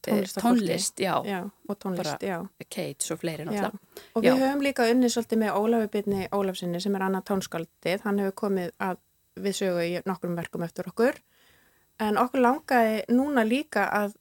eh, 0.07 0.13
Tónlistarfólki. 0.13 0.41
tónlist, 0.41 0.95
já, 1.03 1.13
Já, 1.25 1.49
og 1.69 1.79
tónlist, 1.79 2.03
bara 2.03 2.17
já. 2.21 2.47
Kates 2.69 3.11
og 3.11 3.19
fleiri 3.19 3.43
náttúrulega. 3.45 3.79
Og 4.15 4.23
við 4.23 4.37
höfum 4.39 4.61
líka 4.63 4.85
unnið 4.91 5.11
svolítið 5.11 5.37
með 5.41 5.55
Ólafi 5.57 5.87
Byrni 5.91 6.27
Ólafsinni 6.31 6.79
sem 6.81 6.95
er 6.95 7.01
annað 7.01 7.25
tónskaldið. 7.25 8.01
Hann 8.05 8.17
hefur 8.19 8.31
komið 8.31 8.71
að 8.79 8.97
við 9.37 9.53
sögu 9.57 9.81
í 9.83 10.01
nokkrum 10.05 10.35
verkum 10.37 10.63
eftir 10.63 10.85
okkur. 10.87 11.17
En 11.99 12.15
okkur 12.17 12.39
langaði 12.41 13.03
núna 13.09 13.43
líka 13.43 13.89
að 13.91 14.13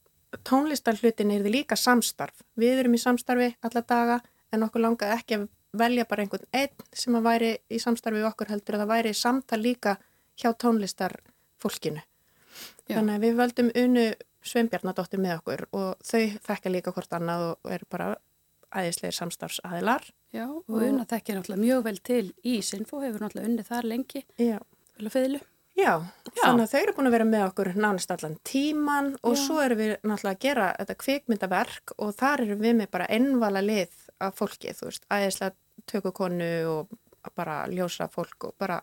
tónlistarhlutin 0.47 1.31
er 1.33 1.45
því 1.45 1.53
líka 1.53 1.77
samstarf. 1.79 2.43
Við 2.59 2.83
erum 2.83 2.97
í 2.97 3.01
samstarfi 3.01 3.53
alla 3.65 3.83
daga 3.87 4.19
en 4.53 4.65
okkur 4.67 4.83
langaði 4.83 5.17
ekki 5.17 5.39
að 5.39 5.47
velja 5.77 6.05
bara 6.09 6.23
einhvern 6.23 6.47
einn 6.55 6.85
sem 6.95 7.15
að 7.17 7.27
væri 7.27 7.51
í 7.69 7.79
samstarfi 7.81 8.21
við 8.21 8.29
okkur 8.29 8.51
heldur 8.53 8.77
að 8.77 8.83
það 8.83 8.93
væri 8.93 9.17
samtal 9.17 9.59
líka 9.61 9.97
hjá 10.37 10.51
tónlistarfólkinu. 10.63 12.03
Já. 12.87 12.95
Þannig 12.97 13.17
að 13.17 13.25
við 13.25 13.41
völdum 13.41 13.73
unu 13.83 14.07
Sveinbjarnadóttir 14.47 15.19
með 15.19 15.41
okkur 15.41 15.65
og 15.75 16.07
þau 16.07 16.23
þekka 16.45 16.71
líka 16.71 16.93
hvort 16.95 17.13
annað 17.17 17.43
og 17.49 17.71
eru 17.73 17.87
bara 17.91 18.13
æðislegir 18.71 19.15
samstarfsaðilar. 19.17 20.07
Já, 20.35 20.45
og 20.47 20.81
Una 20.83 21.05
þekkir 21.07 21.37
náttúrulega 21.39 21.63
mjög 21.63 21.83
vel 21.87 21.99
til 22.03 22.23
í 22.43 22.57
Sinfo, 22.63 23.01
hefur 23.03 23.23
náttúrulega 23.23 23.51
unnið 23.51 23.69
þar 23.71 23.87
lengi. 23.91 24.23
Já. 24.39 24.57
Vel 24.97 25.09
að 25.09 25.15
fiðlu. 25.15 25.41
Já, 25.77 25.93
Já. 26.33 26.41
þannig 26.41 26.63
að 26.65 26.71
þau 26.73 26.79
eru 26.81 26.93
búin 26.97 27.07
að 27.07 27.15
vera 27.17 27.25
með 27.29 27.43
okkur 27.51 27.67
nánast 27.77 28.11
allan 28.15 28.37
tíman 28.43 29.11
og 29.21 29.35
Já. 29.37 29.41
svo 29.45 29.59
erum 29.61 29.77
við 29.77 29.91
náttúrulega 30.01 30.33
að 30.35 30.39
gera 30.47 30.67
þetta 30.79 30.95
kvikmyndaverk 31.03 31.93
og 32.01 32.15
þar 32.17 32.41
erum 32.47 32.61
við 32.65 32.75
með 32.81 32.89
bara 32.91 33.05
ennvala 33.13 33.61
lið 33.61 33.93
af 34.19 34.33
fólki, 34.39 34.73
þú 34.73 34.89
veist, 34.89 35.05
æðislega 35.13 35.53
tökukonu 35.85 36.51
og 36.71 36.97
bara 37.35 37.67
ljósa 37.69 38.07
fólk 38.09 38.47
og 38.49 38.55
bara 38.57 38.81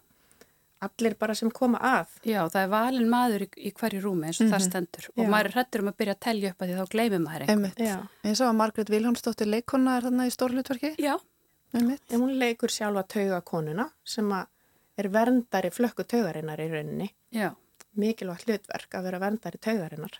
allir 0.84 1.14
bara 1.18 1.34
sem 1.34 1.50
koma 1.50 1.78
að. 1.80 2.06
Já, 2.28 2.42
það 2.52 2.62
er 2.62 2.68
valin 2.68 3.08
maður 3.08 3.44
í, 3.46 3.48
í 3.56 3.70
hverju 3.72 4.02
rúmi 4.04 4.26
eins 4.28 4.40
og 4.44 4.50
það 4.52 4.60
Mhm. 4.60 4.66
stendur 4.68 5.06
og 5.16 5.24
Já. 5.24 5.28
maður 5.32 5.44
er 5.48 5.54
hrettur 5.56 5.80
um 5.80 5.88
að 5.88 5.96
byrja 5.96 6.14
að 6.14 6.20
telja 6.20 6.50
upp 6.50 6.58
að 6.60 6.68
því 6.68 6.74
þá 6.78 6.90
gleymir 6.94 7.22
maður. 7.24 7.76
Já. 7.78 7.96
Ég 8.24 8.36
sá 8.36 8.44
að 8.50 8.56
Margrét 8.60 8.90
Viljónsdóttir 8.92 9.48
leikona 9.48 9.96
er 9.96 10.02
þarna 10.02 10.26
í 10.28 10.34
stórlutverki. 10.36 10.94
Já. 10.98 11.16
Einmitt. 11.74 12.02
En 12.10 12.20
hún 12.20 12.38
leikur 12.38 12.68
sjálfa 12.70 13.02
taugakonuna 13.08 13.90
sem 14.04 14.28
að 14.30 14.46
er 14.98 15.08
verndari 15.08 15.70
flökku 15.70 16.04
taugarinnar 16.04 16.60
í 16.60 16.68
rauninni. 16.70 17.08
Já. 17.34 17.54
Mikilvægt 17.96 18.46
hlutverk 18.48 18.94
að 18.98 19.02
vera 19.08 19.18
verndari 19.22 19.58
taugarinnar. 19.58 20.18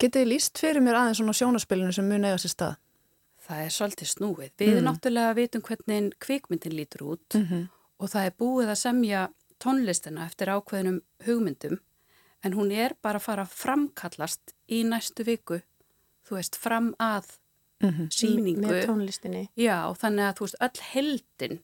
Getið 0.00 0.26
líst 0.28 0.58
fyrir 0.60 0.80
mér 0.84 0.96
aðeins 0.96 1.18
svona 1.20 1.32
sjónaspilinu 1.36 1.92
sem 1.92 2.08
mun 2.08 2.24
eiga 2.24 2.38
sér 2.40 2.54
stað? 2.54 2.76
Það 3.46 3.64
er 3.64 3.74
svolítið 3.74 4.08
snúið. 4.14 4.50
Við 4.58 4.78
Mm. 4.80 4.84
náttúrulega 4.88 5.34
vitum 5.36 5.62
hvernig 5.62 6.12
kvikmyndin 6.20 6.72
lítur 6.76 7.02
út 7.16 7.34
Mhm. 7.34 7.68
og 8.00 8.08
það 8.08 8.26
er 8.26 8.30
búið 8.38 8.68
að 8.70 8.78
semja 8.78 9.28
tónlistina 9.58 10.24
eftir 10.26 10.46
ákveðnum 10.48 11.00
hugmyndum 11.26 11.78
en 12.44 12.52
hún 12.54 12.72
er 12.72 12.94
bara 13.02 13.18
að 13.18 13.22
fara 13.22 13.42
að 13.44 13.48
framkallast 13.52 14.54
í 14.68 14.84
næstu 14.84 15.24
viku, 15.24 15.60
þú 16.26 16.36
veist, 16.36 16.56
fram 16.56 16.94
að 17.00 17.38
Mhm. 17.82 18.08
síningu. 18.10 18.60
Með 18.66 18.86
tónlistinni. 18.86 19.48
Já, 19.56 19.92
þannig 19.96 20.24
að 20.28 20.34
þú 20.36 20.40
veist, 20.40 20.54
öll 20.60 20.80
heldin, 20.92 21.60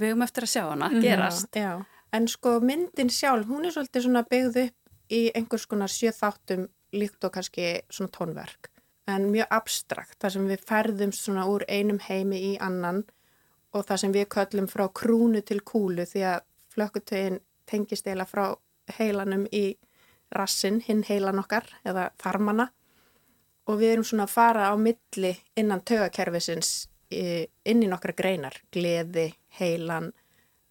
við 0.00 0.12
höfum 0.12 0.24
eftir 0.26 0.46
að 0.46 0.52
sjá 0.54 0.62
hana, 0.68 0.90
gerast. 1.02 1.50
Já, 1.54 1.64
já, 1.64 2.06
en 2.16 2.28
sko 2.30 2.58
myndin 2.64 3.10
sjálf, 3.12 3.48
hún 3.50 3.66
er 3.66 3.74
svolítið 3.74 4.06
svona 4.06 4.24
byggð 4.30 4.60
upp 4.64 5.12
í 5.14 5.20
einhvers 5.36 5.66
konar 5.70 5.92
sjöþáttum 5.92 6.68
líkt 6.94 7.26
og 7.26 7.34
kannski 7.34 7.68
svona 7.92 8.12
tónverk. 8.14 8.70
En 9.10 9.28
mjög 9.28 9.50
abstrakt, 9.52 10.16
þar 10.22 10.32
sem 10.32 10.46
við 10.48 10.62
ferðumst 10.68 11.26
svona 11.26 11.44
úr 11.50 11.66
einum 11.68 12.00
heimi 12.00 12.40
í 12.40 12.52
annan 12.62 13.02
og 13.74 13.84
það 13.84 14.00
sem 14.00 14.14
við 14.14 14.28
köllum 14.32 14.68
frá 14.70 14.86
krúnu 14.88 15.42
til 15.44 15.60
kúlu 15.66 16.06
því 16.08 16.22
að 16.30 16.46
flökkutögin 16.74 17.40
tengist 17.68 18.06
eila 18.08 18.24
frá 18.28 18.54
heilanum 18.98 19.44
í 19.52 19.74
rassin, 20.34 20.80
hinn 20.80 21.04
heilan 21.06 21.42
okkar 21.42 21.66
eða 21.84 22.08
þarmana 22.22 22.70
og 23.68 23.78
við 23.80 23.94
erum 23.94 24.06
svona 24.06 24.26
að 24.26 24.34
fara 24.34 24.70
á 24.72 24.74
milli 24.76 25.32
innan 25.56 25.84
tögakerfisins 25.86 26.88
inn 27.14 27.82
í 27.84 27.88
nokkra 27.90 28.14
greinar, 28.16 28.56
gleði, 28.72 29.28
heilan, 29.60 30.12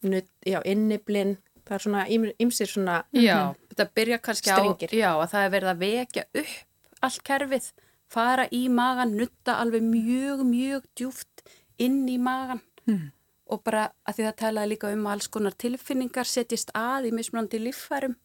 nutt, 0.04 0.30
já, 0.46 0.60
inniblinn, 0.68 1.38
það 1.64 1.76
er 1.78 1.84
svona 1.86 2.04
ýmsir 2.44 2.68
svona 2.68 2.98
Já, 3.16 3.54
þetta 3.72 3.86
byrja 3.96 4.18
kannski 4.20 4.52
Strengir. 4.52 4.92
á, 4.92 4.96
já, 5.00 5.10
að 5.24 5.30
það 5.34 5.46
er 5.48 5.54
verið 5.56 5.72
að 5.74 5.84
vekja 5.86 6.24
upp 6.42 7.02
allt 7.04 7.24
kerfið, 7.28 7.72
fara 8.14 8.46
í 8.52 8.62
magan, 8.70 9.16
nutta 9.18 9.56
alveg 9.60 9.84
mjög, 9.84 10.44
mjög 10.48 10.84
djúft 10.96 11.44
inn 11.80 12.04
í 12.10 12.18
magan 12.20 12.62
Hmm. 12.84 13.12
og 13.48 13.62
bara 13.64 13.86
að 14.04 14.18
því 14.18 14.24
það 14.28 14.36
talaði 14.42 14.70
líka 14.74 14.90
um 14.92 15.06
alls 15.08 15.28
konar 15.32 15.54
tilfinningar 15.56 16.28
setjist 16.28 16.72
að 16.76 17.06
í 17.08 17.12
mismunandi 17.16 17.62
líffærum 17.64 18.18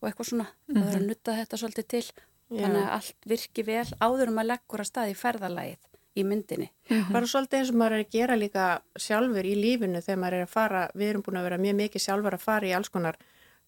og 0.00 0.08
eitthvað 0.08 0.28
svona, 0.30 0.46
það 0.72 0.86
er 0.88 0.96
að 0.96 1.04
nutta 1.10 1.34
þetta 1.36 1.58
svolítið 1.60 1.86
til, 1.92 2.02
þannig 2.48 2.80
að 2.80 2.94
allt 2.96 3.28
virki 3.28 3.64
vel 3.66 3.84
áður 4.00 4.32
um 4.32 4.38
að 4.40 4.48
leggur 4.54 4.80
að 4.80 4.88
stað 4.88 5.12
í 5.12 5.18
ferðalagið 5.20 5.82
í 6.16 6.24
myndinni. 6.26 6.68
Bara 7.12 7.28
svolítið 7.28 7.60
eins 7.60 7.72
og 7.72 7.78
maður 7.80 7.98
er 7.98 8.04
að 8.04 8.14
gera 8.16 8.36
líka 8.38 8.66
sjálfur 9.00 9.46
í 9.46 9.54
lífinu 9.58 10.02
þegar 10.04 10.20
maður 10.22 10.38
er 10.38 10.46
að 10.46 10.52
fara, 10.52 10.82
við 10.94 11.10
erum 11.10 11.24
búin 11.26 11.40
að 11.40 11.48
vera 11.48 11.62
mjög 11.62 11.76
mikið 11.80 12.04
sjálfur 12.06 12.36
að 12.36 12.46
fara 12.46 12.68
í 12.68 12.74
alls 12.76 12.92
konar 12.92 13.18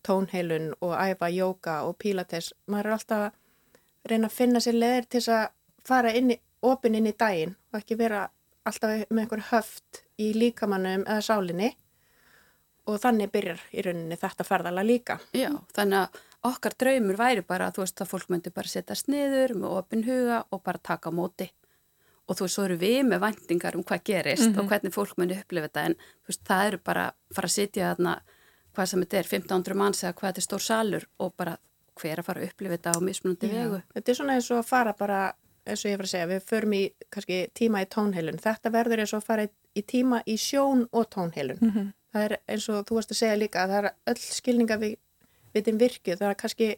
tónheilun 0.07 0.71
og 0.81 0.95
æfa 0.97 1.31
jóka 1.35 1.81
og 1.89 1.99
pílates. 1.99 2.53
Maður 2.67 2.91
er 2.91 2.97
alltaf 2.97 3.25
að 3.27 4.13
reyna 4.13 4.31
að 4.31 4.39
finna 4.39 4.63
sér 4.65 4.79
leðir 4.79 5.11
til 5.11 5.25
að 5.35 5.45
fara 5.89 6.15
inn 6.15 6.33
í, 6.33 6.39
opin 6.63 6.97
inn 6.99 7.11
í 7.11 7.17
daginn 7.19 7.57
og 7.73 7.81
ekki 7.81 7.99
vera 7.99 8.29
alltaf 8.69 9.05
með 9.11 9.25
einhver 9.25 9.45
höft 9.51 10.03
í 10.19 10.33
líkamannum 10.37 11.05
eða 11.07 11.25
sálinni 11.25 11.73
og 12.89 12.97
þannig 13.03 13.31
byrjar 13.33 13.61
í 13.77 13.85
rauninni 13.85 14.17
þetta 14.17 14.47
ferðala 14.49 14.85
líka. 14.87 15.19
Já, 15.37 15.51
þannig 15.77 16.07
að 16.07 16.25
okkar 16.49 16.77
draumur 16.81 17.19
væri 17.19 17.45
bara 17.45 17.69
að 17.69 17.77
þú 17.77 17.85
veist 17.85 18.03
að 18.03 18.11
fólk 18.13 18.31
myndi 18.33 18.53
bara 18.55 18.71
setjast 18.71 19.11
niður 19.13 19.57
með 19.59 19.75
opin 19.81 20.05
huga 20.07 20.45
og 20.49 20.63
bara 20.65 20.81
taka 20.91 21.11
á 21.11 21.13
móti 21.13 21.51
og 22.29 22.37
þú 22.37 22.45
veist, 22.45 22.55
svo 22.59 22.65
eru 22.69 22.77
við 22.81 22.99
með 23.09 23.23
væntingar 23.25 23.77
um 23.79 23.85
hvað 23.89 24.05
gerist 24.05 24.59
og 24.59 24.69
hvernig 24.69 24.93
fólk 24.95 25.17
myndi 25.17 25.39
upplifa 25.41 25.69
þetta 25.69 25.87
en 25.89 25.97
veist, 26.29 26.43
það 26.45 26.67
eru 26.67 26.81
bara 26.85 27.07
að 27.09 27.39
fara 27.39 27.49
að 27.49 27.55
sitja 27.55 27.93
þarna 27.95 28.15
hvað 28.77 28.91
sem 28.91 29.03
þetta 29.05 29.19
er, 29.19 29.29
1500 29.33 29.79
manns 29.81 30.05
eða 30.05 30.15
hvað 30.19 30.29
þetta 30.29 30.43
er 30.43 30.47
stór 30.47 30.65
salur 30.65 31.09
og 31.19 31.35
bara 31.41 31.57
hver 31.99 32.21
að 32.21 32.29
fara 32.29 32.43
að 32.43 32.51
upplifa 32.53 32.77
þetta 32.77 32.95
á 32.95 32.99
mismunandi 33.03 33.51
vegu. 33.53 33.81
Þetta 33.95 34.13
er 34.13 34.19
svona 34.21 34.35
eins 34.39 34.51
og 34.53 34.61
að 34.61 34.69
fara 34.69 34.93
bara, 34.99 35.21
eins 35.67 35.85
og 35.85 35.91
ég 35.91 35.99
var 35.99 36.07
að 36.07 36.13
segja, 36.13 36.29
við 36.31 36.45
förum 36.47 36.75
í 36.77 36.83
kannski 37.11 37.39
tíma 37.59 37.83
í 37.83 37.89
tónheilun. 37.95 38.39
Þetta 38.45 38.73
verður 38.77 39.03
eins 39.03 39.15
og 39.17 39.23
að 39.23 39.27
fara 39.33 39.47
í, 39.49 39.83
tíma 39.83 40.21
í 40.27 40.37
sjón 40.39 40.85
og 40.93 41.09
tónheilun. 41.15 41.59
Það 42.13 42.25
er 42.29 42.37
eins 42.55 42.69
og 42.73 42.87
þú 42.89 43.01
varst 43.01 43.13
að 43.17 43.21
segja 43.23 43.41
líka 43.41 43.65
að 43.65 43.75
það 43.75 43.81
er 43.83 43.91
öll 44.13 44.23
skilninga 44.23 44.79
við, 44.85 44.95
við 45.55 45.67
þeim 45.67 45.81
virkju. 45.83 46.17
Það 46.21 46.31
er 46.31 46.39
kannski 46.45 46.71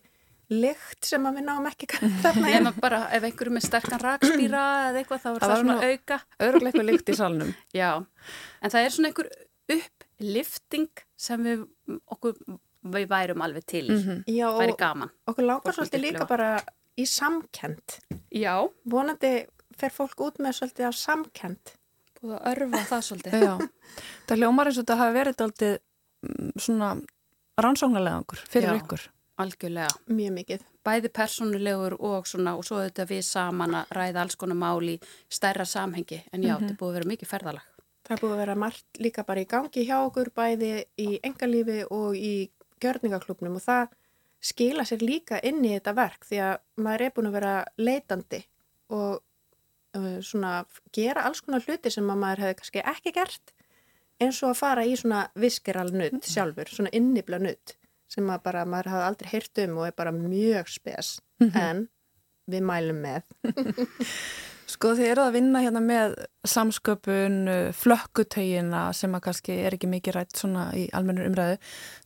lykt 0.51 1.07
sem 1.07 1.27
að 1.29 1.37
við 1.39 1.45
náum 1.47 1.67
ekki 1.71 1.87
þarna 2.25 2.51
inn. 2.57 2.67
Ef, 2.71 2.81
bara, 2.83 3.01
ef 3.15 3.27
einhverju 3.29 3.55
með 3.55 3.67
sterkan 3.69 4.03
rakspýra 4.03 4.63
eða 4.91 5.03
eitthvað 5.03 5.23
þá 5.23 5.29
er 5.31 5.39
Það 5.45 5.53
það, 5.53 5.61
svona 5.63 5.77
auka. 5.91 6.19
Öruglega 6.49 6.73
eitthvað 6.73 6.89
líkt 6.91 7.13
í 7.13 7.17
salnum. 7.21 7.53
Já, 7.81 7.91
en 8.61 8.75
það 8.75 8.87
er 8.89 8.95
svona 8.97 9.13
einhver 9.13 9.31
upplifting 9.77 10.89
sem 11.21 11.45
við, 11.47 11.63
okkur, 12.11 12.37
við 12.97 13.07
værum 13.11 13.45
alveg 13.47 13.67
til 13.71 13.85
í. 13.87 13.99
Já, 14.35 14.49
Væri 14.59 14.75
og 14.75 14.81
gaman. 14.81 15.13
okkur 15.31 15.47
langar 15.47 15.77
svolítið 15.77 16.05
líka 16.07 16.27
bara 16.31 16.51
í 17.01 17.07
samkend. 17.09 17.99
Já, 18.35 18.55
Vonandi 18.91 19.35
fer 19.81 19.95
fólk 19.95 20.21
út 20.27 20.41
með 20.43 20.59
svolítið 20.59 20.89
af 20.91 20.99
samkend. 20.99 21.77
búið 22.21 22.35
að 22.37 22.51
örfa 22.51 22.83
það 22.91 23.07
svolítið. 23.07 23.47
Já, 23.47 23.55
það 24.29 24.43
hljómar 24.43 24.69
eins 24.69 24.77
og 24.81 24.85
þetta 24.85 24.99
hafi 25.01 25.15
verið 25.17 25.45
aldrei 25.47 25.71
svona 26.61 26.91
rannsóknarlegangur 27.65 28.43
fyrir 28.51 28.75
Já. 28.75 28.77
ykkur. 28.83 29.07
Algjörlega. 29.41 29.91
Mjög 30.13 30.37
mikið. 30.37 30.65
Bæði 30.85 31.11
persónulegur 31.17 31.97
og 31.99 32.29
svona 32.29 32.57
og 32.59 32.65
svo 32.67 32.81
þetta 32.85 33.07
við 33.09 33.23
saman 33.29 33.77
að 33.81 33.95
ræða 33.97 34.25
alls 34.25 34.39
konar 34.41 34.59
mál 34.61 34.93
í 34.93 34.97
stærra 35.33 35.67
samhengi. 35.69 36.23
En 36.33 36.45
já, 36.45 36.57
þetta 36.57 36.75
er 36.75 36.81
búið 36.81 36.91
að 36.91 36.99
vera 36.99 37.11
mikið 37.13 37.31
ferðalag. 37.31 37.69
Það 38.09 38.23
búið 38.25 38.35
að 38.35 38.43
vera 38.43 38.59
margt 38.59 39.01
líka 39.01 39.25
bara 39.29 39.45
í 39.45 39.49
gangi 39.49 39.87
hjá 39.87 39.97
okkur, 40.01 40.33
bæði 40.35 40.71
í 40.99 41.09
engalífi 41.27 41.83
og 41.95 42.17
í 42.19 42.35
gjörningaklubnum 42.83 43.59
og 43.61 43.65
það 43.65 43.97
skila 44.41 44.87
sér 44.89 45.05
líka 45.05 45.41
inn 45.45 45.61
í 45.65 45.75
þetta 45.77 45.95
verk 45.97 46.25
því 46.29 46.41
að 46.45 46.55
maður 46.81 47.05
er 47.07 47.17
búin 47.17 47.29
að 47.29 47.37
vera 47.37 47.55
leitandi 47.79 48.41
og 48.97 49.21
uh, 49.21 50.19
svona 50.25 50.53
gera 50.97 51.27
alls 51.29 51.45
konar 51.45 51.65
hluti 51.67 51.93
sem 51.93 52.09
að 52.09 52.23
maður 52.23 52.45
hefði 52.47 52.61
kannski 52.61 52.85
ekki 52.95 53.15
gert 53.19 53.55
eins 54.21 54.41
og 54.45 54.53
að 54.53 54.61
fara 54.61 54.87
í 54.89 54.97
svona 54.97 55.27
viskeral 55.41 55.89
nutt 55.93 56.27
sjálfur, 56.29 56.73
svona 56.73 56.93
innibla 56.97 57.41
nutt 57.41 57.77
sem 58.11 58.31
að 58.33 58.45
bara 58.47 58.67
maður 58.69 58.93
hafði 58.95 59.09
aldrei 59.09 59.33
heyrt 59.33 59.65
um 59.65 59.81
og 59.81 59.89
er 59.89 59.97
bara 59.97 60.15
mjög 60.15 60.71
spes 60.73 61.17
en 61.41 61.87
við 62.51 62.65
mælum 62.67 63.05
með. 63.05 63.27
Sko 64.71 64.93
þið 64.95 65.09
eru 65.11 65.23
að 65.25 65.35
vinna 65.35 65.63
hérna 65.65 65.81
með 65.83 66.13
samsköpun, 66.47 67.39
uh, 67.51 67.71
flökkutegina 67.75 68.85
sem 68.95 69.15
að 69.17 69.25
kannski 69.25 69.57
er 69.65 69.75
ekki 69.75 69.91
mikið 69.91 70.15
rætt 70.15 70.39
svona 70.39 70.69
í 70.79 70.85
almennur 70.95 71.27
umræðu, 71.27 71.57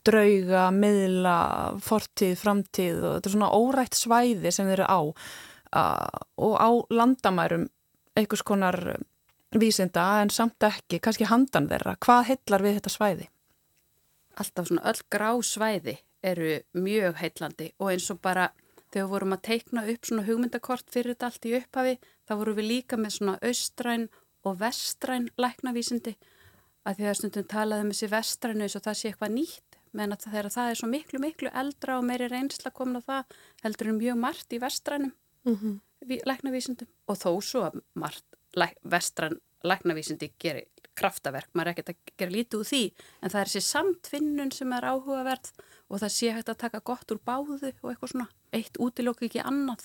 drauga, 0.09 0.63
miðla, 0.73 1.39
fortíð, 1.85 2.39
framtíð 2.41 3.03
og 3.03 3.17
þetta 3.19 3.31
er 3.31 3.35
svona 3.37 3.51
órætt 3.59 3.99
svæði 3.99 4.55
sem 4.55 4.71
þið 4.71 4.79
eru 4.79 4.89
á 4.89 5.01
uh, 5.05 6.23
og 6.49 6.57
á 6.57 6.71
landamærum 6.95 7.69
einhvers 8.17 8.47
konar 8.47 8.81
uh, 8.95 9.03
vísinda 9.61 10.07
en 10.23 10.33
samt 10.33 10.65
ekki, 10.65 11.03
kannski 11.05 11.29
handan 11.29 11.69
þeirra. 11.69 11.99
Hvað 12.01 12.31
heillar 12.33 12.65
við 12.65 12.81
þetta 12.81 12.97
svæði? 12.97 13.29
Alltaf 14.41 14.69
svona 14.69 14.83
öll 14.91 15.03
grá 15.13 15.31
svæði 15.47 15.97
eru 16.25 16.61
mjög 16.75 17.19
heitlandi 17.21 17.73
og 17.79 17.91
eins 17.93 18.11
og 18.11 18.21
bara 18.25 18.49
þegar 18.95 19.11
vorum 19.11 19.35
að 19.37 19.43
teikna 19.49 19.85
upp 19.91 20.07
svona 20.07 20.25
hugmyndakort 20.27 20.91
fyrir 20.91 21.15
þetta 21.15 21.27
allt 21.31 21.47
í 21.51 21.55
upphafi, 21.59 21.95
þá 22.27 22.33
vorum 22.41 22.57
við 22.59 22.69
líka 22.71 22.97
með 22.97 23.17
svona 23.19 23.39
austræn 23.43 24.09
og 24.45 24.59
vestræn 24.61 25.29
læknavísindi. 25.41 26.15
Að 26.85 26.99
því 26.99 27.09
að 27.11 27.17
stundum 27.19 27.47
talaði 27.49 27.85
um 27.87 27.93
þessi 27.95 28.11
vestrænu 28.13 28.67
eins 28.67 28.77
og 28.77 28.85
það 28.85 28.99
sé 29.01 29.09
eitthvað 29.11 29.35
nýtt 29.39 29.79
menn 29.95 30.13
að 30.13 30.25
þegar 30.27 30.51
það 30.53 30.71
er 30.71 30.79
svo 30.81 30.89
miklu, 30.91 31.19
miklu 31.23 31.51
eldra 31.55 31.99
og 31.99 32.05
meiri 32.05 32.29
reynsla 32.29 32.71
komin 32.75 32.99
á 32.99 33.03
það 33.07 33.37
heldur 33.65 33.91
en 33.93 33.99
mjög 34.03 34.21
margt 34.27 34.53
í 34.53 34.61
vestrænum 34.63 35.13
Mm 35.45 35.81
ví- 36.09 36.23
læknavísindum. 36.25 36.89
Og 37.09 37.17
þó 37.17 37.31
svo 37.43 37.61
að 37.69 37.81
margt 37.95 38.25
læk, 38.57 38.77
vestræn 38.85 39.39
læknavísindi 39.65 40.31
gerir 40.39 40.67
kraftaverk, 40.99 41.49
maður 41.55 41.71
er 41.71 41.75
ekkert 41.75 41.91
að 41.95 42.13
gera 42.21 42.31
lítið 42.35 42.59
úr 42.61 42.69
því 42.71 42.83
en 43.23 43.31
það 43.33 43.41
er 43.41 43.51
þessi 43.51 43.63
samtvinnun 43.69 44.53
sem 44.55 44.73
er 44.77 44.87
áhugaverð 44.91 45.51
og 45.91 46.01
það 46.03 46.13
sé 46.17 46.31
hægt 46.35 46.49
að 46.53 46.61
taka 46.65 46.81
gott 46.81 47.11
úr 47.15 47.21
báðu 47.27 47.59
og 47.59 47.91
eitthvað 47.93 48.13
svona, 48.15 48.29
eitt 48.53 48.79
útilokku 48.81 49.27
ekki 49.29 49.43
annað. 49.45 49.85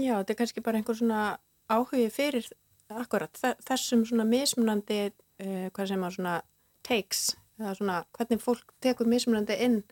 Já, 0.00 0.14
þetta 0.22 0.32
er 0.32 0.38
kannski 0.40 0.62
bara 0.64 0.78
einhver 0.80 0.96
svona 0.96 1.38
áhugi 1.68 2.06
fyrir 2.10 2.46
akkurat 2.88 3.32
þe- 3.36 3.58
þessum 3.68 4.06
svona 4.08 4.24
mismunandi, 4.24 5.00
uh, 5.44 5.68
hvað 5.76 5.88
sem 5.92 6.04
að 6.06 6.14
svona 6.16 6.36
takes, 6.82 7.36
eða 7.60 7.74
svona 7.76 7.98
hvernig 8.16 8.40
fólk 8.40 8.72
tekur 8.80 9.06
mismunandi 9.10 9.58
inn 9.60 9.82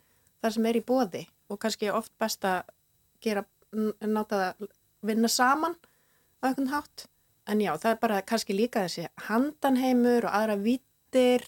þar 0.41 0.53
sem 0.55 0.65
er 0.65 0.79
í 0.79 0.81
bóði 0.81 1.27
og 1.49 1.59
kannski 1.61 1.91
oft 1.93 2.11
best 2.19 2.41
að 2.43 2.63
gera, 3.21 3.45
n- 3.75 3.93
náta 4.01 4.55
að 4.57 4.67
vinna 5.05 5.29
saman 5.29 5.75
á 6.41 6.49
einhvern 6.49 6.71
hátt. 6.73 7.05
En 7.47 7.61
já, 7.63 7.71
það 7.79 7.91
er 7.93 7.99
bara 8.01 8.23
kannski 8.27 8.55
líka 8.55 8.83
þessi 8.87 9.07
handanheimur 9.29 10.27
og 10.27 10.33
aðra 10.35 10.57
vittir, 10.59 11.45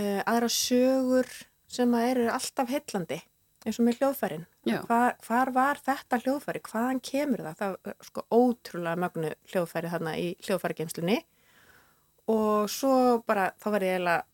uh, 0.00 0.20
aðra 0.28 0.50
sögur 0.52 1.30
sem 1.66 1.94
að 1.96 2.10
eru 2.10 2.28
alltaf 2.34 2.70
heillandi 2.70 3.22
eins 3.66 3.80
og 3.80 3.86
með 3.88 4.00
hljóðfærin. 4.00 4.44
Hvar, 4.86 5.16
hvar 5.26 5.50
var 5.54 5.80
þetta 5.82 6.20
hljóðfæri? 6.22 6.62
Hvaðan 6.68 7.00
kemur 7.02 7.42
það? 7.42 7.56
Það 7.58 7.90
er 7.90 7.96
sko 8.06 8.24
ótrúlega 8.30 9.00
mögnu 9.02 9.32
hljóðfæri 9.50 9.90
þarna 9.90 10.12
í 10.22 10.28
hljóðfærigeimslunni 10.46 11.18
og 12.30 12.70
svo 12.70 12.94
bara 13.26 13.48
þá 13.62 13.68
var 13.74 13.86
ég 13.86 13.96
eiginlega 13.96 14.24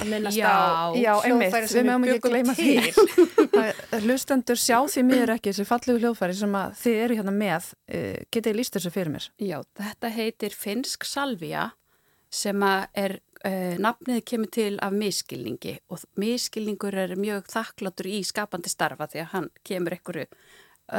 að 0.00 0.10
minnast 0.10 0.38
Já, 0.38 0.50
á 0.50 0.90
hljóðfæri 0.94 1.66
við 1.66 1.70
sem 1.72 1.86
mögum 1.88 2.06
við 2.06 2.16
byggum 2.16 2.50
því. 2.58 2.72
til. 3.54 4.00
Hlustendur 4.04 4.60
sjá 4.60 4.78
því 4.90 5.04
miður 5.08 5.34
ekki 5.36 5.52
þessi 5.52 5.66
fallegu 5.68 6.02
hljóðfæri 6.02 6.36
sem 6.38 6.56
að 6.58 6.74
þið 6.80 6.98
eru 7.04 7.18
hérna 7.20 7.36
með. 7.36 7.70
Uh, 7.86 8.18
Getið 8.28 8.48
þið 8.50 8.58
líst 8.58 8.78
þessu 8.78 8.92
fyrir 8.94 9.14
mér? 9.14 9.28
Já, 9.38 9.56
þetta 9.80 10.12
heitir 10.16 10.58
finsk 10.58 11.08
salvia 11.08 11.68
sem 12.34 12.66
að 12.66 12.84
er, 13.04 13.16
uh, 13.46 13.72
nafnið 13.86 14.20
kemur 14.32 14.52
til 14.58 14.74
af 14.82 14.98
miskilningi 14.98 15.78
og 15.94 16.04
miskilningur 16.20 16.98
er 17.06 17.16
mjög 17.20 17.48
þakkláttur 17.54 18.10
í 18.10 18.20
skapandi 18.26 18.72
starfa 18.72 19.10
því 19.12 19.24
að 19.24 19.32
hann 19.36 19.50
kemur 19.62 19.98
einhverju 19.98 20.28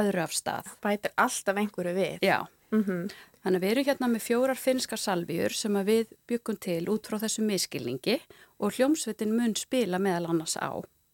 öðru 0.02 0.26
af 0.26 0.34
stað. 0.34 0.76
Bætir 0.82 1.16
alltaf 1.20 1.64
einhverju 1.64 1.98
við. 2.00 2.20
Já, 2.26 2.44
Mm 2.74 3.10
þannig 3.46 3.62
að 3.62 3.66
við 3.66 3.72
erum 3.76 3.86
hérna 3.86 4.08
með 4.10 4.24
fjórar 4.26 4.58
finskar 4.58 4.98
salvíur 4.98 5.54
sem 5.54 5.76
að 5.78 5.90
við 5.92 6.14
byggum 6.26 6.58
til 6.66 6.80
út 6.90 7.06
frá 7.06 7.20
þessu 7.22 7.44
miskilningi 7.46 8.16
og 8.60 8.76
hljómsveitin 8.76 9.34
mun 9.36 9.56
spila 9.60 10.00
meðal 10.02 10.30
annars 10.32 10.56
á. 10.60 10.72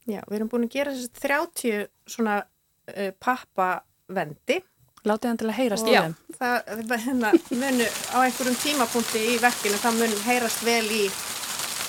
Já, 0.10 0.22
við 0.28 0.36
erum 0.40 0.50
búin 0.52 0.66
að 0.68 0.76
gera 0.76 0.94
þessi 0.96 1.10
30 1.22 1.88
svona 2.10 2.42
uh, 2.42 3.12
pappavendi 3.22 4.62
Látið 5.02 5.32
hann 5.32 5.40
til 5.42 5.48
að 5.50 5.58
heyrast 5.58 5.88
í 5.90 5.94
Já, 5.96 6.02
þeim. 6.04 6.16
það 6.38 6.92
hérna, 7.08 7.30
munu 7.58 7.86
á 8.14 8.18
einhverjum 8.22 8.58
tímapunkti 8.62 9.22
í 9.32 9.38
verkinu 9.42 9.80
það 9.82 9.98
mun 9.98 10.14
heyrast 10.28 10.62
vel 10.66 10.86
í 10.94 11.02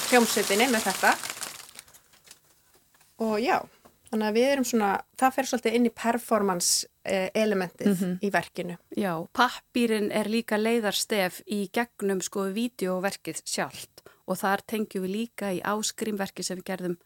hljómsveitinni 0.08 0.68
með 0.72 0.86
þetta 0.88 1.12
og 3.20 3.36
já 3.44 3.58
þannig 4.12 4.28
að 4.28 4.36
við 4.36 4.48
erum 4.50 4.68
svona, 4.68 4.92
það 5.18 5.34
fer 5.36 5.48
svolítið 5.48 5.76
inn 5.78 5.88
í 5.88 5.94
performance 5.96 6.88
eh, 7.08 7.28
elementið 7.34 8.04
í 8.20 8.30
verkinu. 8.32 8.76
Já, 8.98 9.12
pappýrin 9.32 10.10
er 10.12 10.30
líka 10.30 10.60
leiðarstef 10.60 11.40
í 11.48 11.64
gegnum 11.72 12.20
sko 12.24 12.50
vídeoverkið 12.52 13.42
sjálft 13.48 14.04
og 14.28 14.38
þar 14.38 14.62
tengjum 14.68 15.06
við 15.06 15.16
líka 15.16 15.52
í 15.56 15.62
áskrimverki 15.66 16.44
sem 16.46 16.60
við 16.60 16.68
gerðum 16.68 16.98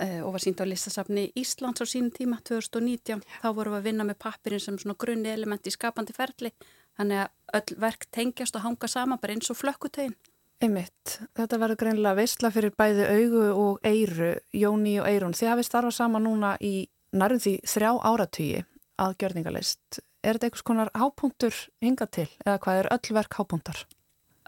uh, 0.00 0.20
og 0.26 0.34
var 0.34 0.44
sínt 0.44 0.60
á 0.60 0.68
listasafni 0.68 1.30
Íslands 1.38 1.80
á 1.80 1.86
sínum 1.88 2.12
tíma 2.14 2.40
2019. 2.44 3.22
Þá 3.40 3.48
vorum 3.56 3.76
við 3.76 3.80
að 3.80 3.88
vinna 3.88 4.06
með 4.06 4.20
pappirinn 4.26 4.62
sem 4.62 4.76
svona 4.80 4.98
grunni 5.00 5.32
element 5.32 5.66
í 5.66 5.74
skapandi 5.74 6.16
ferli 6.16 6.52
þannig 6.98 7.24
að 7.24 7.60
öll 7.60 7.80
verk 7.86 8.06
tengjast 8.12 8.58
og 8.58 8.66
hanga 8.66 8.90
saman 8.90 9.20
bara 9.22 9.36
eins 9.36 9.50
og 9.52 9.58
flökkutegin. 9.60 10.16
Einmitt, 10.60 11.14
þetta 11.32 11.56
verður 11.56 11.78
greinlega 11.80 12.18
veistla 12.18 12.50
fyrir 12.52 12.74
bæði 12.76 13.06
augu 13.08 13.44
og 13.56 13.86
eiru, 13.86 14.34
Jóni 14.52 14.98
og 15.00 15.06
Eirun. 15.08 15.32
Þið 15.32 15.48
hafið 15.54 15.66
starfað 15.70 15.94
saman 15.96 16.26
núna 16.28 16.50
í 16.60 16.74
nærðum 17.16 17.40
því 17.40 17.54
þrjá 17.72 17.90
áratugji 18.10 18.60
að 19.00 19.14
gjörningalist. 19.22 20.02
Er 20.20 20.36
þetta 20.36 20.50
einhvers 20.50 20.66
konar 20.68 20.92
hápunktur 20.92 21.62
hingað 21.80 22.12
til 22.18 22.26
eða 22.44 22.58
hvað 22.60 22.82
er 22.82 22.90
öll 22.92 23.16
verk 23.16 23.40
hápunktar? 23.40 23.82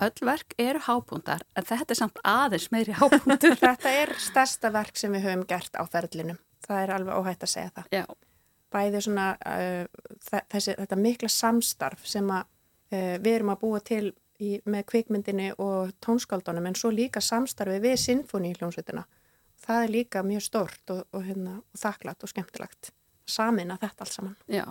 Öll 0.04 0.28
verk 0.28 0.54
eru 0.60 0.84
hápunktar 0.84 1.46
en 1.56 1.68
þetta 1.70 1.94
er 1.94 2.00
samt 2.02 2.20
aðeins 2.28 2.68
meiri 2.74 2.98
hápunktur. 3.00 3.56
þetta 3.64 3.96
er 4.02 4.12
stærsta 4.20 4.72
verk 4.74 5.00
sem 5.00 5.16
við 5.16 5.30
höfum 5.30 5.48
gert 5.48 5.80
á 5.80 5.84
ferlinum. 5.88 6.40
Það 6.66 6.82
er 6.82 6.96
alveg 6.98 7.22
óhætt 7.22 7.46
að 7.48 7.54
segja 7.54 7.72
það. 7.78 7.88
Já. 7.96 8.04
Bæði 8.72 9.00
svona 9.06 9.30
uh, 9.48 9.86
þessi, 10.28 10.76
þetta 10.76 11.00
mikla 11.00 11.32
samstarf 11.32 12.04
sem 12.08 12.28
að, 12.36 12.44
uh, 12.92 13.16
við 13.16 13.38
erum 13.38 13.56
að 13.56 13.64
búa 13.64 13.80
til 13.80 14.10
í, 14.40 14.58
með 14.64 14.86
kvikmyndinni 14.92 15.50
og 15.62 15.92
tónskaldunum 16.04 16.68
en 16.70 16.78
svo 16.78 16.92
líka 16.94 17.22
samstarfi 17.24 17.80
við 17.82 17.98
sinfóni 18.00 18.52
í 18.52 18.58
hljómsveitina. 18.58 19.04
Það 19.62 19.84
er 19.84 19.94
líka 19.94 20.22
mjög 20.26 20.44
stort 20.46 20.94
og, 20.94 21.02
og, 21.12 21.24
hérna, 21.26 21.58
og 21.60 21.82
þakklátt 21.82 22.24
og 22.24 22.32
skemmtilegt. 22.32 22.92
Samin 23.28 23.70
að 23.70 23.84
þetta 23.84 24.06
allt 24.06 24.16
saman. 24.16 24.36
Já, 24.50 24.64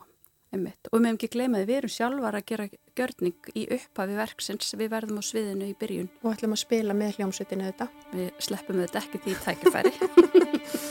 einmitt. 0.52 0.92
Og 0.92 1.00
við 1.00 1.08
hefum 1.08 1.20
ekki 1.20 1.32
gleymað, 1.38 1.68
við 1.70 1.80
erum 1.80 1.96
sjálfar 1.96 2.40
að 2.42 2.48
gera 2.52 2.70
gjörning 3.00 3.52
í 3.56 3.68
upphafi 3.78 4.18
verksins. 4.20 4.76
Við 4.76 4.92
verðum 4.92 5.22
á 5.22 5.24
sviðinu 5.24 5.72
í 5.72 5.76
byrjun. 5.80 6.12
Og 6.26 6.34
ætlum 6.34 6.58
að 6.58 6.66
spila 6.66 6.98
með 6.98 7.20
hljómsveitinu 7.20 7.70
þetta. 7.72 7.92
Við 8.12 8.32
sleppum 8.50 8.82
þetta 8.84 9.06
ekki 9.06 9.24
því 9.28 9.38
tækifæri. 9.46 10.90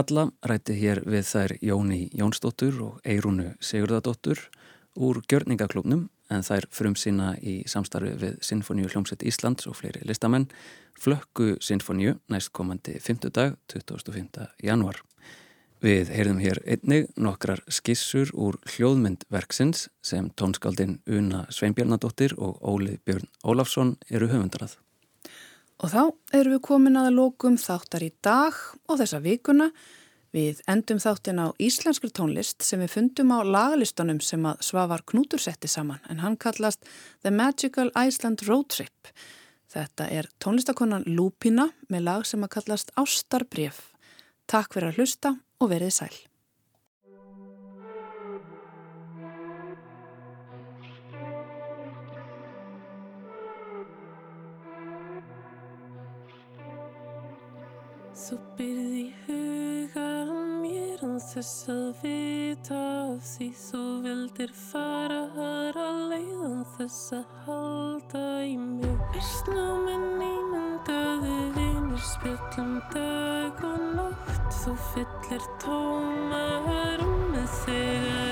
Halla 0.00 0.30
rætti 0.48 0.72
hér 0.80 1.02
við 1.04 1.26
þær 1.28 1.52
Jóni 1.60 1.98
Jónsdóttur 2.16 2.76
og 2.80 3.02
Eirúnu 3.04 3.50
Sigurðardóttur 3.60 4.38
úr 4.96 5.20
gjörningaklubnum 5.28 6.06
en 6.32 6.46
þær 6.46 6.64
frum 6.72 6.94
sína 6.96 7.34
í 7.44 7.58
samstarfi 7.68 8.14
við 8.22 8.38
Sinfoníu 8.46 8.88
hljómsveit 8.88 9.26
Íslands 9.28 9.68
og 9.68 9.76
fleiri 9.76 10.00
listamenn 10.08 10.48
Flökku 10.96 11.58
Sinfoníu 11.60 12.16
næstkomandi 12.32 12.96
5. 12.96 13.28
dag 13.28 13.60
25. 13.68 14.48
januar. 14.64 15.02
Við 15.84 16.14
heyrðum 16.16 16.40
hér 16.46 16.64
einnig 16.64 17.10
nokkrar 17.20 17.60
skissur 17.68 18.32
úr 18.32 18.56
hljóðmyndverksins 18.72 19.90
sem 20.00 20.32
tónskaldin 20.32 21.02
Una 21.04 21.44
Sveinbjarnadóttir 21.52 22.38
og 22.38 22.56
Óli 22.64 22.96
Björn 23.04 23.28
Ólafsson 23.44 23.98
eru 24.08 24.32
höfundrað. 24.32 24.80
Og 25.80 25.88
þá 25.88 26.02
erum 26.36 26.54
við 26.58 26.62
komin 26.66 26.98
að 27.00 27.14
lokum 27.16 27.56
þáttar 27.56 28.04
í 28.04 28.10
dag 28.20 28.56
og 28.84 29.00
þessa 29.00 29.20
vikuna. 29.24 29.70
Við 30.30 30.60
endum 30.70 31.00
þáttin 31.02 31.40
á 31.42 31.46
íslenskri 31.58 32.12
tónlist 32.14 32.62
sem 32.62 32.82
við 32.84 32.92
fundum 32.92 33.32
á 33.34 33.40
lagalistunum 33.42 34.20
sem 34.22 34.44
að 34.46 34.60
Svavar 34.68 35.02
Knútur 35.08 35.42
setti 35.42 35.70
saman 35.72 36.04
en 36.12 36.20
hann 36.22 36.36
kallast 36.38 36.84
The 37.24 37.32
Magical 37.34 37.90
Iceland 37.96 38.44
Road 38.46 38.68
Trip. 38.76 39.10
Þetta 39.70 40.06
er 40.12 40.30
tónlistakonan 40.42 41.08
Lúpina 41.08 41.70
með 41.88 42.06
lag 42.06 42.28
sem 42.28 42.44
að 42.44 42.54
kallast 42.58 42.94
Ástarbref. 43.00 43.88
Takk 44.50 44.76
fyrir 44.76 44.92
að 44.92 45.00
hlusta 45.00 45.38
og 45.58 45.72
verið 45.72 45.96
sæl. 45.96 46.29
Þú 58.30 58.36
byrði 58.54 59.00
huga 59.26 60.10
mér 60.62 61.00
án 61.02 61.16
þess 61.18 61.64
að 61.72 61.88
vita 62.04 62.76
af 63.08 63.24
því 63.26 63.48
þú 63.58 63.80
vildir 64.04 64.52
fara 64.54 65.16
aðra 65.34 65.86
leið 66.12 66.44
án 66.46 66.60
þess 66.76 67.16
að 67.18 67.32
halda 67.48 68.22
í 68.46 68.54
mig. 68.68 69.02
Versnáminn 69.16 70.22
ímyndaði 70.28 71.40
vinur 71.58 72.06
spjöllum 72.12 72.76
dag 72.94 73.66
og 73.66 73.82
nótt 73.98 74.58
þú 74.60 74.78
fyllir 74.92 75.50
tóma 75.66 76.44
rúmið 77.02 77.56
þegar 77.64 78.29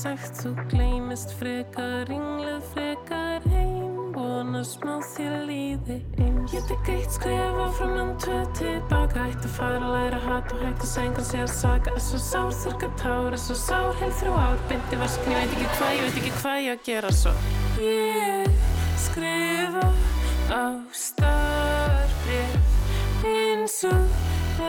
sagt 0.00 0.38
Þú 0.40 0.50
gleymist 0.70 1.32
frekar 1.36 2.06
ringlið 2.08 2.62
frekar 2.72 3.44
heim 3.50 4.12
Vona 4.14 4.62
smá 4.66 4.96
þér 5.12 5.34
líði 5.48 5.96
einn 6.22 6.38
Ég 6.54 6.64
tek 6.68 6.88
eitt 6.94 7.12
skrifa 7.14 7.66
frá 7.76 7.88
mann 7.90 8.14
tvö 8.22 8.38
tilbaka 8.56 9.26
Ætti 9.28 9.46
að 9.48 9.54
fara 9.58 9.80
að 9.80 9.92
læra 9.94 10.20
hat 10.24 10.54
og 10.54 10.62
hægt 10.64 10.84
að 10.86 10.90
senga 10.94 11.24
sig 11.26 11.44
að 11.44 11.52
saga 11.54 11.94
Er 11.94 12.04
svo 12.04 12.20
sár 12.24 12.52
þurka 12.62 12.88
tár, 13.02 13.28
er 13.32 13.42
svo 13.42 13.56
sár 13.58 13.92
heil 14.00 14.14
þrjú 14.20 14.34
ár. 14.40 14.58
Bindi 14.70 15.00
vaskin, 15.00 15.34
ég 15.34 15.38
veit 15.42 15.52
ekki 15.58 15.68
hvað, 15.76 15.92
ég 15.92 16.02
veit 16.06 16.18
ekki 16.22 16.32
hvað 16.40 16.58
ég 16.64 16.72
að 16.74 16.82
gera. 16.88 17.10
Svo 17.20 17.32
Ég 17.80 18.48
skrifa 19.04 19.86
á 20.50 20.64
starfrið 21.04 22.54
eins 23.30 23.78
og 23.90 24.04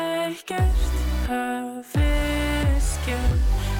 ekkert 0.01 0.93
hafi 1.29 2.11
skjál 2.83 3.70